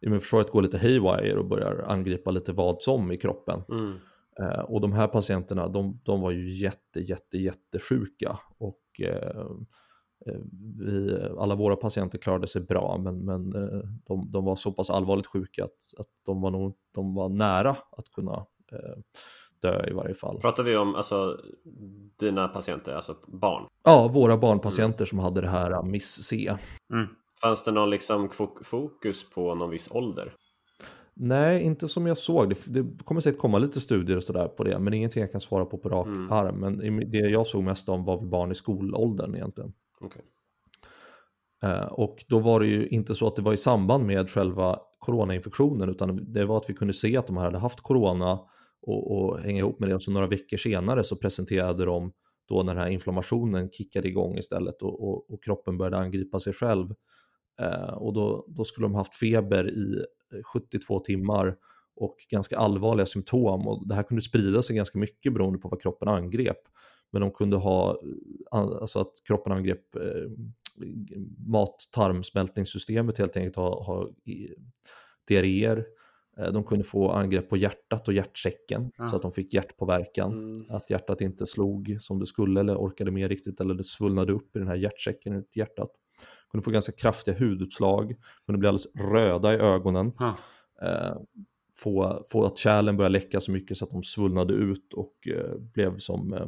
immunförsvaret 0.00 0.50
går 0.50 0.62
lite 0.62 0.78
haywire 0.78 1.38
och 1.38 1.48
börjar 1.48 1.84
angripa 1.88 2.30
lite 2.30 2.52
vad 2.52 2.82
som 2.82 3.12
i 3.12 3.16
kroppen. 3.16 3.62
Mm. 3.68 3.92
Eh, 4.40 4.60
och 4.60 4.80
de 4.80 4.92
här 4.92 5.08
patienterna, 5.08 5.68
de, 5.68 6.00
de 6.04 6.20
var 6.20 6.30
ju 6.30 6.50
jätte, 6.50 7.00
jätte, 7.00 7.38
jättesjuka 7.38 8.38
och 8.58 8.82
eh, 8.98 9.46
eh, 10.26 10.40
vi, 10.78 11.18
alla 11.38 11.54
våra 11.54 11.76
patienter 11.76 12.18
klarade 12.18 12.46
sig 12.46 12.62
bra, 12.62 12.98
men, 12.98 13.24
men 13.24 13.50
de, 14.04 14.30
de 14.30 14.44
var 14.44 14.56
så 14.56 14.72
pass 14.72 14.90
allvarligt 14.90 15.26
sjuka 15.26 15.64
att, 15.64 16.00
att 16.00 16.08
de, 16.26 16.40
var 16.40 16.50
nog, 16.50 16.74
de 16.94 17.14
var 17.14 17.28
nära 17.28 17.70
att 17.70 18.10
kunna 18.14 18.46
dö 19.62 19.86
i 19.90 19.92
varje 19.92 20.14
fall. 20.14 20.40
Pratar 20.40 20.62
vi 20.62 20.76
om 20.76 20.94
alltså, 20.94 21.40
dina 22.18 22.48
patienter, 22.48 22.94
alltså 22.94 23.16
barn? 23.26 23.66
Ja, 23.84 24.08
våra 24.08 24.36
barnpatienter 24.36 25.04
som 25.04 25.18
hade 25.18 25.40
det 25.40 25.48
här 25.48 25.82
miss-C. 25.82 26.56
Mm. 26.92 27.06
Fanns 27.42 27.64
det 27.64 27.72
någon 27.72 27.90
liksom 27.90 28.28
fokus 28.64 29.30
på 29.30 29.54
någon 29.54 29.70
viss 29.70 29.88
ålder? 29.90 30.32
Nej, 31.14 31.62
inte 31.62 31.88
som 31.88 32.06
jag 32.06 32.18
såg. 32.18 32.48
Det, 32.50 32.82
det 32.82 33.04
kommer 33.04 33.20
säkert 33.20 33.40
komma 33.40 33.58
lite 33.58 33.80
studier 33.80 34.16
och 34.16 34.22
sådär 34.24 34.48
på 34.48 34.64
det, 34.64 34.78
men 34.78 34.94
ingenting 34.94 35.20
jag 35.20 35.32
kan 35.32 35.40
svara 35.40 35.64
på 35.64 35.78
på 35.78 35.88
rak 35.88 36.06
Mm. 36.06 36.32
arm. 36.32 36.60
Men 36.60 37.10
det 37.10 37.18
jag 37.18 37.46
såg 37.46 37.62
mest 37.62 37.88
om 37.88 38.04
var 38.04 38.18
väl 38.18 38.26
barn 38.28 38.52
i 38.52 38.54
skolåldern 38.54 39.34
egentligen. 39.34 39.72
Okej. 40.00 40.22
Eh, 41.62 41.84
och 41.84 42.24
då 42.28 42.38
var 42.38 42.60
det 42.60 42.66
ju 42.66 42.88
inte 42.88 43.14
så 43.14 43.26
att 43.26 43.36
det 43.36 43.42
var 43.42 43.52
i 43.52 43.56
samband 43.56 44.04
med 44.06 44.30
själva 44.30 44.78
coronainfektionen, 44.98 45.88
utan 45.88 46.32
det 46.32 46.44
var 46.44 46.56
att 46.56 46.70
vi 46.70 46.74
kunde 46.74 46.92
se 46.92 47.16
att 47.16 47.26
de 47.26 47.36
här 47.36 47.44
hade 47.44 47.58
haft 47.58 47.80
corona 47.80 48.38
och, 48.82 49.10
och 49.10 49.38
hänga 49.38 49.58
ihop 49.58 49.80
med 49.80 49.88
det. 49.88 49.94
Och 49.94 50.02
så 50.02 50.10
några 50.10 50.26
veckor 50.26 50.56
senare 50.56 51.04
så 51.04 51.16
presenterade 51.16 51.84
de 51.84 52.12
då 52.48 52.62
när 52.62 52.74
den 52.74 52.82
här 52.82 52.90
inflammationen 52.90 53.70
kickade 53.70 54.08
igång 54.08 54.38
istället 54.38 54.82
och, 54.82 55.08
och, 55.08 55.30
och 55.30 55.44
kroppen 55.44 55.78
började 55.78 55.96
angripa 55.96 56.38
sig 56.38 56.52
själv. 56.52 56.94
Eh, 57.60 57.94
och 57.94 58.12
då, 58.12 58.44
då 58.48 58.64
skulle 58.64 58.84
de 58.84 58.94
haft 58.94 59.14
feber 59.14 59.70
i 59.70 60.04
eh, 60.34 60.42
72 60.52 60.98
timmar 60.98 61.56
och 61.96 62.16
ganska 62.30 62.58
allvarliga 62.58 63.06
symptom 63.06 63.68
och 63.68 63.88
det 63.88 63.94
här 63.94 64.02
kunde 64.02 64.22
sprida 64.22 64.62
sig 64.62 64.76
ganska 64.76 64.98
mycket 64.98 65.32
beroende 65.34 65.58
på 65.58 65.68
vad 65.68 65.82
kroppen 65.82 66.08
angrep. 66.08 66.58
Men 67.10 67.20
de 67.20 67.30
kunde 67.30 67.56
ha, 67.56 67.90
eh, 68.52 68.58
alltså 68.60 69.00
att 69.00 69.12
kroppen 69.26 69.52
angrep 69.52 69.96
eh, 69.96 70.30
mat-tarmsmältningssystemet 71.46 73.18
helt 73.18 73.36
enkelt, 73.36 73.56
ha, 73.56 73.84
ha 73.84 74.10
diarréer. 75.28 75.84
Eh, 76.38 76.52
De 76.52 76.64
kunde 76.64 76.84
få 76.84 77.10
angrepp 77.10 77.48
på 77.48 77.56
hjärtat 77.56 78.08
och 78.08 78.14
hjärtsäcken 78.14 78.90
Ja. 78.98 79.08
så 79.08 79.16
att 79.16 79.22
de 79.22 79.32
fick 79.32 79.54
hjärtpåverkan. 79.54 80.32
Mm. 80.32 80.62
Att 80.70 80.90
hjärtat 80.90 81.20
inte 81.20 81.46
slog 81.46 81.96
som 82.00 82.18
det 82.18 82.26
skulle 82.26 82.60
eller 82.60 82.76
orkade 82.76 83.10
med 83.10 83.28
riktigt 83.28 83.60
eller 83.60 83.74
det 83.74 83.84
svullnade 83.84 84.32
upp 84.32 84.56
i 84.56 84.58
den 84.58 84.68
här 84.68 84.76
hjärtsäcken 84.76 85.34
i 85.34 85.44
hjärtat. 85.58 85.90
Kunde 86.50 86.64
få 86.64 86.70
ganska 86.70 86.92
kraftiga 86.92 87.38
hudutslag, 87.38 88.14
kunde 88.46 88.58
bli 88.58 88.68
alldeles 88.68 88.86
röda 89.12 89.54
i 89.54 89.56
ögonen 89.56 90.12
Ja. 90.18 90.36
eh, 90.82 91.16
få, 91.76 92.24
få 92.32 92.44
att 92.44 92.58
kärlen 92.58 92.96
började 92.96 93.12
läcka 93.12 93.40
så 93.40 93.50
mycket 93.52 93.76
så 93.76 93.84
att 93.84 93.90
de 93.90 94.02
svullnade 94.02 94.54
ut 94.54 94.92
och 94.94 95.14
eh, 95.28 95.56
blev 95.58 95.98
som 95.98 96.32
eh, 96.32 96.46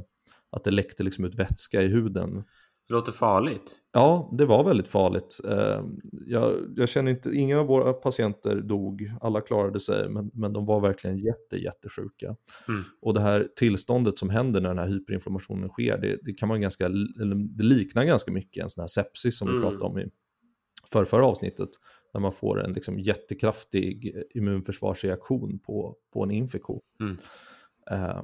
att 0.50 0.64
det 0.64 0.70
läckte 0.70 1.02
liksom 1.02 1.24
ut 1.24 1.34
vätska 1.34 1.82
i 1.82 1.86
huden. 1.86 2.44
Det 2.88 2.94
låter 2.94 3.12
farligt. 3.12 3.76
Ja, 3.92 4.30
det 4.38 4.46
var 4.46 4.64
väldigt 4.64 4.88
farligt. 4.88 5.40
Eh, 5.48 5.84
jag, 6.26 6.54
jag 6.76 6.88
känner 6.88 7.10
inte, 7.10 7.30
ingen 7.36 7.58
av 7.58 7.66
våra 7.66 7.92
patienter 7.92 8.56
dog, 8.56 9.12
alla 9.20 9.40
klarade 9.40 9.80
sig, 9.80 10.08
men, 10.08 10.30
men 10.34 10.52
de 10.52 10.66
var 10.66 10.80
verkligen 10.80 11.18
jätte, 11.18 11.56
jättesjuka. 11.56 12.36
Mm. 12.68 12.82
Och 13.02 13.14
det 13.14 13.20
här 13.20 13.48
tillståndet 13.56 14.18
som 14.18 14.30
händer 14.30 14.60
när 14.60 14.68
den 14.68 14.78
här 14.78 14.86
hyperinflammationen 14.86 15.68
sker, 15.68 15.98
det, 15.98 16.18
det 16.22 16.32
kan 16.32 16.48
man 16.48 16.60
ganska, 16.60 16.88
det 17.48 17.62
liknar 17.64 18.04
ganska 18.04 18.32
mycket 18.32 18.62
en 18.64 18.70
sån 18.70 18.80
här 18.82 18.88
sepsis 18.88 19.38
som 19.38 19.48
vi 19.48 19.54
Mm. 19.54 19.62
pratade 19.62 19.84
om 19.84 19.98
i 19.98 20.10
för 20.92 21.04
förra 21.04 21.26
avsnittet, 21.26 21.68
när 22.14 22.20
man 22.20 22.32
får 22.32 22.64
en 22.64 22.72
liksom 22.72 22.98
jättekraftig 22.98 24.22
immunförsvarsreaktion 24.34 25.58
på, 25.58 25.96
på 26.12 26.22
en 26.22 26.30
infektion. 26.30 26.80
Mm. 27.00 27.16
Eh, 27.90 28.22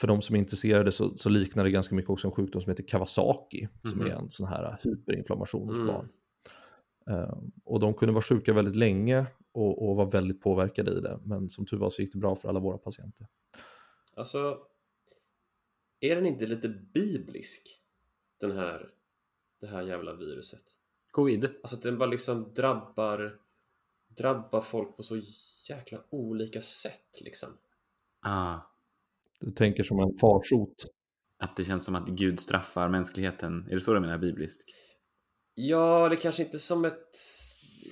för 0.00 0.06
de 0.06 0.22
som 0.22 0.36
är 0.36 0.40
intresserade 0.40 0.92
så, 0.92 1.16
så 1.16 1.28
liknar 1.28 1.64
det 1.64 1.70
ganska 1.70 1.94
mycket 1.94 2.10
också 2.10 2.26
en 2.28 2.32
sjukdom 2.32 2.62
som 2.62 2.70
heter 2.70 2.82
Kawasaki, 2.88 3.68
som 3.82 3.98
Mhm. 3.98 4.06
är 4.10 4.14
en 4.14 4.30
sån 4.30 4.46
här 4.48 4.78
hyperinflammation 4.82 5.66
hos 5.68 5.74
Mm. 5.74 5.86
barn. 5.86 6.08
Eh, 7.10 7.38
och 7.64 7.80
de 7.80 7.94
kunde 7.94 8.12
vara 8.12 8.22
sjuka 8.22 8.52
väldigt 8.52 8.76
länge 8.76 9.26
och, 9.52 9.88
och 9.90 9.96
var 9.96 10.06
väldigt 10.10 10.40
påverkade 10.40 10.90
i 10.90 11.00
det, 11.00 11.18
men 11.24 11.48
som 11.48 11.66
tur 11.66 11.76
var 11.76 11.90
så 11.90 12.02
gick 12.02 12.12
det 12.12 12.18
bra 12.18 12.36
för 12.36 12.48
alla 12.48 12.60
våra 12.60 12.78
patienter. 12.78 13.26
Alltså, 14.14 14.58
är 16.00 16.14
den 16.16 16.26
inte 16.26 16.46
lite 16.46 16.68
biblisk? 16.68 17.80
Den 18.40 18.50
här, 18.50 18.90
det 19.60 19.66
här 19.66 19.82
jävla 19.82 20.14
viruset. 20.14 20.62
Covid. 21.10 21.44
Alltså 21.44 21.76
att 21.76 21.82
den 21.82 21.98
bara 21.98 22.08
liksom 22.10 22.52
drabbar, 22.54 23.38
drabbar 24.08 24.60
folk 24.60 24.96
på 24.96 25.02
så 25.02 25.20
jäkla 25.68 25.98
olika 26.10 26.62
sätt 26.62 27.20
liksom. 27.20 27.48
Ah, 28.22 28.58
Du 29.40 29.50
tänker 29.50 29.82
som 29.82 29.98
en 30.00 30.18
farsot. 30.20 30.74
att 31.38 31.56
det 31.56 31.64
känns 31.64 31.84
som 31.84 31.94
att 31.94 32.08
Gud 32.08 32.40
straffar 32.40 32.88
mänskligheten. 32.88 33.66
Är 33.70 33.74
det 33.74 33.80
så 33.80 33.94
du 33.94 34.00
menar 34.00 34.18
bibliskt? 34.18 34.64
Ja, 35.54 36.08
det 36.08 36.16
kanske 36.16 36.42
inte 36.42 36.58
som 36.58 36.84
ett... 36.84 37.16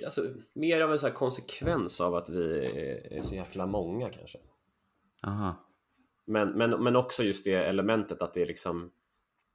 Alltså, 0.04 0.34
mer 0.52 0.80
av 0.80 0.92
en 0.92 0.98
sån 0.98 1.08
här 1.08 1.16
konsekvens 1.16 2.00
av 2.00 2.14
att 2.14 2.28
vi 2.28 2.64
är, 3.10 3.22
så 3.22 3.34
jäkla 3.34 3.66
många 3.66 4.10
kanske. 4.10 4.38
Aha. 5.22 5.64
Men, 6.24 6.48
men, 6.48 6.70
men 6.84 6.96
också 6.96 7.22
just 7.22 7.44
det 7.44 7.54
elementet 7.54 8.22
att 8.22 8.34
det 8.34 8.42
är 8.42 8.46
liksom 8.46 8.90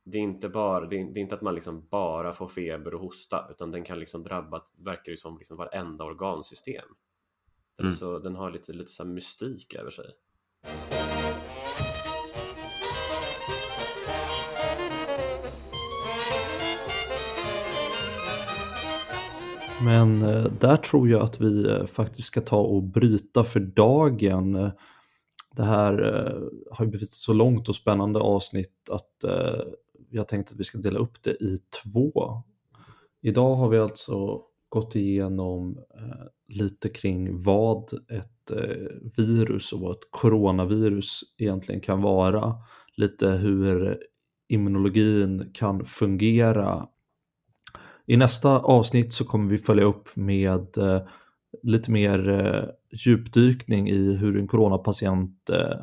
det 0.04 0.18
är 0.18 0.22
inte 0.22 0.50
bara 0.50 0.86
det 0.86 1.00
är, 1.00 1.14
det 1.14 1.20
är 1.20 1.22
inte 1.22 1.36
att 1.36 1.42
man 1.42 1.56
liksom 1.56 1.88
bara 1.90 2.34
får 2.34 2.48
feber 2.48 2.94
och 2.94 3.02
hosta 3.02 3.48
utan 3.52 3.72
den 3.72 3.84
kan 3.84 4.00
liksom 4.00 4.24
drabba, 4.24 4.62
verkar 4.78 5.12
det 5.12 5.18
som 5.18 5.38
liksom 5.38 5.58
varenda 5.58 6.04
organsystem. 6.04 6.86
Den, 7.78 7.86
Mm. 7.86 7.94
så, 7.94 8.20
den 8.20 8.36
har 8.36 8.52
lite, 8.52 8.74
lite 8.74 8.92
så 8.92 9.04
här 9.04 9.10
mystik 9.10 9.76
över 9.76 9.92
sig. 9.92 10.06
Men 19.84 20.24
eh, 20.24 20.46
där 20.60 20.78
tror 20.78 21.10
jag 21.10 21.22
att 21.22 21.42
vi 21.42 21.70
eh, 21.70 21.86
faktiskt 21.86 22.28
ska 22.28 22.42
ta 22.42 22.60
och 22.60 22.84
bryta 22.84 23.44
för 23.44 23.60
dagen. 23.60 24.56
Eh, 24.56 24.72
det 25.56 25.64
här 25.64 25.94
har 26.72 26.86
ju 26.86 26.92
blivit 26.92 27.10
ett 27.10 27.16
så 27.16 27.34
långt 27.34 27.70
och 27.70 27.76
spännande 27.76 28.20
avsnitt 28.20 28.90
att 28.92 29.32
jag 30.10 30.28
tänkte 30.28 30.54
att 30.54 30.60
vi 30.60 30.64
ska 30.64 30.78
dela 30.78 31.00
upp 31.00 31.24
det 31.24 31.32
i 31.32 31.60
två. 31.84 32.44
Idag 33.22 33.56
har 33.56 33.70
vi 33.70 33.78
alltså 33.78 34.42
gått 34.70 34.96
igenom 34.96 35.80
lite 36.48 36.90
kring 36.90 37.42
vad 37.42 37.94
ett 37.94 38.52
virus 39.18 39.74
och 39.74 39.80
vad 39.80 39.92
ett 39.92 40.08
coronavirus 40.10 41.22
egentligen 41.38 41.82
kan 41.82 42.02
vara. 42.02 42.56
Lite 42.98 43.30
hur 43.30 44.00
immunologin 44.48 45.52
kan 45.54 45.86
fungera 45.86 46.88
i 48.06 48.18
nästa 48.18 48.60
avsnitt 48.60 49.14
så 49.14 49.26
kommer 49.26 49.50
vi 49.50 49.58
följa 49.58 49.84
upp 49.84 50.16
med 50.16 50.78
eh, 50.78 51.02
lite 51.64 51.92
mer 51.92 52.30
eh, 52.30 52.64
djupdykning 53.06 53.90
i 53.90 54.16
hur 54.16 54.38
en 54.38 54.48
coronapatient 54.48 55.50
eh, 55.50 55.78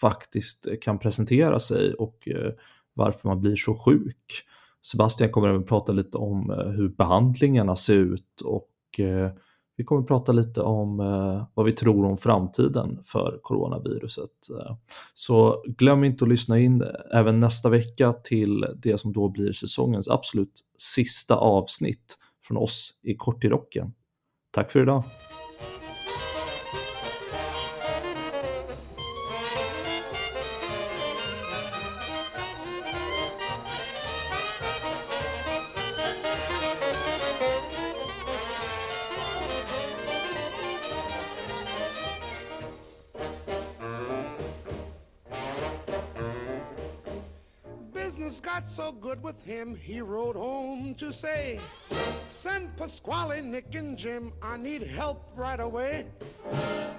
faktiskt 0.00 0.68
kan 0.82 0.98
presentera 0.98 1.58
sig 1.58 1.94
och 1.94 2.28
eh, 2.28 2.52
varför 2.94 3.28
man 3.28 3.40
blir 3.40 3.56
så 3.56 3.74
sjuk. 3.74 4.44
Sebastian 4.82 5.30
kommer 5.30 5.48
även 5.48 5.64
prata 5.64 5.92
lite 5.92 6.18
om 6.18 6.50
eh, 6.50 6.66
hur 6.66 6.88
behandlingarna 6.88 7.76
ser 7.76 7.96
ut 7.96 8.40
och 8.44 9.00
eh, 9.00 9.30
vi 9.76 9.84
kommer 9.84 10.02
prata 10.02 10.32
lite 10.32 10.60
om 10.60 11.00
eh, 11.00 11.46
vad 11.54 11.66
vi 11.66 11.72
tror 11.72 12.06
om 12.06 12.16
framtiden 12.16 12.98
för 13.04 13.38
coronaviruset. 13.42 14.30
Eh, 14.60 14.76
så 15.14 15.64
glöm 15.66 16.04
inte 16.04 16.24
att 16.24 16.28
lyssna 16.28 16.58
in 16.58 16.84
även 17.12 17.40
nästa 17.40 17.68
vecka 17.68 18.12
till 18.12 18.66
det 18.76 18.98
som 18.98 19.12
då 19.12 19.28
blir 19.28 19.52
säsongens 19.52 20.08
absolut 20.08 20.60
sista 20.78 21.36
avsnitt 21.36 22.18
från 22.46 22.56
oss 22.56 22.90
i 23.02 23.14
Kort 23.14 23.44
i 23.44 23.48
rocken. 23.48 23.92
Tack 24.50 24.72
för 24.72 24.82
idag! 24.82 25.02
Got 48.54 48.68
so 48.68 48.92
good 48.92 49.20
with 49.20 49.44
him, 49.44 49.74
he 49.74 50.00
rode 50.00 50.36
home 50.36 50.94
to 50.94 51.12
say, 51.12 51.58
Send 52.28 52.76
Pasquale, 52.76 53.40
Nick, 53.40 53.74
and 53.74 53.98
Jim, 53.98 54.32
I 54.40 54.56
need 54.56 54.82
help 54.82 55.32
right 55.34 55.58
away. 55.58 56.06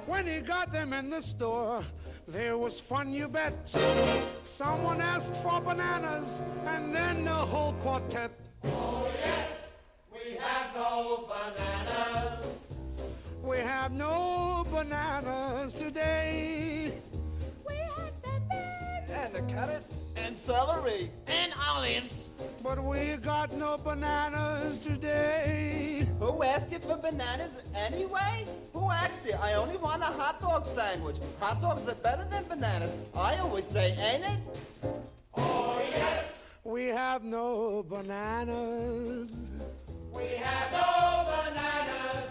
When 0.06 0.28
he 0.28 0.41
got 0.41 0.74
them 0.74 0.91
in 0.91 1.10
the 1.10 1.22
store, 1.22 1.82
there 2.28 2.58
was 2.58 2.82
fun, 2.82 3.14
you 3.14 3.30
bet. 3.30 3.70
Someone 4.43 4.99
asked 4.99 5.36
for 5.36 5.62
bananas, 5.62 6.41
and 6.66 6.93
then 6.93 7.24
the 7.24 7.41
whole 7.53 7.72
quartet. 7.76 8.32
Oh, 8.66 9.08
yes, 9.18 9.70
we 10.12 10.36
have 10.36 10.76
no 10.76 11.30
bananas 11.32 12.45
We 13.41 13.58
have 13.60 13.93
no 13.93 14.68
bananas 14.70 15.74
today. 15.76 16.91
We 17.66 17.76
had 17.76 18.12
bananas 18.22 19.10
And 19.10 19.34
the 19.36 19.41
carrots 19.53 20.05
and 20.26 20.38
celery 20.38 21.12
and 21.28 21.54
olives. 21.70 22.30
But 22.64 22.84
we 22.84 23.18
got 23.18 23.54
no 23.54 23.78
bananas 23.78 24.80
today. 24.80 26.08
Who 26.20 26.42
asked 26.42 26.72
you 26.72 26.80
for 26.80 26.98
bananas 26.98 27.64
anyway? 27.76 28.48
Who 28.74 28.90
asked 28.90 29.28
you? 29.28 29.36
I 29.40 29.54
only 29.54 29.78
want 29.78 30.02
a 30.02 30.08
hot 30.08 30.42
dog 30.42 30.66
sandwich. 30.66 31.18
Hot 31.40 31.62
dogs 31.62 31.88
are 31.88 31.96
better 31.96 32.26
than 32.26 32.44
bananas. 32.46 32.96
I 33.14 33.38
always 33.38 33.66
say, 33.66 33.92
ain't 33.92 34.26
it? 34.26 34.40
Oh, 35.38 35.80
yes. 35.92 36.32
We 36.64 36.86
have 36.86 37.24
no 37.24 37.84
bananas. 37.84 39.32
We 40.12 40.26
have 40.42 40.72
no 40.72 41.26
bananas. 41.30 42.25